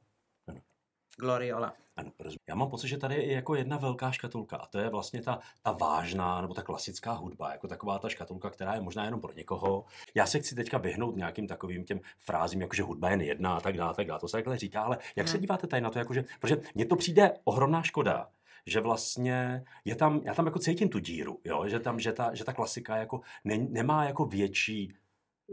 gloriola. 1.19 1.73
Ano, 1.95 2.11
rozumím. 2.19 2.37
Já 2.47 2.55
mám 2.55 2.69
pocit, 2.69 2.87
že 2.87 2.97
tady 2.97 3.15
je 3.15 3.33
jako 3.33 3.55
jedna 3.55 3.77
velká 3.77 4.11
škatulka 4.11 4.57
a 4.57 4.65
to 4.67 4.79
je 4.79 4.89
vlastně 4.89 5.21
ta, 5.21 5.39
ta 5.61 5.71
vážná 5.71 6.41
nebo 6.41 6.53
ta 6.53 6.61
klasická 6.61 7.11
hudba, 7.11 7.51
jako 7.51 7.67
taková 7.67 7.99
ta 7.99 8.09
škatulka, 8.09 8.49
která 8.49 8.73
je 8.75 8.81
možná 8.81 9.05
jenom 9.05 9.21
pro 9.21 9.33
někoho. 9.33 9.85
Já 10.15 10.25
se 10.25 10.39
chci 10.39 10.55
teďka 10.55 10.77
vyhnout 10.77 11.15
nějakým 11.15 11.47
takovým 11.47 11.83
těm 11.83 11.99
frázím, 12.19 12.61
jako 12.61 12.75
že 12.75 12.83
hudba 12.83 13.07
je 13.07 13.13
jen 13.13 13.21
jedna 13.21 13.57
a 13.57 13.61
tak 13.61 13.77
dále, 13.77 13.93
tak 13.93 14.07
dále. 14.07 14.19
To 14.19 14.27
se 14.27 14.37
takhle 14.37 14.57
říká, 14.57 14.81
ale 14.81 14.97
jak 15.15 15.27
se 15.27 15.33
Hmm. 15.33 15.41
díváte 15.41 15.67
tady 15.67 15.81
na 15.81 15.89
to, 15.89 15.99
jakože, 15.99 16.23
protože 16.39 16.57
mně 16.75 16.85
to 16.85 16.95
přijde 16.95 17.33
ohromná 17.43 17.81
škoda, 17.83 18.29
že 18.65 18.81
vlastně 18.81 19.63
je 19.85 19.95
tam, 19.95 20.21
já 20.23 20.33
tam 20.33 20.45
jako 20.45 20.59
cítím 20.59 20.89
tu 20.89 20.99
díru, 20.99 21.39
jo? 21.43 21.67
Že, 21.67 21.79
tam, 21.79 21.99
že, 21.99 22.13
ta, 22.13 22.33
že 22.33 22.43
ta 22.43 22.53
klasika 22.53 22.97
jako 22.97 23.21
ne, 23.43 23.57
nemá 23.57 24.05
jako 24.05 24.25
větší, 24.25 24.93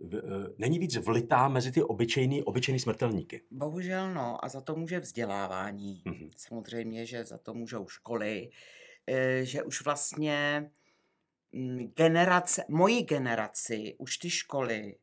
v- 0.00 0.14
eh, 0.16 0.54
není 0.58 0.78
víc 0.78 0.96
vlitá 0.96 1.48
mezi 1.48 1.72
ty 1.72 1.82
obyčejný, 1.82 2.42
obyčejný 2.42 2.80
smrtelníky. 2.80 3.42
Bohužel 3.50 4.14
no, 4.14 4.44
a 4.44 4.48
za 4.48 4.60
to 4.60 4.76
může 4.76 5.00
vzdělávání. 5.00 6.02
Mhm. 6.04 6.30
Samozřejmě, 6.36 7.06
že 7.06 7.24
za 7.24 7.38
to 7.38 7.54
můžou 7.54 7.88
školy, 7.88 8.50
eh, 9.06 9.44
že 9.44 9.62
už 9.62 9.84
vlastně 9.84 10.70
mm, 11.52 11.92
generace, 11.96 12.64
moji 12.68 13.02
generaci, 13.02 13.94
už 13.98 14.16
ty 14.16 14.30
školy 14.30 14.96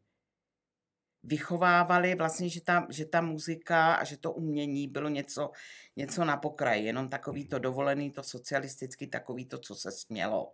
vychovávaly 1.24 2.16
vlastně, 2.16 2.50
že 2.50 2.62
ta, 2.62 2.88
že 2.90 3.06
ta 3.06 3.22
muzika 3.22 3.94
a 3.94 4.04
že 4.04 4.18
to 4.18 4.32
umění 4.32 4.88
bylo 4.88 5.10
něco, 5.10 5.52
něco 5.96 6.26
na 6.26 6.38
pokraji, 6.38 6.86
jenom 6.86 7.10
takový 7.10 7.48
to 7.48 7.60
dovolený, 7.60 8.12
to 8.12 8.24
socialisticky, 8.24 9.08
takový 9.08 9.46
to, 9.46 9.58
co 9.58 9.76
se 9.76 9.92
smělo. 9.92 10.54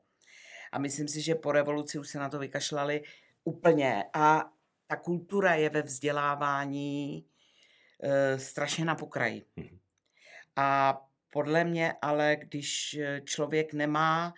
A 0.71 0.79
myslím 0.79 1.07
si, 1.07 1.21
že 1.21 1.35
po 1.35 1.51
revoluci 1.51 1.99
už 1.99 2.09
se 2.09 2.19
na 2.19 2.29
to 2.29 2.39
vykašlali 2.39 3.01
úplně. 3.43 4.03
A 4.13 4.51
ta 4.87 4.95
kultura 4.95 5.55
je 5.55 5.69
ve 5.69 5.81
vzdělávání 5.81 7.25
e, 8.03 8.39
strašně 8.39 8.85
na 8.85 8.95
pokraji. 8.95 9.45
Mhm. 9.55 9.79
A 10.55 10.99
podle 11.33 11.63
mě 11.63 11.93
ale, 12.01 12.35
když 12.35 12.93
eh, 12.93 13.21
člověk 13.21 13.73
nemá 13.73 14.33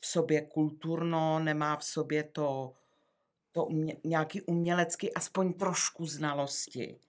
v 0.00 0.06
sobě 0.06 0.40
kulturno, 0.40 1.38
nemá 1.38 1.76
v 1.76 1.84
sobě 1.84 2.22
to, 2.22 2.74
to 3.52 3.64
umě, 3.64 3.96
nějaký 4.04 4.42
umělecký, 4.42 5.14
aspoň 5.14 5.52
trošku 5.52 6.06
znalosti, 6.06 7.00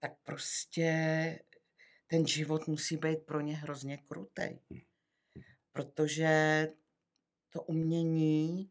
tak 0.00 0.12
prostě 0.24 0.90
ten 2.06 2.26
život 2.26 2.68
musí 2.68 2.96
být 2.96 3.18
pro 3.26 3.40
ně 3.40 3.56
hrozně 3.56 3.96
krutej. 3.96 4.58
Protože 5.72 6.68
to 7.50 7.62
umění 7.62 8.70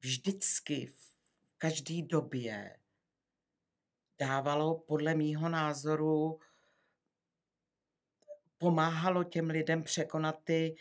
vždycky 0.00 0.92
v 0.94 1.58
každé 1.58 2.02
době 2.02 2.76
dávalo 4.18 4.78
podle 4.78 5.14
mýho 5.14 5.48
názoru, 5.48 6.40
pomáhalo 8.58 9.24
těm 9.24 9.50
lidem 9.50 9.82
překonat 9.82 10.38
ty 10.44 10.76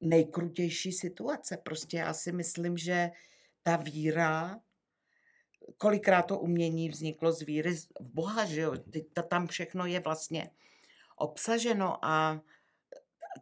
nejkrutější 0.00 0.92
situace. 0.92 1.56
Prostě 1.56 1.96
já 1.96 2.14
si 2.14 2.32
myslím, 2.32 2.76
že 2.76 3.10
ta 3.62 3.76
víra, 3.76 4.60
kolikrát 5.76 6.22
to 6.22 6.38
umění 6.38 6.88
vzniklo 6.88 7.32
z 7.32 7.42
víry 7.42 7.76
v 7.76 7.88
Boha, 8.00 8.44
že 8.44 8.60
jo? 8.60 8.74
Ta- 9.12 9.22
Tam 9.22 9.46
všechno 9.46 9.86
je 9.86 10.00
vlastně 10.00 10.50
obsaženo 11.16 12.04
a 12.04 12.42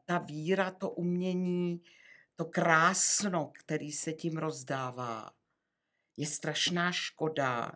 ta 0.04 0.18
víra, 0.18 0.70
to 0.70 0.90
umění, 0.90 1.82
to 2.38 2.44
krásno, 2.44 3.50
který 3.54 3.92
se 3.92 4.12
tím 4.12 4.36
rozdává, 4.36 5.30
je 6.16 6.26
strašná 6.26 6.92
škoda, 6.92 7.72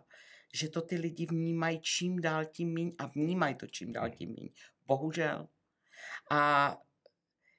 že 0.53 0.69
to 0.69 0.81
ty 0.81 0.95
lidi 0.95 1.25
vnímají 1.25 1.79
čím 1.81 2.21
dál 2.21 2.45
tím 2.45 2.73
míň 2.73 2.95
a 2.97 3.05
vnímají 3.05 3.55
to 3.55 3.67
čím 3.67 3.93
dál 3.93 4.09
tím 4.09 4.29
míň. 4.29 4.49
Bohužel. 4.85 5.47
A 6.31 6.75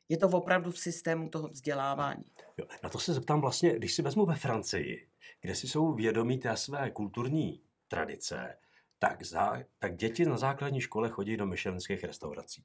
je 0.08 0.16
to 0.16 0.28
opravdu 0.28 0.70
v 0.70 0.78
systému 0.78 1.28
toho 1.28 1.48
vzdělávání. 1.48 2.24
Jo, 2.56 2.66
na 2.82 2.90
to 2.90 2.98
se 2.98 3.14
zeptám 3.14 3.40
vlastně, 3.40 3.76
když 3.76 3.94
si 3.94 4.02
vezmu 4.02 4.26
ve 4.26 4.36
Francii, 4.36 5.08
kde 5.40 5.54
si 5.54 5.68
jsou 5.68 5.94
vědomí 5.94 6.38
té 6.38 6.56
své 6.56 6.90
kulturní 6.90 7.62
tradice, 7.88 8.58
tak, 8.98 9.22
za, 9.22 9.62
tak 9.78 9.96
děti 9.96 10.24
na 10.24 10.36
základní 10.36 10.80
škole 10.80 11.08
chodí 11.08 11.36
do 11.36 11.46
myšelinských 11.46 12.04
restaurací, 12.04 12.64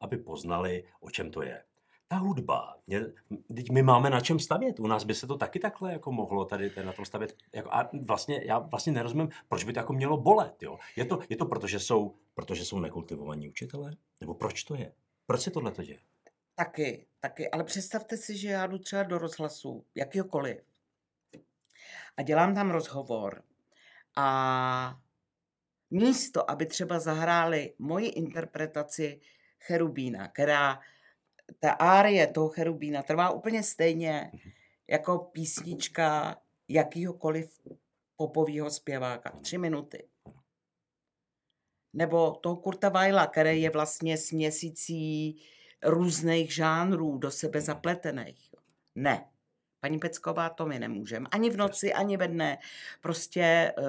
aby 0.00 0.16
poznali, 0.16 0.84
o 1.00 1.10
čem 1.10 1.30
to 1.30 1.42
je. 1.42 1.64
Ta 2.10 2.16
hudba, 2.16 2.76
mě, 2.86 3.00
teď 3.54 3.70
my 3.70 3.82
máme 3.82 4.10
na 4.10 4.20
čem 4.20 4.38
stavět. 4.38 4.80
U 4.80 4.86
nás 4.86 5.04
by 5.04 5.14
se 5.14 5.26
to 5.26 5.36
taky 5.36 5.58
takhle 5.58 5.92
jako 5.92 6.12
mohlo 6.12 6.44
tady, 6.44 6.72
na 6.84 6.92
tom 6.92 7.04
stavět. 7.04 7.36
Jako, 7.52 7.70
a 7.72 7.90
vlastně, 8.02 8.42
já 8.44 8.58
vlastně 8.58 8.92
nerozumím, 8.92 9.28
proč 9.48 9.64
by 9.64 9.72
to 9.72 9.78
jako 9.78 9.92
mělo 9.92 10.16
bolet. 10.16 10.62
Jo? 10.62 10.78
Je, 10.96 11.04
to, 11.04 11.18
je 11.28 11.36
to 11.36 11.46
proto, 11.46 11.66
že 11.66 11.80
jsou, 11.80 12.14
protože 12.34 12.64
jsou 12.64 12.80
nekultivovaní 12.80 13.48
učitelé? 13.48 13.96
Nebo 14.20 14.34
proč 14.34 14.64
to 14.64 14.74
je? 14.74 14.92
Proč 15.26 15.40
se 15.40 15.50
tohle 15.50 15.72
to 15.72 15.82
děje? 15.84 15.98
Taky, 16.54 17.06
taky. 17.20 17.50
Ale 17.50 17.64
představte 17.64 18.16
si, 18.16 18.36
že 18.36 18.48
já 18.48 18.66
jdu 18.66 18.78
třeba 18.78 19.02
do 19.02 19.18
rozhlasu, 19.18 19.84
jakýhokoliv. 19.94 20.58
A 22.16 22.22
dělám 22.22 22.54
tam 22.54 22.70
rozhovor. 22.70 23.42
A 24.16 25.00
místo, 25.90 26.50
aby 26.50 26.66
třeba 26.66 26.98
zahráli 26.98 27.74
moji 27.78 28.08
interpretaci 28.08 29.20
Cherubína, 29.58 30.28
která 30.28 30.80
ta 31.60 31.70
árie 31.72 32.26
toho 32.26 32.48
Cherubína 32.48 33.02
trvá 33.02 33.30
úplně 33.30 33.62
stejně 33.62 34.32
jako 34.88 35.18
písnička 35.18 36.36
jakýhokoliv 36.68 37.60
popovýho 38.16 38.70
zpěváka. 38.70 39.30
Tři 39.30 39.58
minuty. 39.58 40.08
Nebo 41.92 42.30
toho 42.30 42.56
Kurta 42.56 42.88
Weila, 42.88 43.26
který 43.26 43.62
je 43.62 43.70
vlastně 43.70 44.18
směsicí 44.18 45.42
různých 45.82 46.54
žánrů 46.54 47.18
do 47.18 47.30
sebe 47.30 47.60
zapletených. 47.60 48.54
Ne. 48.94 49.28
Paní 49.80 49.98
Pecková, 49.98 50.50
to 50.50 50.66
my 50.66 50.78
nemůžeme. 50.78 51.26
Ani 51.30 51.50
v 51.50 51.56
noci, 51.56 51.92
ani 51.92 52.16
ve 52.16 52.28
dne. 52.28 52.58
Prostě 53.00 53.74
uh, 53.78 53.84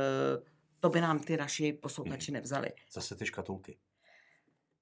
to 0.79 0.89
by 0.89 1.01
nám 1.01 1.19
ty 1.19 1.37
naši 1.37 1.73
posluchači 1.73 2.31
nevzali. 2.31 2.71
Zase 2.91 3.15
ty 3.15 3.25
škatulky. 3.25 3.77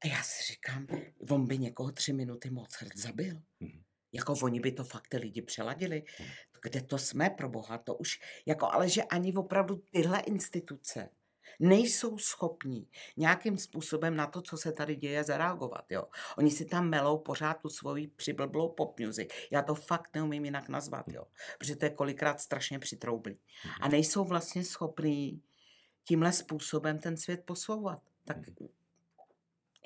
A 0.04 0.08
já 0.08 0.24
si 0.24 0.44
říkám, 0.44 0.88
on 1.30 1.48
by 1.48 1.58
někoho 1.58 1.92
tři 1.92 2.14
minuty 2.14 2.50
Mozart 2.50 2.98
zabil. 2.98 3.42
Mhm. 3.60 3.84
Jako 4.12 4.34
oni 4.44 4.60
by 4.60 4.72
to 4.72 4.84
fakt 4.84 5.08
ty 5.08 5.18
lidi 5.18 5.42
přeladili. 5.42 6.04
Kde 6.62 6.82
to 6.82 6.98
jsme, 6.98 7.30
pro 7.30 7.50
boha, 7.50 7.78
to 7.78 7.96
už, 7.96 8.20
jako 8.46 8.72
ale 8.72 8.90
že 8.90 9.04
ani 9.04 9.34
opravdu 9.34 9.76
tyhle 9.92 10.20
instituce 10.20 11.10
nejsou 11.60 12.18
schopní 12.18 12.90
nějakým 13.18 13.58
způsobem 13.58 14.16
na 14.16 14.28
to, 14.28 14.42
co 14.42 14.58
se 14.58 14.72
tady 14.72 14.96
děje, 14.96 15.24
zareagovat. 15.24 15.86
Jo. 15.90 16.04
Oni 16.38 16.52
si 16.52 16.66
tam 16.66 16.90
melou 16.90 17.18
pořád 17.18 17.54
tu 17.54 17.70
svoji 17.70 18.08
přiblblou 18.08 18.70
pop 18.70 19.00
music. 19.00 19.30
Já 19.52 19.62
to 19.62 19.76
fakt 19.76 20.16
neumím 20.16 20.46
jinak 20.46 20.70
nazvat, 20.70 21.06
jo. 21.08 21.24
protože 21.60 21.76
to 21.76 21.86
je 21.86 21.92
kolikrát 21.92 22.40
strašně 22.40 22.80
přitroublý. 22.80 23.40
A 23.82 23.88
nejsou 23.88 24.24
vlastně 24.24 24.64
schopní 24.64 25.42
tímhle 26.04 26.32
způsobem 26.32 27.00
ten 27.00 27.18
svět 27.18 27.44
posouvat. 27.46 28.00
Tak 28.26 28.38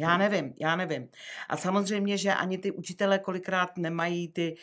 já 0.01 0.17
nevím, 0.17 0.53
já 0.59 0.75
nevím. 0.75 1.09
A 1.49 1.57
samozřejmě, 1.57 2.17
že 2.17 2.33
ani 2.33 2.57
ty 2.57 2.71
učitelé 2.71 3.19
kolikrát 3.19 3.77
nemají 3.77 4.27
ty, 4.27 4.55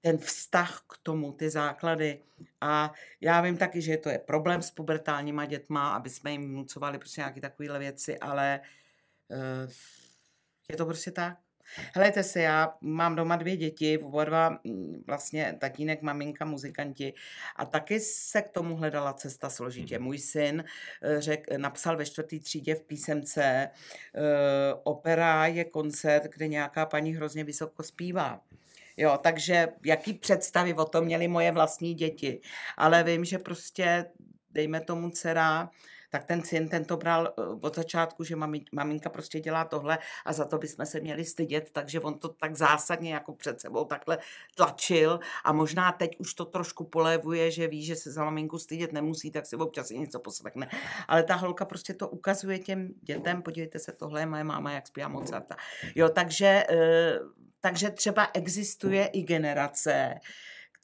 ten 0.00 0.18
vztah 0.18 0.84
k 0.88 0.98
tomu, 1.02 1.32
ty 1.32 1.50
základy. 1.50 2.20
A 2.60 2.92
já 3.20 3.40
vím 3.40 3.56
taky, 3.56 3.80
že 3.80 3.96
to 3.96 4.08
je 4.08 4.18
problém 4.18 4.62
s 4.62 4.70
pubertálníma 4.70 5.46
dětma, 5.46 5.94
aby 5.94 6.10
jsme 6.10 6.32
jim 6.32 6.48
vnucovali 6.48 6.98
prostě 6.98 7.20
nějaké 7.20 7.40
takovéhle 7.40 7.78
věci, 7.78 8.18
ale 8.18 8.60
uh, 9.28 9.70
je 10.70 10.76
to 10.76 10.86
prostě 10.86 11.10
tak. 11.10 11.43
Helejte 11.94 12.22
se, 12.22 12.40
já 12.40 12.74
mám 12.80 13.16
doma 13.16 13.36
dvě 13.36 13.56
děti, 13.56 13.98
oba 13.98 14.24
dva 14.24 14.58
mm, 14.64 15.04
vlastně 15.06 15.56
tatínek, 15.60 16.02
maminka, 16.02 16.44
muzikanti 16.44 17.14
a 17.56 17.66
taky 17.66 18.00
se 18.00 18.42
k 18.42 18.50
tomu 18.50 18.76
hledala 18.76 19.12
cesta 19.12 19.50
složitě. 19.50 19.98
Můj 19.98 20.18
syn 20.18 20.64
eh, 21.02 21.20
řek, 21.20 21.46
napsal 21.56 21.96
ve 21.96 22.06
čtvrtý 22.06 22.40
třídě 22.40 22.74
v 22.74 22.82
písemce, 22.82 23.70
uh, 24.14 24.80
opera 24.82 25.46
je 25.46 25.64
koncert, 25.64 26.24
kde 26.24 26.48
nějaká 26.48 26.86
paní 26.86 27.14
hrozně 27.14 27.44
vysoko 27.44 27.82
zpívá. 27.82 28.40
Jo, 28.96 29.18
takže 29.22 29.68
jaký 29.84 30.12
představy 30.14 30.74
o 30.74 30.84
tom 30.84 31.04
měly 31.04 31.28
moje 31.28 31.52
vlastní 31.52 31.94
děti. 31.94 32.40
Ale 32.76 33.02
vím, 33.02 33.24
že 33.24 33.38
prostě, 33.38 34.04
dejme 34.50 34.80
tomu 34.80 35.10
dcera, 35.10 35.70
tak 36.14 36.24
ten 36.24 36.42
syn 36.42 36.68
ten 36.68 36.84
to 36.84 36.96
bral 36.96 37.26
eh, 37.26 37.42
od 37.60 37.76
začátku, 37.76 38.24
že 38.24 38.36
mami, 38.36 38.64
maminka 38.72 39.10
prostě 39.10 39.40
dělá 39.40 39.64
tohle 39.64 39.98
a 40.24 40.32
za 40.32 40.44
to 40.44 40.58
bychom 40.58 40.86
se 40.86 41.00
měli 41.00 41.24
stydět, 41.24 41.70
takže 41.72 42.00
on 42.00 42.18
to 42.18 42.28
tak 42.28 42.56
zásadně 42.56 43.14
jako 43.14 43.32
před 43.32 43.60
sebou 43.60 43.84
takhle 43.84 44.18
tlačil 44.54 45.20
a 45.44 45.52
možná 45.52 45.92
teď 45.92 46.16
už 46.18 46.34
to 46.34 46.44
trošku 46.44 46.84
polévuje, 46.84 47.50
že 47.50 47.68
ví, 47.68 47.84
že 47.84 47.96
se 47.96 48.12
za 48.12 48.24
maminku 48.24 48.58
stydět 48.58 48.92
nemusí, 48.92 49.30
tak 49.30 49.46
si 49.46 49.56
občas 49.56 49.90
i 49.90 49.98
něco 49.98 50.20
poslechne. 50.20 50.68
Ale 51.08 51.22
ta 51.22 51.34
holka 51.34 51.64
prostě 51.64 51.94
to 51.94 52.08
ukazuje 52.08 52.58
těm 52.58 52.94
dětem, 53.02 53.42
podívejte 53.42 53.78
se, 53.78 53.92
tohle 53.92 54.20
je 54.20 54.26
moje 54.26 54.44
máma, 54.44 54.72
jak 54.72 54.86
zpívá 54.86 55.08
Mozarta. 55.08 55.56
Jo, 55.94 56.08
takže, 56.08 56.64
eh, 56.70 57.18
takže 57.60 57.90
třeba 57.90 58.30
existuje 58.34 59.06
i 59.06 59.22
generace, 59.22 60.14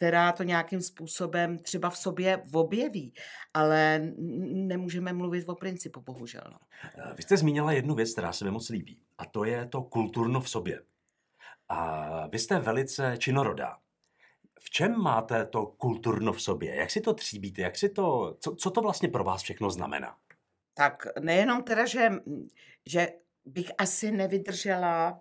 která 0.01 0.33
to 0.33 0.43
nějakým 0.43 0.81
způsobem 0.81 1.59
třeba 1.59 1.91
v 1.91 1.97
sobě 1.97 2.43
objeví, 2.53 3.15
ale 3.55 4.13
nemůžeme 4.53 5.13
mluvit 5.13 5.49
o 5.49 5.55
principu, 5.55 6.01
bohužel. 6.01 6.43
No. 6.53 6.59
Eh, 6.85 7.15
vy 7.15 7.23
jste 7.23 7.37
zmínila 7.37 7.73
jednu 7.73 7.95
věc, 7.95 8.13
která 8.13 8.33
se 8.33 8.45
mi 8.45 8.51
moc 8.51 8.69
líbí, 8.69 9.03
a 9.19 9.25
to 9.25 9.45
je 9.45 9.67
to 9.67 9.83
kulturno 9.83 10.41
v 10.41 10.51
sobě. 10.51 10.83
A 11.69 12.27
vy 12.27 12.39
jste 12.39 12.59
velice 12.59 13.15
činorodá. 13.19 13.77
V 14.61 14.71
čem 14.71 15.03
máte 15.03 15.47
to 15.47 15.67
kulturno 15.67 16.33
v 16.33 16.43
sobě? 16.43 16.75
Jak 16.75 16.91
si 16.91 17.01
to 17.01 17.15
tříbíte? 17.15 17.63
Jak 17.63 17.77
si 17.77 17.89
to, 17.89 18.37
co, 18.41 18.55
co 18.55 18.71
to 18.71 18.81
vlastně 18.81 19.09
pro 19.09 19.25
vás 19.25 19.43
všechno 19.43 19.71
znamená? 19.71 20.17
Tak 20.75 21.07
nejenom 21.21 21.63
teda, 21.63 21.87
že, 21.87 22.11
že 22.87 23.09
bych 23.45 23.73
asi 23.79 24.11
nevydržela 24.11 25.21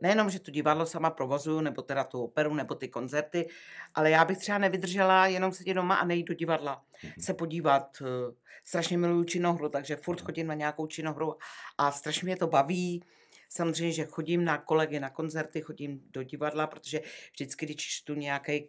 nejenom, 0.00 0.30
že 0.30 0.40
to 0.40 0.50
divadlo 0.50 0.86
sama 0.86 1.10
provozuju, 1.10 1.60
nebo 1.60 1.82
teda 1.82 2.04
tu 2.04 2.22
operu, 2.22 2.54
nebo 2.54 2.74
ty 2.74 2.88
koncerty, 2.88 3.48
ale 3.94 4.10
já 4.10 4.24
bych 4.24 4.38
třeba 4.38 4.58
nevydržela 4.58 5.26
jenom 5.26 5.52
sedět 5.52 5.74
doma 5.74 5.94
a 5.94 6.04
nejít 6.04 6.28
do 6.28 6.34
divadla, 6.34 6.82
mm-hmm. 7.04 7.24
se 7.24 7.34
podívat. 7.34 8.02
Eh, 8.02 8.34
strašně 8.66 8.98
miluju 8.98 9.24
činohru, 9.24 9.68
takže 9.68 9.96
furt 9.96 10.20
chodím 10.20 10.46
na 10.46 10.54
nějakou 10.54 10.86
činohru 10.86 11.36
a 11.78 11.92
strašně 11.92 12.26
mě 12.26 12.36
to 12.36 12.46
baví. 12.46 13.04
Samozřejmě, 13.48 13.92
že 13.92 14.04
chodím 14.04 14.44
na 14.44 14.58
kolegy, 14.58 15.00
na 15.00 15.10
koncerty, 15.10 15.60
chodím 15.60 16.00
do 16.10 16.22
divadla, 16.22 16.66
protože 16.66 17.00
vždycky, 17.32 17.66
když 17.66 17.76
čtu 17.76 18.14
nějaký 18.14 18.68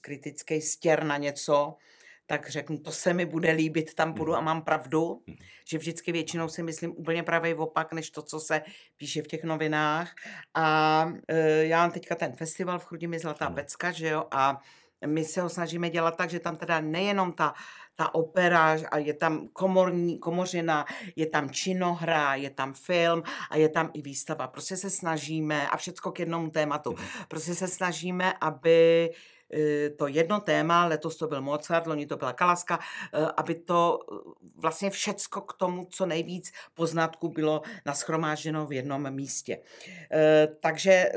kritický 0.00 0.60
stěr 0.60 1.04
na 1.04 1.16
něco, 1.16 1.74
tak 2.30 2.48
řeknu, 2.48 2.78
to 2.78 2.92
se 2.92 3.14
mi 3.14 3.26
bude 3.26 3.52
líbit, 3.52 3.94
tam 3.94 4.12
budu 4.12 4.34
a 4.34 4.36
mhm. 4.36 4.44
mám 4.44 4.62
pravdu, 4.62 5.22
mhm. 5.26 5.36
že 5.68 5.78
vždycky 5.78 6.12
většinou 6.12 6.48
si 6.48 6.62
myslím 6.62 6.92
úplně 6.96 7.22
pravý 7.22 7.54
opak, 7.54 7.92
než 7.92 8.10
to, 8.10 8.22
co 8.22 8.40
se 8.40 8.62
píše 8.96 9.22
v 9.22 9.26
těch 9.26 9.44
novinách. 9.44 10.14
A 10.54 11.08
e, 11.28 11.66
já 11.66 11.78
mám 11.80 11.90
teďka 11.90 12.14
ten 12.14 12.32
festival 12.32 12.78
v 12.78 12.84
Chrudimi 12.84 13.18
Zlatá 13.18 13.50
pecka, 13.50 13.92
že 13.92 14.08
jo, 14.08 14.24
a 14.30 14.60
my 15.06 15.24
se 15.24 15.40
ho 15.40 15.48
snažíme 15.48 15.90
dělat 15.90 16.16
tak, 16.16 16.30
že 16.30 16.40
tam 16.40 16.56
teda 16.56 16.80
nejenom 16.80 17.32
ta, 17.32 17.54
ta 17.96 18.14
opera 18.14 18.76
a 18.90 18.98
je 18.98 19.14
tam 19.14 19.48
komorní, 19.48 20.18
komořina, 20.18 20.84
je 21.16 21.26
tam 21.26 21.50
činohra, 21.50 22.34
je 22.34 22.50
tam 22.50 22.74
film 22.74 23.22
a 23.50 23.56
je 23.56 23.68
tam 23.68 23.90
i 23.94 24.02
výstava. 24.02 24.46
Prostě 24.46 24.76
se 24.76 24.90
snažíme, 24.90 25.68
a 25.68 25.76
všecko 25.76 26.12
k 26.12 26.18
jednomu 26.18 26.50
tématu, 26.50 26.92
mhm. 26.92 27.06
prostě 27.28 27.54
se 27.54 27.68
snažíme, 27.68 28.32
aby 28.40 29.10
to 29.96 30.06
jedno 30.06 30.40
téma, 30.40 30.86
letos 30.86 31.16
to 31.16 31.26
byl 31.26 31.42
Mozart, 31.42 31.86
loni 31.86 32.06
to 32.06 32.16
byla 32.16 32.32
Kalaska, 32.32 32.78
eh, 33.14 33.26
aby 33.36 33.54
to 33.54 33.98
eh, 34.12 34.16
vlastně 34.56 34.90
všecko 34.90 35.40
k 35.40 35.52
tomu, 35.52 35.84
co 35.90 36.06
nejvíc 36.06 36.52
poznatků 36.74 37.28
bylo 37.28 37.62
naschromážděno 37.86 38.66
v 38.66 38.72
jednom 38.72 39.10
místě. 39.10 39.58
Takže 40.60 41.12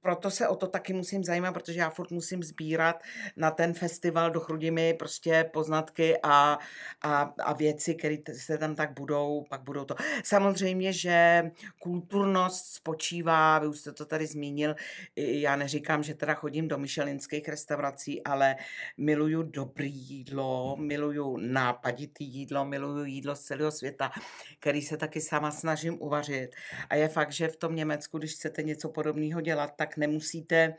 proto 0.00 0.30
se 0.30 0.48
o 0.48 0.56
to 0.56 0.66
taky 0.66 0.92
musím 0.92 1.24
zajímat, 1.24 1.52
protože 1.52 1.80
já 1.80 1.90
furt 1.90 2.10
musím 2.10 2.42
sbírat 2.42 3.02
na 3.36 3.50
ten 3.50 3.74
festival 3.74 4.30
do 4.30 4.40
Chrudimi 4.40 4.94
prostě 4.94 5.50
poznatky 5.52 6.16
a, 6.22 6.58
a, 7.02 7.22
a 7.22 7.52
věci, 7.52 7.94
které 7.94 8.16
se 8.32 8.58
tam 8.58 8.74
tak 8.74 8.92
budou, 8.92 9.44
pak 9.50 9.62
budou 9.62 9.84
to. 9.84 9.94
Samozřejmě, 10.24 10.92
že 10.92 11.50
kulturnost 11.78 12.74
spočívá, 12.74 13.58
vy 13.58 13.66
už 13.66 13.78
jste 13.78 13.92
to 13.92 14.06
tady 14.06 14.26
zmínil, 14.26 14.74
já 15.16 15.56
neříkám, 15.56 16.02
že 16.02 16.14
teda 16.14 16.34
chodím 16.34 16.68
do 16.68 16.78
Michelinských 16.78 17.48
restaurací, 17.58 18.22
ale 18.24 18.56
miluju 18.96 19.42
dobrý 19.42 19.90
jídlo, 19.92 20.76
miluju 20.78 21.36
nápaditý 21.36 22.24
jídlo, 22.24 22.64
miluju 22.64 23.04
jídlo 23.04 23.36
z 23.36 23.40
celého 23.40 23.70
světa, 23.70 24.10
který 24.60 24.82
se 24.82 24.96
taky 24.96 25.20
sama 25.20 25.50
snažím 25.50 26.02
uvařit. 26.02 26.50
A 26.90 26.94
je 26.94 27.08
fakt, 27.08 27.32
že 27.32 27.48
v 27.48 27.56
tom 27.56 27.76
Německu, 27.76 28.18
když 28.18 28.34
chcete 28.34 28.62
něco 28.62 28.88
podobného 28.88 29.40
dělat, 29.40 29.74
tak 29.76 29.96
nemusíte 29.96 30.74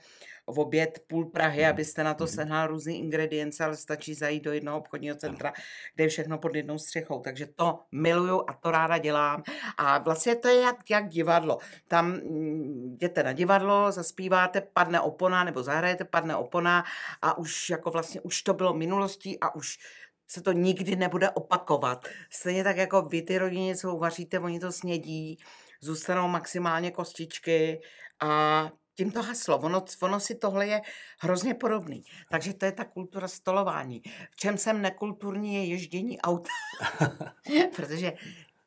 v 0.51 0.59
oběd 0.59 0.99
půl 1.07 1.25
Prahy, 1.25 1.61
mhm. 1.61 1.69
abyste 1.69 2.03
na 2.03 2.13
to 2.13 2.23
mhm. 2.23 2.33
sehnal 2.33 2.67
různé 2.67 2.93
ingredience, 2.93 3.63
ale 3.63 3.77
stačí 3.77 4.13
zajít 4.13 4.43
do 4.43 4.53
jednoho 4.53 4.77
obchodního 4.77 5.15
centra, 5.15 5.53
kde 5.95 6.03
je 6.03 6.07
všechno 6.09 6.37
pod 6.37 6.55
jednou 6.55 6.77
střechou. 6.77 7.19
Takže 7.19 7.45
to 7.45 7.79
miluju 7.91 8.43
a 8.47 8.53
to 8.53 8.71
ráda 8.71 8.97
dělám. 8.97 9.43
A 9.77 9.97
vlastně 9.97 10.35
to 10.35 10.47
je 10.47 10.61
jak, 10.61 10.89
jak 10.89 11.09
divadlo. 11.09 11.57
Tam 11.87 12.11
mm, 12.11 12.93
jděte 12.93 13.23
na 13.23 13.33
divadlo, 13.33 13.91
zaspíváte, 13.91 14.61
padne 14.61 15.01
opona, 15.01 15.43
nebo 15.43 15.63
zahrajete, 15.63 16.05
padne 16.05 16.35
opona 16.35 16.83
a 17.21 17.37
už 17.37 17.69
jako 17.69 17.91
vlastně 17.91 18.21
už 18.21 18.41
to 18.41 18.53
bylo 18.53 18.73
minulostí 18.73 19.39
a 19.39 19.55
už 19.55 19.77
se 20.27 20.41
to 20.41 20.51
nikdy 20.51 20.95
nebude 20.95 21.29
opakovat. 21.29 22.07
Stejně 22.29 22.63
tak 22.63 22.77
jako 22.77 23.01
vy 23.01 23.21
ty 23.21 23.37
rodině, 23.37 23.75
co 23.75 23.95
uvaříte, 23.95 24.39
oni 24.39 24.59
to 24.59 24.71
snědí, 24.71 25.37
zůstanou 25.81 26.27
maximálně 26.27 26.91
kostičky 26.91 27.81
a 28.19 28.71
tím 28.99 29.11
to 29.11 29.23
haslo. 29.23 29.57
Ono, 29.57 29.85
ono 30.01 30.19
si 30.19 30.35
tohle 30.35 30.67
je 30.67 30.81
hrozně 31.19 31.53
podobný. 31.53 32.03
Takže 32.31 32.53
to 32.53 32.65
je 32.65 32.71
ta 32.71 32.85
kultura 32.85 33.27
stolování. 33.27 34.01
V 34.31 34.35
čem 34.35 34.57
jsem 34.57 34.81
nekulturní 34.81 35.55
je 35.55 35.65
ježdění 35.65 36.21
auta. 36.21 36.49
Protože 37.75 38.13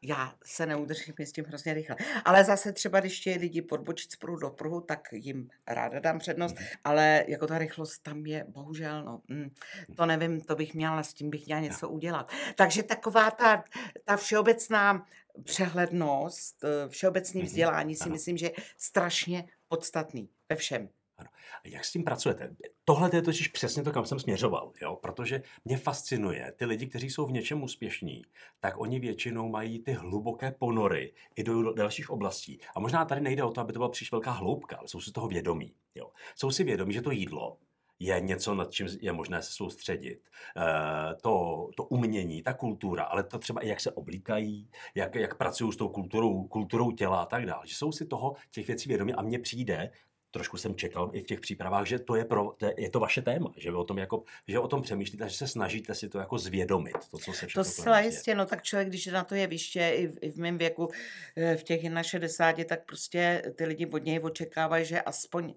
já 0.02 0.34
se 0.44 0.66
neudržím 0.66 1.14
s 1.18 1.32
tím 1.32 1.44
hrozně 1.44 1.74
rychle. 1.74 1.96
Ale 2.24 2.44
zase 2.44 2.72
třeba, 2.72 3.00
když 3.00 3.20
chtějí 3.20 3.38
lidi 3.38 3.62
podbočit 3.62 4.12
z 4.12 4.16
pruhu 4.16 4.38
do 4.38 4.50
pruhu, 4.50 4.80
tak 4.80 5.08
jim 5.12 5.48
ráda 5.66 6.00
dám 6.00 6.18
přednost, 6.18 6.54
mhm. 6.54 6.66
ale 6.84 7.24
jako 7.28 7.46
ta 7.46 7.58
rychlost 7.58 7.98
tam 7.98 8.26
je, 8.26 8.44
bohužel, 8.48 9.04
no, 9.04 9.20
mm, 9.28 9.50
to 9.96 10.06
nevím, 10.06 10.40
to 10.40 10.56
bych 10.56 10.74
měla, 10.74 11.02
s 11.02 11.14
tím 11.14 11.30
bych 11.30 11.46
měla 11.46 11.60
něco 11.60 11.88
udělat. 11.88 12.32
Takže 12.56 12.82
taková 12.82 13.30
ta, 13.30 13.64
ta 14.04 14.16
všeobecná 14.16 15.06
přehlednost, 15.44 16.64
eh, 16.64 16.88
všeobecný 16.88 17.40
mhm. 17.40 17.46
vzdělání 17.46 17.96
si 17.96 18.10
myslím, 18.10 18.36
že 18.36 18.46
je 18.46 18.52
strašně 18.78 19.44
podstatný 19.72 20.28
ve 20.48 20.56
všem. 20.56 20.88
A 21.18 21.68
jak 21.68 21.84
s 21.84 21.92
tím 21.92 22.04
pracujete? 22.04 22.56
Tohle 22.84 23.10
je 23.12 23.22
totiž 23.22 23.48
přesně 23.48 23.82
to, 23.82 23.92
kam 23.92 24.06
jsem 24.06 24.18
směřoval, 24.18 24.72
jo? 24.82 24.96
protože 24.96 25.42
mě 25.64 25.76
fascinuje, 25.76 26.52
ty 26.56 26.64
lidi, 26.64 26.86
kteří 26.86 27.10
jsou 27.10 27.26
v 27.26 27.32
něčem 27.32 27.62
úspěšní, 27.62 28.22
tak 28.60 28.80
oni 28.80 29.00
většinou 29.00 29.48
mají 29.48 29.82
ty 29.82 29.92
hluboké 29.92 30.52
ponory 30.52 31.14
i 31.36 31.42
do 31.42 31.72
dalších 31.72 32.10
oblastí. 32.10 32.60
A 32.76 32.80
možná 32.80 33.04
tady 33.04 33.20
nejde 33.20 33.44
o 33.44 33.50
to, 33.50 33.60
aby 33.60 33.72
to 33.72 33.78
byla 33.78 33.88
příliš 33.88 34.12
velká 34.12 34.30
hloubka, 34.30 34.76
ale 34.76 34.88
jsou 34.88 35.00
si 35.00 35.12
toho 35.12 35.28
vědomí. 35.28 35.74
Jo? 35.94 36.10
Jsou 36.36 36.50
si 36.50 36.64
vědomí, 36.64 36.92
že 36.92 37.02
to 37.02 37.10
jídlo 37.10 37.58
je 38.04 38.20
něco, 38.20 38.54
nad 38.54 38.70
čím 38.70 38.86
je 39.00 39.12
možné 39.12 39.42
se 39.42 39.52
soustředit. 39.52 40.20
E, 40.56 41.14
to, 41.14 41.68
to 41.76 41.84
umění, 41.84 42.42
ta 42.42 42.52
kultura, 42.52 43.04
ale 43.04 43.22
to 43.22 43.38
třeba 43.38 43.60
i 43.60 43.68
jak 43.68 43.80
se 43.80 43.90
oblíkají, 43.90 44.68
jak, 44.94 45.14
jak 45.14 45.36
pracují 45.36 45.72
s 45.72 45.76
tou 45.76 45.88
kulturou, 45.88 46.44
kulturou 46.44 46.90
těla 46.90 47.22
a 47.22 47.26
tak 47.26 47.46
dále. 47.46 47.66
Že 47.66 47.74
jsou 47.74 47.92
si 47.92 48.06
toho 48.06 48.34
těch 48.50 48.66
věcí 48.66 48.88
vědomí 48.88 49.14
a 49.14 49.22
mně 49.22 49.38
přijde, 49.38 49.90
trošku 50.32 50.56
jsem 50.56 50.74
čekal 50.74 51.10
i 51.12 51.20
v 51.20 51.26
těch 51.26 51.40
přípravách, 51.40 51.86
že 51.86 51.98
to 51.98 52.14
je, 52.14 52.24
pro, 52.24 52.52
to 52.58 52.66
je, 52.66 52.74
je 52.78 52.90
to 52.90 53.00
vaše 53.00 53.22
téma, 53.22 53.52
že 53.56 53.70
vy 53.70 53.76
o 53.76 53.84
tom, 53.84 53.98
jako, 53.98 54.22
že 54.48 54.58
o 54.58 54.68
tom 54.68 54.82
přemýšlíte, 54.82 55.28
že 55.28 55.36
se 55.36 55.48
snažíte 55.48 55.94
si 55.94 56.08
to 56.08 56.18
jako 56.18 56.38
zvědomit, 56.38 56.96
to, 57.10 57.18
co 57.18 57.32
se 57.32 57.46
To 57.46 57.64
zcela 57.64 58.00
jistě, 58.00 58.34
no 58.34 58.46
tak 58.46 58.62
člověk, 58.62 58.88
když 58.88 59.06
na 59.06 59.24
to 59.24 59.34
je 59.34 59.46
vyště, 59.46 59.92
i 59.96 60.06
v, 60.06 60.18
i 60.20 60.30
v 60.30 60.36
mém 60.36 60.58
věku, 60.58 60.88
eh, 61.36 61.56
v 61.56 61.62
těch 61.62 61.80
61, 62.02 62.64
tak 62.64 62.86
prostě 62.86 63.42
ty 63.56 63.64
lidi 63.64 63.86
od 63.86 64.04
něj 64.04 64.20
očekávají, 64.22 64.84
že 64.84 65.00
aspoň 65.00 65.54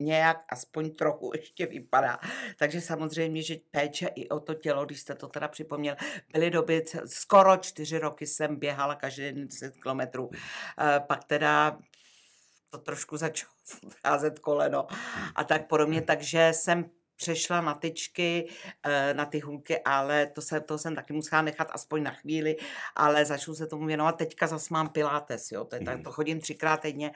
nějak 0.00 0.44
aspoň 0.48 0.90
trochu 0.90 1.30
ještě 1.36 1.66
vypadá. 1.66 2.18
Takže 2.58 2.80
samozřejmě, 2.80 3.42
že 3.42 3.56
péče 3.70 4.06
i 4.06 4.28
o 4.28 4.40
to 4.40 4.54
tělo, 4.54 4.86
když 4.86 5.00
jste 5.00 5.14
to 5.14 5.28
teda 5.28 5.48
připomněl, 5.48 5.96
byly 6.32 6.50
doby, 6.50 6.84
skoro 7.06 7.56
čtyři 7.56 7.98
roky 7.98 8.26
jsem 8.26 8.56
běhala 8.56 8.94
každý 8.94 9.22
den 9.22 9.48
10 9.48 9.76
kilometrů. 9.76 10.30
Eh, 10.34 11.00
pak 11.00 11.24
teda 11.24 11.78
to 12.70 12.78
trošku 12.78 13.16
začalo 13.26 13.52
házet 14.04 14.38
koleno 14.38 14.86
a 15.34 15.44
tak 15.44 15.66
podobně, 15.66 16.02
takže 16.02 16.50
jsem 16.52 16.90
přešla 17.18 17.60
na 17.60 17.74
tyčky, 17.74 18.48
eh, 18.82 19.14
na 19.14 19.26
ty 19.26 19.40
hůlky, 19.40 19.78
ale 19.84 20.26
to, 20.26 20.42
se, 20.42 20.60
to 20.60 20.78
jsem 20.78 20.94
taky 20.94 21.12
musela 21.12 21.42
nechat 21.42 21.68
aspoň 21.72 22.02
na 22.02 22.10
chvíli, 22.10 22.56
ale 22.96 23.24
začnu 23.24 23.54
se 23.54 23.66
tomu 23.66 23.86
věnovat. 23.86 24.12
Teďka 24.12 24.46
zase 24.46 24.68
mám 24.70 24.88
Pilates, 24.88 25.52
jo, 25.52 25.64
to, 25.64 25.76
je, 25.76 25.82
tak, 25.82 26.02
to 26.02 26.12
chodím 26.12 26.40
třikrát 26.40 26.80
týdně 26.80 27.10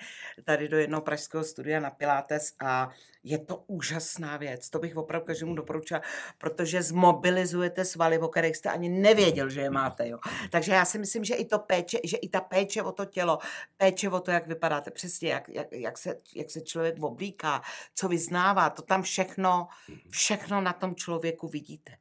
tady 0.45 0.69
do 0.69 0.79
jednoho 0.79 1.03
pražského 1.03 1.45
studia 1.45 1.81
na 1.81 1.91
Pilates 1.91 2.53
a 2.61 2.91
je 3.25 3.39
to 3.39 3.57
úžasná 3.67 4.37
věc. 4.37 4.71
To 4.71 4.79
bych 4.79 4.97
opravdu 4.97 5.27
každému 5.27 5.55
doporučila, 5.55 6.01
protože 6.39 6.83
zmobilizujete 6.83 7.85
svaly, 7.85 8.19
o 8.19 8.29
kterých 8.29 8.57
jste 8.57 8.71
ani 8.71 8.89
nevěděl, 8.89 9.51
že 9.51 9.61
je 9.61 9.71
máte. 9.71 10.09
Jo. 10.09 10.19
Takže 10.51 10.73
já 10.73 10.85
si 10.85 10.99
myslím, 10.99 11.25
že 11.25 11.35
i 11.35 11.45
to 11.45 11.59
péče, 11.59 11.99
že 12.05 12.17
i 12.17 12.29
ta 12.29 12.41
péče 12.41 12.83
o 12.83 12.93
to 12.93 13.05
tělo, 13.05 13.39
péče 13.77 14.11
o 14.11 14.21
to, 14.21 14.31
jak 14.31 14.47
vypadáte, 14.47 14.91
přesně, 14.91 15.31
jak, 15.31 15.49
jak, 15.49 15.73
jak, 15.73 15.99
se, 15.99 16.21
jak 16.35 16.51
se 16.51 16.61
člověk 16.61 17.03
oblíká, 17.03 17.63
co 17.95 18.09
vyznává, 18.09 18.71
to 18.71 18.83
tam 18.83 19.03
všechno, 19.03 19.69
všechno 20.11 20.61
na 20.61 20.73
tom 20.73 20.95
člověku 20.95 21.49
vidíte. 21.49 21.97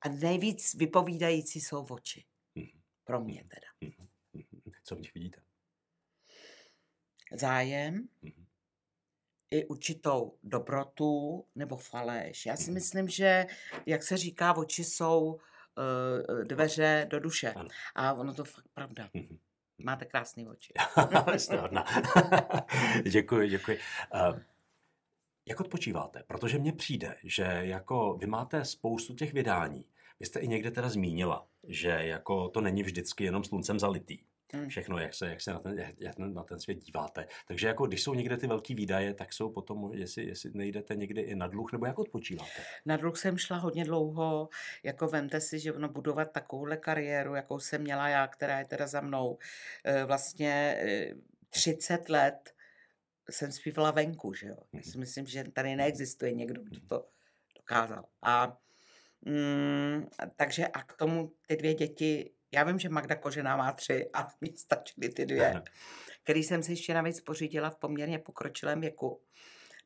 A 0.00 0.08
nejvíc 0.08 0.74
vypovídající 0.74 1.60
jsou 1.60 1.86
oči. 1.90 2.24
Pro 3.04 3.20
mě 3.20 3.44
teda. 3.48 3.94
Co 4.84 4.96
v 4.96 5.00
nich 5.00 5.14
vidíte? 5.14 5.40
Zájem, 7.32 8.08
i 9.50 9.66
určitou 9.66 10.38
dobrotu 10.42 11.44
nebo 11.54 11.76
faleš. 11.76 12.46
Já 12.46 12.56
si 12.56 12.70
myslím, 12.70 13.08
že, 13.08 13.46
jak 13.86 14.02
se 14.02 14.16
říká, 14.16 14.56
oči 14.56 14.84
jsou 14.84 15.24
uh, 15.24 16.44
dveře 16.44 17.06
do 17.10 17.20
duše. 17.20 17.54
A 17.94 18.12
ono 18.12 18.34
to 18.34 18.44
fakt 18.44 18.68
pravda. 18.74 19.10
Mhm. 19.14 19.38
Máte 19.78 20.04
krásné 20.04 20.48
oči. 20.48 20.72
Jste 21.36 21.56
hodná. 21.56 21.84
děkuji, 23.10 23.48
děkuji. 23.48 23.78
Uh, 24.14 24.40
jak 25.48 25.60
odpočíváte? 25.60 26.22
Protože 26.26 26.58
mně 26.58 26.72
přijde, 26.72 27.16
že 27.24 27.42
jako 27.42 28.14
vy 28.20 28.26
máte 28.26 28.64
spoustu 28.64 29.14
těch 29.14 29.32
vydání. 29.32 29.84
Vy 30.20 30.26
jste 30.26 30.40
i 30.40 30.48
někde 30.48 30.70
teda 30.70 30.88
zmínila, 30.88 31.46
že 31.68 31.88
jako 31.88 32.48
to 32.48 32.60
není 32.60 32.82
vždycky 32.82 33.24
jenom 33.24 33.44
sluncem 33.44 33.78
zalitý. 33.78 34.18
Hmm. 34.52 34.68
všechno, 34.68 34.98
jak 34.98 35.14
se, 35.14 35.28
jak 35.28 35.40
se 35.40 35.52
na, 35.52 35.58
ten, 35.58 35.78
jak 35.98 36.18
na 36.18 36.42
ten 36.42 36.60
svět 36.60 36.74
díváte. 36.74 37.26
Takže 37.48 37.66
jako 37.66 37.86
když 37.86 38.02
jsou 38.02 38.14
někde 38.14 38.36
ty 38.36 38.46
velké 38.46 38.74
výdaje, 38.74 39.14
tak 39.14 39.32
jsou 39.32 39.50
potom, 39.50 39.90
jestli, 39.94 40.24
jestli 40.24 40.50
nejdete 40.54 40.96
někdy 40.96 41.20
i 41.20 41.34
na 41.34 41.46
dluh, 41.46 41.72
nebo 41.72 41.86
jak 41.86 41.98
odpočíváte? 41.98 42.62
Na 42.86 42.96
dluh 42.96 43.18
jsem 43.18 43.38
šla 43.38 43.56
hodně 43.56 43.84
dlouho, 43.84 44.48
jako 44.82 45.08
vemte 45.08 45.40
si, 45.40 45.58
že 45.58 45.72
ono 45.72 45.88
budovat 45.88 46.32
takovouhle 46.32 46.76
kariéru, 46.76 47.34
jakou 47.34 47.58
jsem 47.58 47.82
měla 47.82 48.08
já, 48.08 48.26
která 48.26 48.58
je 48.58 48.64
teda 48.64 48.86
za 48.86 49.00
mnou, 49.00 49.38
eh, 49.84 50.04
vlastně 50.04 50.76
30 51.50 52.10
eh, 52.10 52.12
let 52.12 52.54
jsem 53.30 53.52
zpívala 53.52 53.90
venku, 53.90 54.34
že 54.34 54.46
jo. 54.46 54.56
Já 54.72 54.82
si 54.82 54.98
myslím, 54.98 55.26
že 55.26 55.44
tady 55.44 55.76
neexistuje 55.76 56.32
někdo, 56.32 56.62
kdo 56.62 56.80
to 56.88 57.06
dokázal. 57.56 58.04
A 58.22 58.58
mm, 59.22 60.08
takže 60.36 60.66
a 60.66 60.82
k 60.82 60.96
tomu 60.96 61.32
ty 61.46 61.56
dvě 61.56 61.74
děti 61.74 62.30
já 62.52 62.64
vím, 62.64 62.78
že 62.78 62.88
Magda 62.88 63.14
Kožená 63.14 63.56
má 63.56 63.72
tři 63.72 64.10
a 64.12 64.28
mi 64.40 64.52
stačily 64.56 65.08
ty 65.08 65.26
dvě, 65.26 65.62
který 66.24 66.42
jsem 66.42 66.62
si 66.62 66.72
ještě 66.72 66.94
navíc 66.94 67.20
pořídila 67.20 67.70
v 67.70 67.76
poměrně 67.76 68.18
pokročilém 68.18 68.80
věku. 68.80 69.20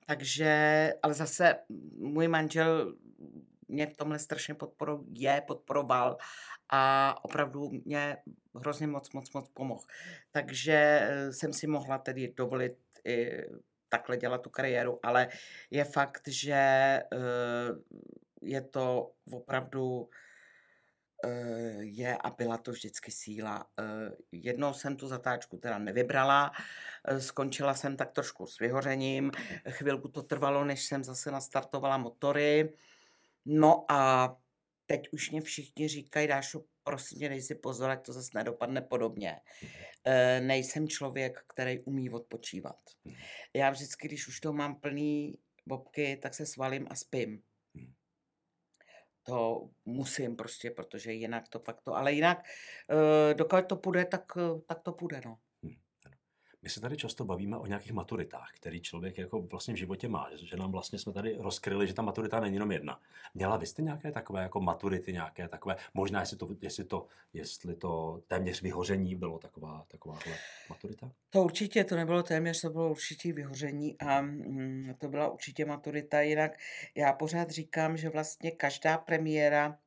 Takže, 0.06 0.92
ale 1.02 1.14
zase 1.14 1.54
můj 1.98 2.28
manžel 2.28 2.94
mě 3.68 3.86
v 3.86 3.96
tomhle 3.96 4.18
strašně 4.18 4.54
podporu, 4.54 5.06
je, 5.18 5.42
podporoval 5.46 6.16
a 6.68 7.14
opravdu 7.24 7.70
mě 7.84 8.16
hrozně 8.54 8.86
moc, 8.86 9.12
moc, 9.12 9.32
moc 9.32 9.48
pomohl. 9.48 9.82
Takže 10.32 11.00
eh, 11.02 11.32
jsem 11.32 11.52
si 11.52 11.66
mohla 11.66 11.98
tedy 11.98 12.32
dovolit 12.36 12.78
i 13.04 13.30
takhle 13.88 14.16
dělat 14.16 14.42
tu 14.42 14.50
kariéru, 14.50 14.98
ale 15.02 15.28
je 15.70 15.84
fakt, 15.84 16.28
že 16.28 16.52
eh, 16.52 17.04
je 18.42 18.60
to 18.60 19.10
opravdu 19.32 20.08
je 21.80 22.16
a 22.16 22.30
byla 22.30 22.58
to 22.58 22.70
vždycky 22.70 23.10
síla. 23.10 23.66
Eh, 23.78 23.84
jednou 24.32 24.74
jsem 24.74 24.96
tu 24.96 25.08
zatáčku 25.08 25.56
teda 25.56 25.78
nevybrala, 25.78 26.52
eh, 27.08 27.20
skončila 27.20 27.74
jsem 27.74 27.96
tak 27.96 28.12
trošku 28.12 28.46
s 28.46 28.58
vyhořením, 28.58 29.30
chvilku 29.68 30.08
to 30.08 30.22
trvalo, 30.22 30.64
než 30.64 30.84
jsem 30.84 31.04
zase 31.04 31.30
nastartovala 31.30 31.96
motory. 31.96 32.72
No 33.46 33.84
a 33.88 34.36
teď 34.86 35.08
už 35.12 35.30
mě 35.30 35.40
všichni 35.40 35.88
říkají, 35.88 36.28
Dášo, 36.28 36.64
prosím 36.84 37.18
tě, 37.18 37.28
dej 37.28 37.42
si 37.42 37.54
pozor, 37.54 37.90
ať 37.90 38.06
to 38.06 38.12
zase 38.12 38.30
nedopadne 38.34 38.80
podobně. 38.80 39.40
Nejsem 40.40 40.88
člověk, 40.88 41.44
který 41.48 41.80
umí 41.80 42.10
odpočívat. 42.10 42.76
Já 43.54 43.70
vždycky, 43.70 44.08
když 44.08 44.28
už 44.28 44.40
to 44.40 44.52
mám 44.52 44.74
plný 44.74 45.38
bobky, 45.66 46.18
tak 46.22 46.34
se 46.34 46.46
svalím 46.46 46.86
a 46.90 46.94
spím 46.94 47.42
to 49.24 49.68
musím 49.84 50.36
prostě, 50.36 50.70
protože 50.70 51.12
jinak 51.12 51.48
to 51.48 51.60
pak 51.60 51.80
to, 51.82 51.96
ale 51.96 52.12
jinak, 52.12 52.38
eh, 52.90 53.34
dokud 53.34 53.66
to 53.66 53.76
půjde, 53.76 54.04
tak, 54.04 54.32
eh, 54.36 54.60
tak 54.66 54.80
to 54.82 54.92
půjde, 54.92 55.20
no. 55.24 55.38
My 56.64 56.70
se 56.70 56.80
tady 56.80 56.96
často 56.96 57.24
bavíme 57.24 57.56
o 57.56 57.66
nějakých 57.66 57.92
maturitách, 57.92 58.50
který 58.54 58.80
člověk 58.80 59.18
jako 59.18 59.42
vlastně 59.42 59.74
v 59.74 59.76
životě 59.76 60.08
má, 60.08 60.28
že 60.34 60.56
nám 60.56 60.72
vlastně 60.72 60.98
jsme 60.98 61.12
tady 61.12 61.36
rozkryli, 61.38 61.86
že 61.86 61.94
ta 61.94 62.02
maturita 62.02 62.40
není 62.40 62.54
jenom 62.54 62.72
jedna. 62.72 63.00
Měla 63.34 63.56
vy 63.56 63.66
jste 63.66 63.82
nějaké 63.82 64.12
takové 64.12 64.42
jako 64.42 64.60
maturity, 64.60 65.12
nějaké 65.12 65.48
takové, 65.48 65.76
možná 65.94 66.20
jestli 66.20 66.36
to, 66.36 66.48
jestli 66.60 66.84
to, 66.84 67.06
jestli 67.32 67.74
to 67.74 68.22
téměř 68.26 68.62
vyhoření 68.62 69.14
bylo 69.14 69.38
taková, 69.38 69.84
taková 69.88 70.18
maturita? 70.68 71.10
To 71.30 71.42
určitě, 71.42 71.84
to 71.84 71.96
nebylo 71.96 72.22
téměř, 72.22 72.60
to 72.60 72.70
bylo 72.70 72.90
určitě 72.90 73.32
vyhoření 73.32 73.98
a 73.98 74.20
mm, 74.20 74.94
to 74.98 75.08
byla 75.08 75.28
určitě 75.28 75.64
maturita. 75.64 76.20
Jinak 76.20 76.58
já 76.94 77.12
pořád 77.12 77.50
říkám, 77.50 77.96
že 77.96 78.08
vlastně 78.08 78.50
každá 78.50 78.98
premiéra 78.98 79.78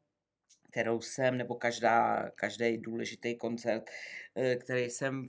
kterou 0.72 1.02
jsem, 1.02 1.38
nebo 1.38 1.56
každá, 1.56 2.30
každý 2.36 2.78
důležitý 2.78 3.36
koncert, 3.36 3.90
eh, 4.36 4.56
který 4.56 4.90
jsem 4.90 5.28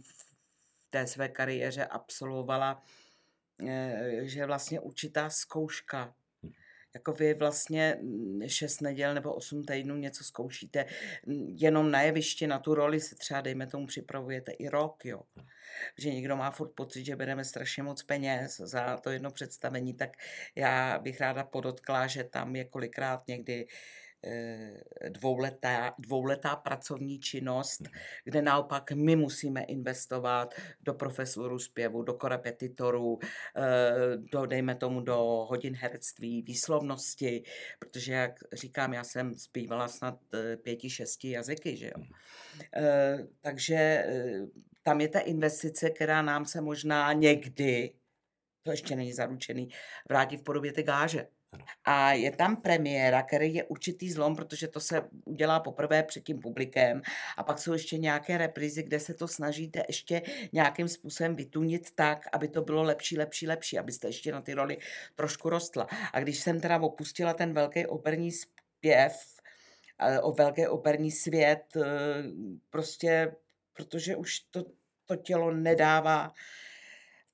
té 0.90 1.06
své 1.06 1.28
kariéře 1.28 1.86
absolvovala, 1.86 2.82
eh, 3.68 4.20
že 4.22 4.46
vlastně 4.46 4.80
určitá 4.80 5.30
zkouška. 5.30 6.14
Hm. 6.42 6.52
Jako 6.94 7.12
vy 7.12 7.34
vlastně 7.34 7.98
mm, 8.00 8.48
šest 8.48 8.80
neděl 8.80 9.14
nebo 9.14 9.34
osm 9.34 9.64
týdnů 9.64 9.96
něco 9.96 10.24
zkoušíte, 10.24 10.86
mm, 11.26 11.46
jenom 11.48 11.90
na 11.90 12.02
jevišti, 12.02 12.46
na 12.46 12.58
tu 12.58 12.74
roli 12.74 13.00
se 13.00 13.16
třeba, 13.16 13.40
dejme 13.40 13.66
tomu, 13.66 13.86
připravujete 13.86 14.52
i 14.52 14.68
rok, 14.68 15.04
jo. 15.04 15.22
Hm. 15.36 15.46
Že 15.98 16.10
někdo 16.10 16.36
má 16.36 16.50
furt 16.50 16.70
pocit, 16.74 17.04
že 17.04 17.16
bereme 17.16 17.44
strašně 17.44 17.82
moc 17.82 18.02
peněz 18.02 18.56
za 18.56 18.96
to 18.96 19.10
jedno 19.10 19.30
představení, 19.30 19.94
tak 19.94 20.10
já 20.56 20.98
bych 20.98 21.20
ráda 21.20 21.44
podotkla, 21.44 22.06
že 22.06 22.24
tam 22.24 22.56
je 22.56 22.64
kolikrát 22.64 23.28
někdy 23.28 23.66
dvouletá, 25.08 25.94
dvouletá 25.98 26.56
pracovní 26.56 27.18
činnost, 27.20 27.80
mhm. 27.80 27.90
kde 28.24 28.42
naopak 28.42 28.92
my 28.92 29.16
musíme 29.16 29.62
investovat 29.62 30.54
do 30.80 30.94
profesorů 30.94 31.58
zpěvu, 31.58 32.02
do 32.02 32.14
korepetitorů, 32.14 33.18
eh, 33.56 34.16
do, 34.32 34.46
dejme 34.46 34.74
tomu, 34.74 35.00
do 35.00 35.16
hodin 35.48 35.74
herectví, 35.74 36.42
výslovnosti, 36.42 37.42
protože, 37.78 38.12
jak 38.12 38.40
říkám, 38.52 38.92
já 38.92 39.04
jsem 39.04 39.34
zpívala 39.34 39.88
snad 39.88 40.18
eh, 40.34 40.56
pěti, 40.56 40.90
šesti 40.90 41.30
jazyky, 41.30 41.76
že 41.76 41.86
jo. 41.86 41.98
Mhm. 41.98 42.08
Takže 43.40 44.04
tam 44.82 45.00
je 45.00 45.08
ta 45.08 45.20
investice, 45.20 45.90
která 45.90 46.22
nám 46.22 46.44
se 46.44 46.60
možná 46.60 47.12
někdy 47.12 47.92
to 48.62 48.70
ještě 48.72 48.96
není 48.96 49.12
zaručený, 49.12 49.68
vrátí 50.08 50.36
v 50.36 50.42
podobě 50.42 50.72
té 50.72 50.82
gáže. 50.82 51.26
A 51.84 52.12
je 52.12 52.30
tam 52.30 52.56
premiéra, 52.56 53.22
který 53.22 53.54
je 53.54 53.64
určitý 53.64 54.12
zlom, 54.12 54.36
protože 54.36 54.68
to 54.68 54.80
se 54.80 55.02
udělá 55.24 55.60
poprvé 55.60 56.02
před 56.02 56.24
tím 56.24 56.40
publikem. 56.40 57.02
A 57.36 57.42
pak 57.42 57.58
jsou 57.58 57.72
ještě 57.72 57.98
nějaké 57.98 58.38
reprízy, 58.38 58.82
kde 58.82 59.00
se 59.00 59.14
to 59.14 59.28
snažíte 59.28 59.82
ještě 59.88 60.22
nějakým 60.52 60.88
způsobem 60.88 61.36
vytunit 61.36 61.90
tak, 61.94 62.26
aby 62.32 62.48
to 62.48 62.62
bylo 62.62 62.82
lepší, 62.82 63.18
lepší, 63.18 63.46
lepší, 63.46 63.78
abyste 63.78 64.08
ještě 64.08 64.32
na 64.32 64.40
ty 64.40 64.54
roli 64.54 64.78
trošku 65.14 65.48
rostla. 65.48 65.86
A 66.12 66.20
když 66.20 66.38
jsem 66.40 66.60
teda 66.60 66.80
opustila 66.80 67.34
ten 67.34 67.54
velký 67.54 67.86
operní 67.86 68.32
zpěv, 68.32 69.38
o 70.22 70.32
velký 70.32 70.66
operní 70.66 71.12
svět, 71.12 71.76
eh, 71.76 71.82
prostě, 72.70 73.34
protože 73.72 74.16
už 74.16 74.40
to, 74.40 74.64
to 75.06 75.16
tělo 75.16 75.54
nedává 75.54 76.32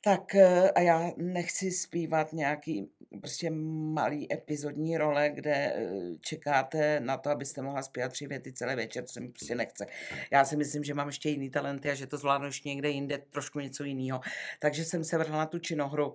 tak 0.04 0.34
eh, 0.34 0.70
a 0.70 0.80
já 0.80 1.12
nechci 1.16 1.70
zpívat 1.70 2.32
nějaký 2.32 2.88
prostě 3.20 3.50
malý 3.50 4.32
epizodní 4.32 4.98
role, 4.98 5.30
kde 5.34 5.52
eh, 5.52 5.90
čekáte 6.20 7.00
na 7.00 7.16
to, 7.16 7.30
abyste 7.30 7.62
mohla 7.62 7.82
zpívat 7.82 8.12
tři 8.12 8.26
věty 8.26 8.52
celý 8.52 8.74
večer, 8.74 9.04
to 9.04 9.12
se 9.12 9.20
mi 9.20 9.28
prostě 9.28 9.54
nechce. 9.54 9.86
Já 10.30 10.44
si 10.44 10.56
myslím, 10.56 10.84
že 10.84 10.94
mám 10.94 11.06
ještě 11.06 11.28
jiný 11.28 11.50
talenty 11.50 11.90
a 11.90 11.94
že 11.94 12.06
to 12.06 12.18
zvládnu 12.18 12.46
ještě 12.46 12.68
někde 12.68 12.88
jinde, 12.88 13.18
trošku 13.18 13.60
něco 13.60 13.84
jiného. 13.84 14.20
Takže 14.58 14.84
jsem 14.84 15.04
se 15.04 15.18
vrhla 15.18 15.38
na 15.38 15.46
tu 15.46 15.58
činohru. 15.58 16.14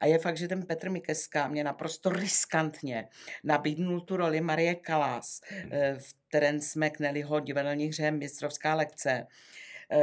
A 0.00 0.06
je 0.06 0.18
fakt, 0.18 0.36
že 0.36 0.48
ten 0.48 0.66
Petr 0.66 0.90
Mikeska 0.90 1.48
mě 1.48 1.64
naprosto 1.64 2.10
riskantně 2.10 3.08
nabídnul 3.44 4.00
tu 4.00 4.16
roli 4.16 4.40
Marie 4.40 4.74
Kalás 4.74 5.40
eh, 5.50 5.96
v 5.98 6.14
Terence 6.28 6.80
McNallyho 6.80 7.40
divadelních 7.40 7.90
hře 7.90 8.10
Mistrovská 8.10 8.74
lekce 8.74 9.26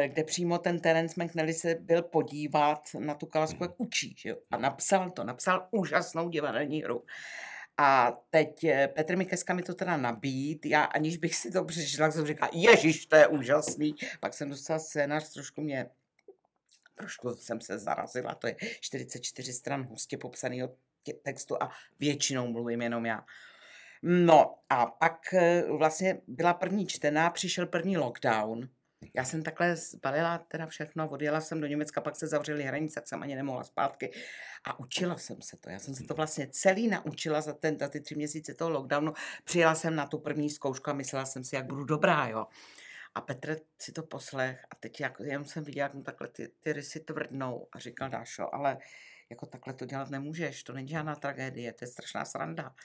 kde 0.08 0.24
přímo 0.24 0.58
ten 0.58 0.80
Terence 0.80 1.24
McNally 1.24 1.54
se 1.54 1.76
byl 1.76 2.02
podívat 2.02 2.82
na 3.00 3.16
tu 3.16 3.26
kalasku, 3.26 3.64
jak 3.64 3.72
učí. 3.78 4.16
Že 4.18 4.30
jo? 4.30 4.36
A 4.52 4.58
napsal 4.58 5.10
to, 5.10 5.24
napsal 5.24 5.68
úžasnou 5.72 6.30
divadelní 6.30 6.84
hru. 6.84 7.04
A 7.78 8.18
teď 8.30 8.64
eh, 8.64 8.88
Petr 8.88 9.18
Mikeska 9.18 9.54
mi 9.54 9.62
to 9.62 9.74
teda 9.74 9.98
nabít, 9.98 10.66
já 10.66 10.84
aniž 10.84 11.18
bych 11.18 11.36
si 11.36 11.52
to 11.52 11.66
přečetla, 11.66 12.08
tak 12.08 12.14
jsem 12.14 12.26
říkala, 12.26 12.52
ježiš, 12.54 13.06
to 13.06 13.16
je 13.16 13.28
úžasný. 13.28 13.96
Pak 14.20 14.34
jsem 14.34 14.50
dostala 14.50 14.80
scénář, 14.80 15.34
trošku 15.34 15.62
mě, 15.62 15.90
trošku 16.96 17.36
jsem 17.36 17.62
se 17.62 17.80
zarazila, 17.80 18.36
to 18.36 18.48
je 18.48 18.56
44 18.80 19.54
stran 19.54 19.84
hustě 19.84 20.18
popsaného 20.18 20.76
textu 21.24 21.64
a 21.64 21.72
většinou 22.00 22.48
mluvím 22.48 22.82
jenom 22.82 23.06
já. 23.06 23.26
No 24.04 24.56
a 24.70 24.86
pak 24.86 25.34
eh, 25.34 25.64
vlastně 25.78 26.22
byla 26.28 26.54
první 26.54 26.88
čtená, 26.88 27.30
přišel 27.30 27.66
první 27.66 27.98
lockdown, 27.98 28.70
já 29.14 29.24
jsem 29.24 29.44
takhle 29.44 29.76
zbalila 29.76 30.38
teda 30.38 30.66
všechno, 30.66 31.10
odjela 31.10 31.42
jsem 31.42 31.62
do 31.62 31.68
Německa, 31.68 32.02
pak 32.02 32.16
se 32.16 32.28
zavřely 32.28 32.64
hranice, 32.64 32.96
tak 32.96 33.08
jsem 33.08 33.24
ani 33.24 33.36
nemohla 33.36 33.64
zpátky. 33.64 34.12
A 34.64 34.80
učila 34.80 35.18
jsem 35.18 35.42
se 35.42 35.58
to. 35.58 35.70
Já 35.70 35.80
jsem 35.80 35.96
se 35.96 36.04
to 36.04 36.14
vlastně 36.14 36.48
celý 36.52 36.88
naučila 36.88 37.42
za, 37.42 37.54
ten, 37.54 37.80
za 37.80 37.88
ty 37.88 38.02
tři 38.02 38.16
měsíce 38.16 38.54
toho 38.54 38.70
lockdownu. 38.70 39.14
Přijela 39.44 39.76
jsem 39.76 39.96
na 39.96 40.06
tu 40.06 40.20
první 40.20 40.50
zkoušku 40.50 40.90
a 40.90 40.94
myslela 40.94 41.26
jsem 41.26 41.44
si, 41.44 41.56
jak 41.56 41.66
budu 41.66 41.84
dobrá, 41.84 42.28
jo. 42.28 42.48
A 43.16 43.22
Petr 43.22 43.58
si 43.80 43.92
to 43.92 44.04
poslech 44.04 44.66
a 44.72 44.76
teď 44.76 45.00
jak, 45.00 45.20
jenom 45.20 45.46
jsem 45.46 45.64
viděla, 45.64 45.86
jak 45.86 45.94
mu 45.94 46.04
takhle 46.04 46.28
ty, 46.28 46.52
ty 46.60 46.74
rysy 46.74 47.00
tvrdnou 47.00 47.68
a 47.72 47.80
říkal, 47.80 48.10
Dášo, 48.10 48.56
ale 48.56 48.78
jako 49.32 49.46
takhle 49.46 49.74
to 49.74 49.86
dělat 49.86 50.10
nemůžeš, 50.10 50.64
to 50.64 50.74
není 50.74 50.88
žádná 50.88 51.16
tragédie, 51.16 51.74
to 51.74 51.84
je 51.84 51.88
strašná 51.88 52.26
sranda. 52.26 52.76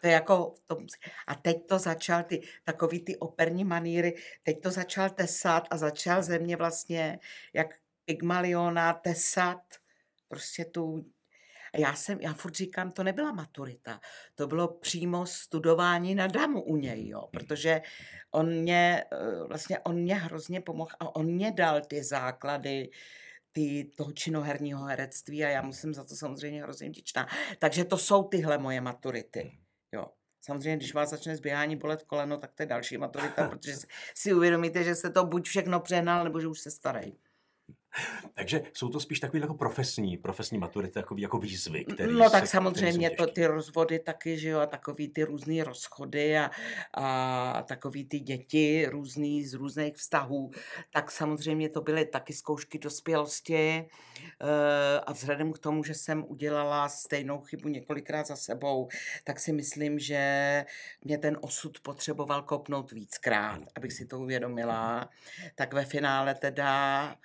To 0.00 0.06
je 0.06 0.12
jako, 0.12 0.54
to, 0.66 0.78
a 1.26 1.34
teď 1.34 1.66
to 1.66 1.78
začal 1.78 2.22
ty, 2.22 2.42
takový 2.64 3.00
ty 3.00 3.16
operní 3.16 3.64
maníry, 3.64 4.14
teď 4.42 4.62
to 4.62 4.70
začal 4.70 5.10
tesat 5.10 5.68
a 5.70 5.76
začal 5.76 6.22
ze 6.22 6.38
mě 6.38 6.56
vlastně, 6.56 7.18
jak 7.52 7.66
Pygmaliona 8.04 8.92
tesat, 8.92 9.62
prostě 10.28 10.64
tu 10.64 11.04
já 11.78 11.94
jsem, 11.94 12.20
já 12.20 12.32
furt 12.32 12.54
říkám, 12.56 12.92
to 12.92 13.02
nebyla 13.02 13.32
maturita, 13.32 14.00
to 14.34 14.46
bylo 14.46 14.68
přímo 14.68 15.26
studování 15.26 16.14
na 16.14 16.26
damu 16.26 16.62
u 16.62 16.76
něj, 16.76 17.08
jo, 17.08 17.28
protože 17.32 17.80
on 18.30 18.52
mě, 18.52 19.04
eh, 19.12 19.44
vlastně 19.48 19.78
on 19.78 19.96
mě 19.96 20.14
hrozně 20.14 20.60
pomohl 20.60 20.90
a 21.00 21.16
on 21.16 21.26
mě 21.26 21.52
dal 21.52 21.80
ty 21.80 22.02
základy, 22.02 22.90
ty, 23.56 23.90
toho 23.96 24.12
činoherního 24.12 24.84
herectví 24.84 25.44
a 25.44 25.48
já 25.48 25.62
musím 25.62 25.94
za 25.94 26.04
to 26.04 26.16
samozřejmě 26.16 26.62
hrozně 26.62 26.88
vděčná. 26.88 27.26
Takže 27.58 27.84
to 27.84 27.98
jsou 27.98 28.22
tyhle 28.22 28.58
moje 28.58 28.80
maturity. 28.80 29.40
Hmm. 29.40 29.50
Jo. 29.92 30.06
Samozřejmě, 30.40 30.76
když 30.76 30.94
vás 30.94 31.10
začne 31.10 31.36
zběhání 31.36 31.76
bolet 31.76 32.02
koleno, 32.02 32.38
tak 32.38 32.52
to 32.52 32.62
je 32.62 32.66
další 32.66 32.98
maturita, 32.98 33.48
protože 33.50 33.74
si 34.14 34.34
uvědomíte, 34.34 34.84
že 34.84 34.94
se 34.94 35.10
to 35.10 35.24
buď 35.24 35.46
všechno 35.48 35.80
přehnal, 35.80 36.24
nebo 36.24 36.40
že 36.40 36.48
už 36.48 36.60
se 36.60 36.70
starají. 36.70 37.18
Takže 38.34 38.62
jsou 38.72 38.88
to 38.88 39.00
spíš 39.00 39.20
takové 39.20 39.40
jako 39.40 39.54
profesní, 39.54 40.16
profesní 40.16 40.58
maturity, 40.58 40.94
takový 40.94 41.22
jako 41.22 41.38
výzvy, 41.38 41.84
které 41.84 42.12
No 42.12 42.30
tak 42.30 42.46
se, 42.46 42.50
samozřejmě 42.50 43.10
to 43.10 43.26
ty 43.26 43.46
rozvody 43.46 43.98
taky, 43.98 44.38
že 44.38 44.48
jo, 44.48 44.60
a 44.60 44.66
takový 44.66 45.08
ty 45.08 45.24
různé 45.24 45.64
rozchody 45.64 46.38
a, 46.38 46.50
a 46.94 47.62
takový 47.62 48.04
ty 48.04 48.20
děti 48.20 48.86
různý 48.90 49.44
z 49.44 49.54
různých 49.54 49.96
vztahů, 49.96 50.50
tak 50.90 51.10
samozřejmě 51.10 51.68
to 51.68 51.80
byly 51.80 52.04
taky 52.04 52.32
zkoušky 52.32 52.78
dospělosti 52.78 53.56
eh, 53.66 55.00
a 55.06 55.12
vzhledem 55.12 55.52
k 55.52 55.58
tomu, 55.58 55.84
že 55.84 55.94
jsem 55.94 56.24
udělala 56.28 56.88
stejnou 56.88 57.40
chybu 57.40 57.68
několikrát 57.68 58.26
za 58.26 58.36
sebou, 58.36 58.88
tak 59.24 59.40
si 59.40 59.52
myslím, 59.52 59.98
že 59.98 60.64
mě 61.04 61.18
ten 61.18 61.38
osud 61.40 61.80
potřeboval 61.80 62.42
kopnout 62.42 62.92
víckrát, 62.92 63.60
abych 63.76 63.92
si 63.92 64.06
to 64.06 64.18
uvědomila. 64.18 65.10
Tak 65.54 65.74
ve 65.74 65.84
finále 65.84 66.34
teda 66.34 67.16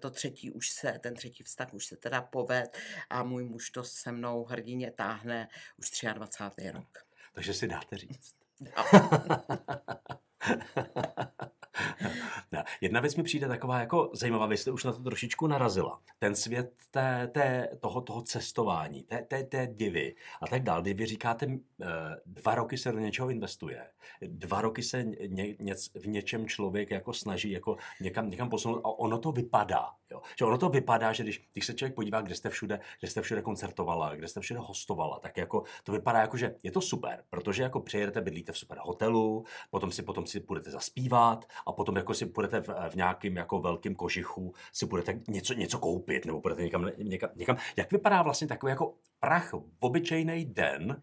to 0.00 0.10
třetí 0.10 0.50
už 0.50 0.70
se, 0.70 0.98
ten 1.02 1.14
třetí 1.14 1.42
vztah 1.42 1.74
už 1.74 1.86
se 1.86 1.96
teda 1.96 2.22
poved 2.22 2.78
a 3.10 3.22
můj 3.22 3.44
muž 3.44 3.70
to 3.70 3.84
se 3.84 4.12
mnou 4.12 4.44
hrdině 4.44 4.90
táhne 4.90 5.48
už 5.76 5.90
23. 6.14 6.70
rok. 6.70 6.98
Takže 7.34 7.54
si 7.54 7.68
dáte 7.68 7.96
říct. 7.96 8.34
No. 8.60 8.70
Jedna 12.80 13.00
věc 13.00 13.16
mi 13.16 13.22
přijde 13.22 13.48
taková 13.48 13.80
jako 13.80 14.10
zajímavá, 14.12 14.46
vy 14.46 14.56
jste 14.56 14.70
už 14.70 14.84
na 14.84 14.92
to 14.92 15.02
trošičku 15.02 15.46
narazila. 15.46 16.00
Ten 16.18 16.34
svět 16.34 16.72
té, 16.90 17.30
té, 17.32 17.68
toho, 17.80 18.00
toho 18.00 18.22
cestování, 18.22 19.02
té, 19.02 19.22
té, 19.22 19.44
té 19.44 19.66
divy 19.66 20.14
a 20.42 20.46
tak 20.46 20.62
dále. 20.62 20.82
Kdy 20.82 20.94
vy 20.94 21.06
říkáte, 21.06 21.46
eh, 21.82 21.86
dva 22.26 22.54
roky 22.54 22.78
se 22.78 22.92
do 22.92 22.98
něčeho 22.98 23.30
investuje, 23.30 23.86
dva 24.22 24.60
roky 24.60 24.82
se 24.82 25.04
ně, 25.04 25.54
něc, 25.58 25.90
v 25.94 26.08
něčem 26.08 26.46
člověk 26.46 26.90
jako 26.90 27.12
snaží 27.12 27.50
jako 27.50 27.76
někam, 28.00 28.30
někam 28.30 28.50
posunout 28.50 28.80
a 28.84 28.88
ono 28.88 29.18
to 29.18 29.32
vypadá. 29.32 29.90
Jo? 30.10 30.22
Že 30.38 30.44
ono 30.44 30.58
to 30.58 30.68
vypadá, 30.68 31.12
že 31.12 31.22
když, 31.22 31.48
když 31.52 31.66
se 31.66 31.74
člověk 31.74 31.94
podívá, 31.94 32.20
kde 32.20 32.34
jste 32.34 32.50
všude, 32.50 32.80
kde 33.00 33.10
jste 33.10 33.22
všude 33.22 33.42
koncertovala, 33.42 34.14
kde 34.14 34.28
jste 34.28 34.40
všude 34.40 34.60
hostovala, 34.60 35.18
tak 35.18 35.36
jako 35.36 35.64
to 35.84 35.92
vypadá 35.92 36.20
jako, 36.20 36.36
že 36.36 36.54
je 36.62 36.70
to 36.70 36.80
super, 36.80 37.24
protože 37.30 37.62
jako 37.62 37.80
přijedete, 37.80 38.20
bydlíte 38.20 38.52
v 38.52 38.58
super 38.58 38.78
hotelu, 38.82 39.44
potom 39.70 39.92
si, 39.92 40.02
potom 40.02 40.26
si 40.26 40.40
budete 40.40 40.70
zaspívat 40.70 41.44
a 41.66 41.72
potom 41.72 41.96
jako 41.96 42.14
si 42.14 42.24
budete 42.24 42.60
v, 42.60 42.68
v 42.90 42.94
nějakém 42.94 43.36
jako 43.36 43.60
velkém 43.60 43.94
kožichu, 43.94 44.54
si 44.72 44.86
budete 44.86 45.20
něco, 45.28 45.54
něco 45.54 45.78
koupit 45.78 46.24
nebo 46.24 46.40
budete 46.40 46.62
někam, 46.62 46.90
někam, 46.98 47.30
někam. 47.36 47.56
Jak 47.76 47.92
vypadá 47.92 48.22
vlastně 48.22 48.46
takový 48.46 48.70
jako 48.70 48.94
prach 49.20 49.52
v 49.52 49.62
obyčejný 49.80 50.44
den 50.44 51.02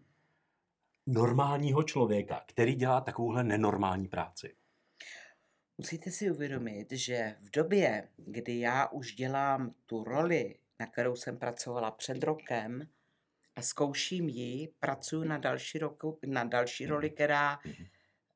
normálního 1.06 1.82
člověka, 1.82 2.44
který 2.46 2.74
dělá 2.74 3.00
takovouhle 3.00 3.44
nenormální 3.44 4.08
práci? 4.08 4.54
Musíte 5.78 6.10
si 6.10 6.30
uvědomit, 6.30 6.92
že 6.92 7.36
v 7.40 7.50
době, 7.50 8.08
kdy 8.16 8.60
já 8.60 8.86
už 8.86 9.14
dělám 9.14 9.74
tu 9.86 10.04
roli, 10.04 10.54
na 10.80 10.86
kterou 10.86 11.16
jsem 11.16 11.38
pracovala 11.38 11.90
před 11.90 12.22
rokem, 12.22 12.88
a 13.56 13.62
zkouším 13.62 14.28
ji, 14.28 14.68
pracuji 14.80 15.24
na 15.24 15.38
další, 15.38 15.78
roku, 15.78 16.18
na 16.26 16.44
další 16.44 16.86
roli, 16.86 17.10
která 17.10 17.58
mhm 17.64 17.86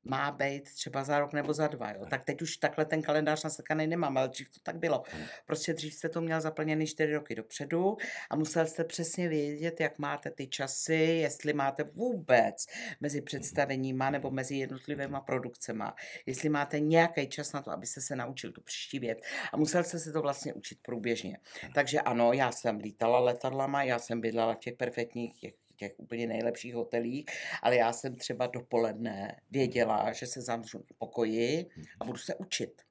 má 0.09 0.31
být 0.31 0.75
třeba 0.75 1.05
za 1.05 1.19
rok 1.19 1.33
nebo 1.33 1.53
za 1.53 1.67
dva. 1.67 1.91
Jo. 1.91 2.07
Tak 2.11 2.25
teď 2.25 2.43
už 2.43 2.57
takhle 2.57 2.85
ten 2.85 3.03
kalendář 3.03 3.45
nasekaný 3.45 3.87
nemám, 3.87 4.19
ale 4.19 4.29
dřív 4.29 4.49
to 4.51 4.61
tak 4.63 4.77
bylo. 4.77 5.03
Prostě 5.47 5.75
dřív 5.75 5.95
jste 5.95 6.09
to 6.09 6.21
měl 6.21 6.41
zaplněný 6.41 6.87
čtyři 6.87 7.15
roky 7.15 7.35
dopředu 7.35 7.97
a 8.31 8.37
musel 8.37 8.67
jste 8.67 8.85
přesně 8.85 9.29
vědět, 9.29 9.81
jak 9.81 9.99
máte 9.99 10.31
ty 10.31 10.47
časy, 10.47 10.95
jestli 10.95 11.53
máte 11.53 11.85
vůbec 11.85 12.67
mezi 13.01 13.21
představeníma 13.21 14.11
nebo 14.11 14.31
mezi 14.31 14.57
jednotlivými 14.57 15.17
produkcema, 15.27 15.95
jestli 16.27 16.49
máte 16.49 16.81
nějaký 16.81 17.29
čas 17.29 17.53
na 17.53 17.63
to, 17.63 17.71
abyste 17.71 18.01
se 18.01 18.17
naučil 18.17 18.53
tu 18.53 18.61
příští 18.61 18.99
věc. 18.99 19.19
A 19.53 19.57
musel 19.57 19.85
jste 19.85 19.99
se 19.99 20.13
to 20.13 20.23
vlastně 20.23 20.55
učit 20.55 20.79
průběžně. 20.83 21.39
Takže 21.75 22.01
ano, 22.01 22.33
já 22.33 22.53
jsem 22.53 22.77
lítala 22.77 23.21
letadlama, 23.21 23.83
já 23.83 23.99
jsem 23.99 24.21
bydlela 24.21 24.55
v 24.55 24.59
těch 24.59 24.75
perfektních 24.75 25.41
těch 25.41 25.55
těch 25.79 25.93
úplně 25.97 26.27
nejlepších 26.27 26.75
hotelích, 26.75 27.25
ale 27.63 27.77
já 27.77 27.93
jsem 27.93 28.17
třeba 28.17 28.47
dopoledne 28.47 29.41
věděla, 29.51 30.13
že 30.13 30.27
se 30.27 30.41
zamřu 30.41 30.79
v 30.79 30.99
pokoji 30.99 31.67
a 32.01 32.05
budu 32.05 32.19
se 32.19 32.35
učit. 32.35 32.83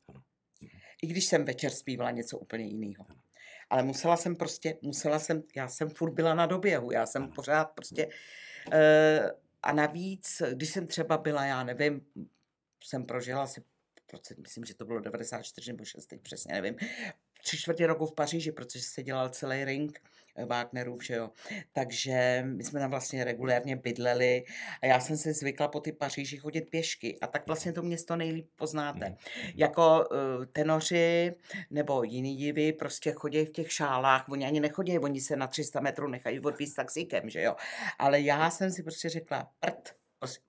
I 1.04 1.08
když 1.08 1.26
jsem 1.26 1.46
večer 1.46 1.72
zpívala 1.72 2.12
něco 2.12 2.38
úplně 2.38 2.66
jiného. 2.66 3.06
Ale 3.70 3.84
musela 3.84 4.18
jsem 4.18 4.36
prostě, 4.36 4.78
musela 4.82 5.20
jsem, 5.20 5.44
já 5.56 5.68
jsem 5.68 5.90
furt 5.90 6.14
byla 6.14 6.34
na 6.34 6.46
doběhu, 6.46 6.92
já 6.92 7.06
jsem 7.06 7.32
pořád 7.32 7.66
prostě, 7.66 8.08
uh, 8.08 9.30
a 9.64 9.74
navíc, 9.74 10.42
když 10.54 10.70
jsem 10.70 10.88
třeba 10.88 11.18
byla, 11.18 11.46
já 11.46 11.64
nevím, 11.64 12.02
jsem 12.84 13.06
prožila 13.06 13.44
asi, 13.44 13.64
myslím, 14.38 14.66
že 14.66 14.74
to 14.74 14.86
bylo 14.86 15.00
94 15.00 15.72
nebo 15.72 15.86
6, 15.86 16.06
teď 16.06 16.22
přesně 16.22 16.54
nevím, 16.54 16.76
tři 17.42 17.58
čtvrtě 17.58 17.88
roku 17.88 18.06
v 18.06 18.16
Paříži, 18.16 18.52
protože 18.52 18.82
se 18.82 19.04
dělal 19.04 19.30
celý 19.30 19.64
ring 19.64 20.02
Wagnerův, 20.46 21.04
že 21.04 21.16
jo. 21.16 21.30
Takže 21.74 22.44
my 22.48 22.64
jsme 22.64 22.80
tam 22.80 22.90
vlastně 22.90 23.24
regulérně 23.24 23.76
bydleli 23.76 24.44
a 24.82 24.86
já 24.86 25.00
jsem 25.00 25.18
se 25.18 25.34
zvykla 25.34 25.68
po 25.68 25.80
ty 25.80 25.92
Paříži 25.92 26.38
chodit 26.38 26.62
pěšky 26.62 27.20
a 27.22 27.28
tak 27.28 27.48
vlastně 27.48 27.74
to 27.74 27.82
město 27.82 28.16
nejlíp 28.16 28.50
poznáte. 28.56 29.10
Mhm. 29.10 29.18
Jako 29.56 30.06
uh, 30.12 30.46
tenoři 30.46 31.36
nebo 31.70 32.04
jiný 32.04 32.36
divy 32.36 32.74
prostě 32.74 33.12
chodí 33.12 33.46
v 33.46 33.52
těch 33.52 33.72
šálách, 33.72 34.30
oni 34.30 34.46
ani 34.46 34.60
nechodí, 34.60 35.00
oni 35.00 35.22
se 35.22 35.36
na 35.36 35.48
300 35.48 35.80
metrů 35.80 36.08
nechají 36.08 36.40
odvízt 36.40 36.76
taxíkem, 36.76 37.30
že 37.30 37.42
jo. 37.42 37.56
Ale 38.00 38.22
já 38.22 38.50
jsem 38.50 38.72
si 38.72 38.84
prostě 38.84 39.10
řekla, 39.10 39.52
prd, 39.60 39.94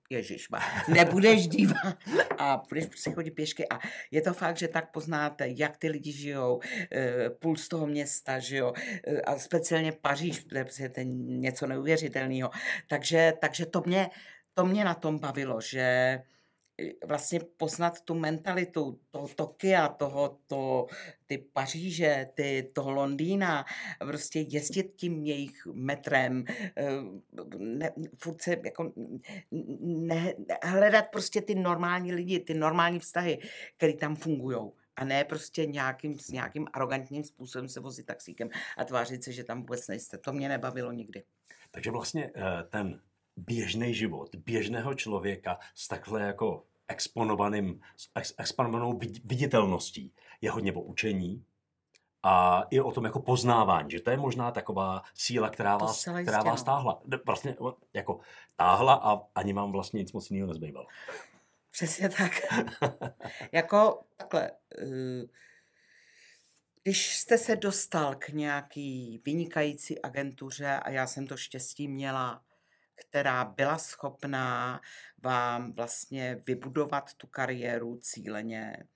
Ježíš 0.09 0.47
nebudeš 0.87 1.47
dívat 1.47 1.97
a 2.37 2.61
budeš 2.69 2.85
prostě 2.85 3.11
chodit 3.11 3.31
pěšky 3.31 3.69
a 3.69 3.79
je 4.11 4.21
to 4.21 4.33
fakt, 4.33 4.57
že 4.57 4.67
tak 4.67 4.91
poznáte, 4.91 5.47
jak 5.47 5.77
ty 5.77 5.89
lidi 5.89 6.11
žijou, 6.11 6.59
eh, 6.91 7.29
puls 7.29 7.67
toho 7.67 7.87
města, 7.87 8.39
že 8.39 8.57
jo, 8.57 8.73
eh, 9.07 9.21
a 9.21 9.37
speciálně 9.37 9.91
Paříž, 9.91 10.45
kde 10.45 10.65
je 10.79 10.89
to 10.89 11.01
něco 11.01 11.67
neuvěřitelného. 11.67 12.49
Takže, 12.87 13.33
takže 13.41 13.65
to, 13.65 13.81
mě, 13.85 14.09
to 14.53 14.65
mě 14.65 14.83
na 14.83 14.93
tom 14.93 15.19
bavilo, 15.19 15.61
že 15.61 16.19
vlastně 17.05 17.39
poznat 17.57 18.01
tu 18.01 18.13
mentalitu 18.13 18.99
toho 19.11 19.27
Tokia, 19.27 19.87
toho, 19.87 20.39
to, 20.47 20.87
ty 21.25 21.37
Paříže, 21.37 22.27
ty, 22.33 22.69
toho 22.73 22.91
Londýna, 22.91 23.65
prostě 23.99 24.39
jezdit 24.39 24.93
tím 24.95 25.25
jejich 25.25 25.65
metrem, 25.73 26.43
eh, 26.77 26.91
ne, 27.57 27.91
furt 28.17 28.41
se 28.41 28.57
jako 28.65 28.93
ne, 29.81 30.33
hledat 30.63 31.05
prostě 31.11 31.41
ty 31.41 31.55
normální 31.55 32.13
lidi, 32.13 32.39
ty 32.39 32.53
normální 32.53 32.99
vztahy, 32.99 33.39
které 33.77 33.93
tam 33.93 34.15
fungují 34.15 34.71
a 34.95 35.05
ne 35.05 35.23
prostě 35.23 35.65
nějakým, 35.65 36.19
s 36.19 36.29
nějakým 36.29 36.67
arrogantním 36.73 37.23
způsobem 37.23 37.69
se 37.69 37.79
vozit 37.79 38.05
taxíkem 38.05 38.49
a 38.77 38.85
tvářit 38.85 39.23
se, 39.23 39.31
že 39.31 39.43
tam 39.43 39.59
vůbec 39.59 39.87
nejste. 39.87 40.17
To 40.17 40.33
mě 40.33 40.49
nebavilo 40.49 40.91
nikdy. 40.91 41.23
Takže 41.71 41.91
vlastně 41.91 42.31
eh, 42.35 42.63
ten 42.69 43.01
běžný 43.37 43.93
život 43.93 44.35
běžného 44.35 44.93
člověka 44.93 45.57
s 45.75 45.87
takhle 45.87 46.21
jako 46.21 46.65
exponovaným, 46.89 47.81
ex, 48.15 48.33
exponovanou 48.37 48.99
viditelností 49.23 50.13
je 50.41 50.51
hodně 50.51 50.73
o 50.73 50.81
učení 50.81 51.45
a 52.23 52.63
i 52.69 52.79
o 52.79 52.91
tom 52.91 53.05
jako 53.05 53.19
poznávání, 53.19 53.91
že 53.91 53.99
to 53.99 54.11
je 54.11 54.17
možná 54.17 54.51
taková 54.51 55.03
síla, 55.13 55.49
která 55.49 55.77
vás, 55.77 56.07
která 56.21 56.43
vás 56.43 56.59
no. 56.59 56.65
táhla. 56.65 57.01
Vlastně 57.25 57.55
jako 57.93 58.19
táhla 58.55 58.93
a 58.93 59.21
ani 59.35 59.53
vám 59.53 59.71
vlastně 59.71 59.97
nic 59.97 60.11
moc 60.11 60.31
jiného 60.31 60.47
nezbývalo. 60.47 60.87
Přesně 61.71 62.09
tak. 62.09 62.31
jako 63.51 64.01
takhle, 64.17 64.51
eh, 64.81 65.27
když 66.83 67.15
jste 67.15 67.37
se 67.37 67.55
dostal 67.55 68.15
k 68.15 68.29
nějaký 68.29 69.21
vynikající 69.25 70.01
agentuře 70.01 70.79
a 70.83 70.89
já 70.89 71.07
jsem 71.07 71.27
to 71.27 71.37
štěstí 71.37 71.87
měla, 71.87 72.41
která 72.99 73.45
byla 73.45 73.77
schopná 73.77 74.81
vám 75.17 75.73
vlastně 75.73 76.35
vybudovat 76.47 77.13
tu 77.13 77.27
kariéru 77.27 77.97
cíleně, 77.97 78.87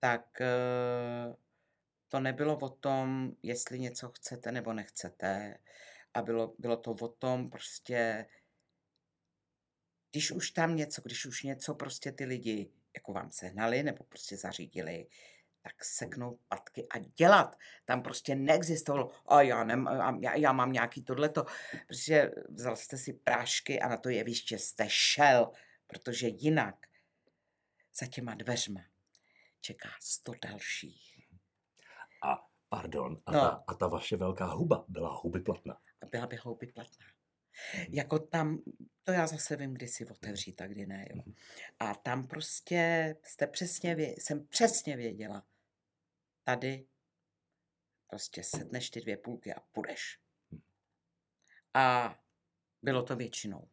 tak 0.00 0.40
eh, 0.40 1.34
to 2.08 2.20
nebylo 2.20 2.58
o 2.58 2.68
tom, 2.68 3.32
jestli 3.42 3.78
něco 3.78 4.08
chcete 4.08 4.52
nebo 4.52 4.72
nechcete. 4.72 5.58
A 6.14 6.22
bylo, 6.22 6.54
bylo 6.58 6.76
to 6.76 6.90
o 6.90 7.08
tom 7.08 7.50
prostě, 7.50 8.26
když 10.10 10.32
už 10.32 10.50
tam 10.50 10.76
něco, 10.76 11.02
když 11.02 11.26
už 11.26 11.42
něco 11.42 11.74
prostě 11.74 12.12
ty 12.12 12.24
lidi 12.24 12.70
jako 12.94 13.12
vám 13.12 13.30
sehnali 13.30 13.82
nebo 13.82 14.04
prostě 14.04 14.36
zařídili, 14.36 15.06
tak 15.62 15.84
seknout 15.84 16.40
patky 16.48 16.86
a 16.88 16.98
dělat. 16.98 17.58
Tam 17.84 18.02
prostě 18.02 18.34
neexistovalo, 18.34 19.10
a 19.26 19.42
já, 19.42 19.64
nem, 19.64 19.88
a 19.88 20.18
já, 20.20 20.34
já 20.34 20.52
mám 20.52 20.72
nějaký 20.72 21.02
tohleto. 21.02 21.44
Prostě 21.86 22.34
vzal 22.48 22.76
jste 22.76 22.96
si 22.96 23.12
prášky 23.12 23.80
a 23.80 23.88
na 23.88 23.96
to 23.96 24.08
jeviště 24.08 24.58
jste 24.58 24.84
šel, 24.88 25.50
protože 25.86 26.28
jinak 26.28 26.86
za 27.94 28.06
těma 28.06 28.34
dveřma 28.34 28.80
čeká 29.60 29.88
sto 30.00 30.32
dalších. 30.42 31.28
A 32.22 32.46
pardon, 32.68 33.16
a, 33.26 33.32
no. 33.32 33.40
ta, 33.40 33.64
a 33.66 33.74
ta 33.74 33.86
vaše 33.86 34.16
velká 34.16 34.46
huba 34.46 34.84
byla 34.88 35.20
huby 35.22 35.40
platná. 35.40 35.80
A 36.02 36.06
byla 36.06 36.26
by 36.26 36.36
huby 36.36 36.66
platná. 36.66 37.06
Jako 37.88 38.18
tam, 38.18 38.62
to 39.02 39.12
já 39.12 39.26
zase 39.26 39.56
vím, 39.56 39.74
kdy 39.74 39.88
si 39.88 40.06
otevřít 40.06 40.60
a 40.60 40.66
kdy 40.66 40.86
ne. 40.86 41.06
Jo. 41.10 41.16
Mhm. 41.16 41.34
A 41.78 41.94
tam 41.94 42.26
prostě 42.26 43.16
jste 43.22 43.46
přesně, 43.46 43.94
vě, 43.94 44.14
jsem 44.18 44.46
přesně 44.46 44.96
věděla, 44.96 45.42
tady 46.44 46.86
prostě 48.06 48.44
sedneš 48.44 48.90
ty 48.90 49.00
dvě 49.00 49.16
půlky 49.16 49.54
a 49.54 49.60
půjdeš. 49.72 50.18
Hm. 50.52 50.60
A 51.74 52.18
bylo 52.82 53.02
to 53.02 53.16
většinou. 53.16 53.68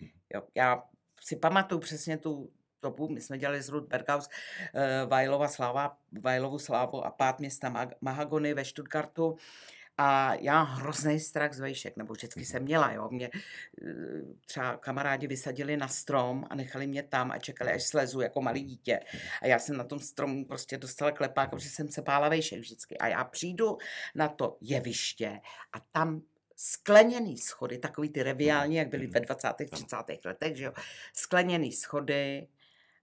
Hm. 0.00 0.20
Jo, 0.34 0.48
já 0.54 0.88
si 1.20 1.36
pamatuju 1.36 1.80
přesně 1.80 2.18
tu 2.18 2.52
dobu, 2.82 3.08
my 3.08 3.20
jsme 3.20 3.38
dělali 3.38 3.62
z 3.62 3.68
Ruth 3.68 3.88
Berghaus 3.88 4.28
uh, 4.28 5.10
Vajlova 5.10 5.48
sláva, 5.48 5.98
Vajlovu 6.20 6.58
slávu 6.58 7.04
a 7.04 7.10
pát 7.10 7.40
města 7.40 7.88
Mahagony 8.00 8.54
ve 8.54 8.64
Stuttgartu 8.64 9.36
a 9.98 10.34
já 10.34 10.62
hrozný 10.62 11.20
strach 11.20 11.52
z 11.52 11.60
vejšek, 11.60 11.96
nebo 11.96 12.14
vždycky 12.14 12.44
jsem 12.44 12.62
měla, 12.62 12.92
jo. 12.92 13.08
Mě 13.10 13.30
eh, 13.34 13.90
třeba 14.46 14.76
kamarádi 14.76 15.26
vysadili 15.26 15.76
na 15.76 15.88
strom 15.88 16.44
a 16.50 16.54
nechali 16.54 16.86
mě 16.86 17.02
tam 17.02 17.30
a 17.30 17.38
čekali, 17.38 17.72
až 17.72 17.82
slezu 17.82 18.20
jako 18.20 18.42
malý 18.42 18.62
dítě. 18.62 19.00
A 19.42 19.46
já 19.46 19.58
jsem 19.58 19.76
na 19.76 19.84
tom 19.84 19.98
stromu 19.98 20.44
prostě 20.44 20.78
dostala 20.78 21.10
klepák, 21.10 21.50
protože 21.50 21.68
jsem 21.68 21.88
se 21.88 22.02
bála 22.02 22.28
vejšek 22.28 22.58
vždycky. 22.58 22.98
A 22.98 23.06
já 23.06 23.24
přijdu 23.24 23.78
na 24.14 24.28
to 24.28 24.56
jeviště 24.60 25.40
a 25.72 25.80
tam 25.92 26.22
skleněný 26.56 27.38
schody, 27.38 27.78
takový 27.78 28.08
ty 28.08 28.22
reviální, 28.22 28.76
jak 28.76 28.88
byly 28.88 29.06
ve 29.06 29.20
20. 29.20 29.48
30. 29.70 29.96
letech, 30.24 30.56
že 30.56 30.64
jo, 30.64 30.72
skleněný 31.12 31.72
schody 31.72 32.48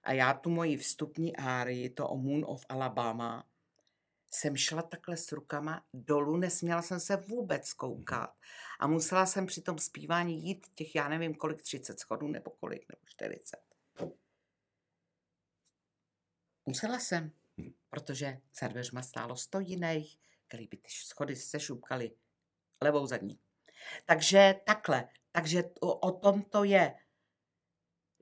a 0.03 0.13
já 0.13 0.33
tu 0.33 0.49
moji 0.49 0.77
vstupní 0.77 1.35
árii, 1.35 1.89
to 1.89 2.07
o 2.07 2.17
Moon 2.17 2.45
of 2.47 2.65
Alabama, 2.69 3.45
jsem 4.33 4.57
šla 4.57 4.81
takhle 4.81 5.17
s 5.17 5.31
rukama 5.31 5.85
dolů, 5.93 6.37
nesměla 6.37 6.81
jsem 6.81 6.99
se 6.99 7.15
vůbec 7.15 7.73
koukat 7.73 8.33
a 8.79 8.87
musela 8.87 9.25
jsem 9.25 9.45
při 9.45 9.61
tom 9.61 9.77
zpívání 9.77 10.47
jít 10.47 10.67
těch, 10.75 10.95
já 10.95 11.09
nevím 11.09 11.35
kolik, 11.35 11.61
30 11.61 11.99
schodů 11.99 12.27
nebo 12.27 12.51
kolik, 12.51 12.85
nebo 12.89 13.01
40. 13.05 13.57
Musela 16.65 16.99
jsem, 16.99 17.31
hm. 17.57 17.73
protože 17.89 18.41
za 18.59 18.67
dveřma 18.67 19.01
stálo 19.01 19.37
sto 19.37 19.59
jiných, 19.59 20.17
který 20.47 20.67
by 20.67 20.77
ty 20.77 20.89
schody 20.89 21.35
se 21.35 21.59
šupkali 21.59 22.11
levou 22.83 23.07
zadní. 23.07 23.39
Takže 24.05 24.55
takhle, 24.65 25.09
takže 25.31 25.63
o, 25.79 25.95
o 25.95 26.11
tom 26.11 26.41
to 26.41 26.63
je. 26.63 26.93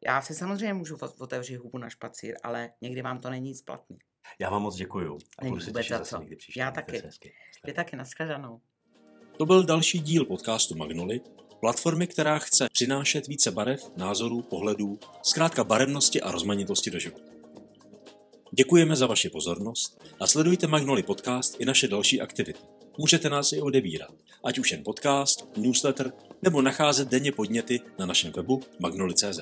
Já 0.05 0.21
si 0.21 0.33
samozřejmě 0.33 0.73
můžu 0.73 0.97
otevřít 1.19 1.55
hubu 1.55 1.77
na 1.77 1.89
špacír, 1.89 2.37
ale 2.43 2.73
někdy 2.81 3.01
vám 3.01 3.21
to 3.21 3.29
není 3.29 3.49
nic 3.49 3.61
platný. 3.61 3.99
Já 4.39 4.49
vám 4.49 4.61
moc 4.61 4.75
děkuju. 4.75 5.17
A 5.39 5.45
budu 5.45 5.61
se 5.61 5.71
těšit 5.71 5.97
zase 5.97 6.17
někdy 6.19 6.35
příště. 6.35 6.59
Já 6.59 6.71
taky. 6.71 7.01
Vy 7.65 7.73
taky, 7.73 7.95
nashledanou. 7.95 8.61
To 9.37 9.45
byl 9.45 9.63
další 9.63 9.99
díl 9.99 10.25
podcastu 10.25 10.75
Magnoli, 10.75 11.21
platformy, 11.59 12.07
která 12.07 12.39
chce 12.39 12.67
přinášet 12.71 13.27
více 13.27 13.51
barev, 13.51 13.91
názorů, 13.97 14.41
pohledů, 14.41 14.99
zkrátka 15.21 15.63
barevnosti 15.63 16.21
a 16.21 16.31
rozmanitosti 16.31 16.91
do 16.91 16.99
života. 16.99 17.31
Děkujeme 18.51 18.95
za 18.95 19.07
vaši 19.07 19.29
pozornost 19.29 20.03
a 20.19 20.27
sledujte 20.27 20.67
Magnoli 20.67 21.03
podcast 21.03 21.55
i 21.59 21.65
naše 21.65 21.87
další 21.87 22.21
aktivity. 22.21 22.59
Můžete 22.97 23.29
nás 23.29 23.51
i 23.51 23.61
odebírat, 23.61 24.11
ať 24.43 24.59
už 24.59 24.71
jen 24.71 24.83
podcast, 24.83 25.57
newsletter 25.57 26.13
nebo 26.41 26.61
nacházet 26.61 27.09
denně 27.09 27.31
podněty 27.31 27.79
na 27.99 28.05
našem 28.05 28.31
webu 28.31 28.61
magnoli.cz. 28.79 29.39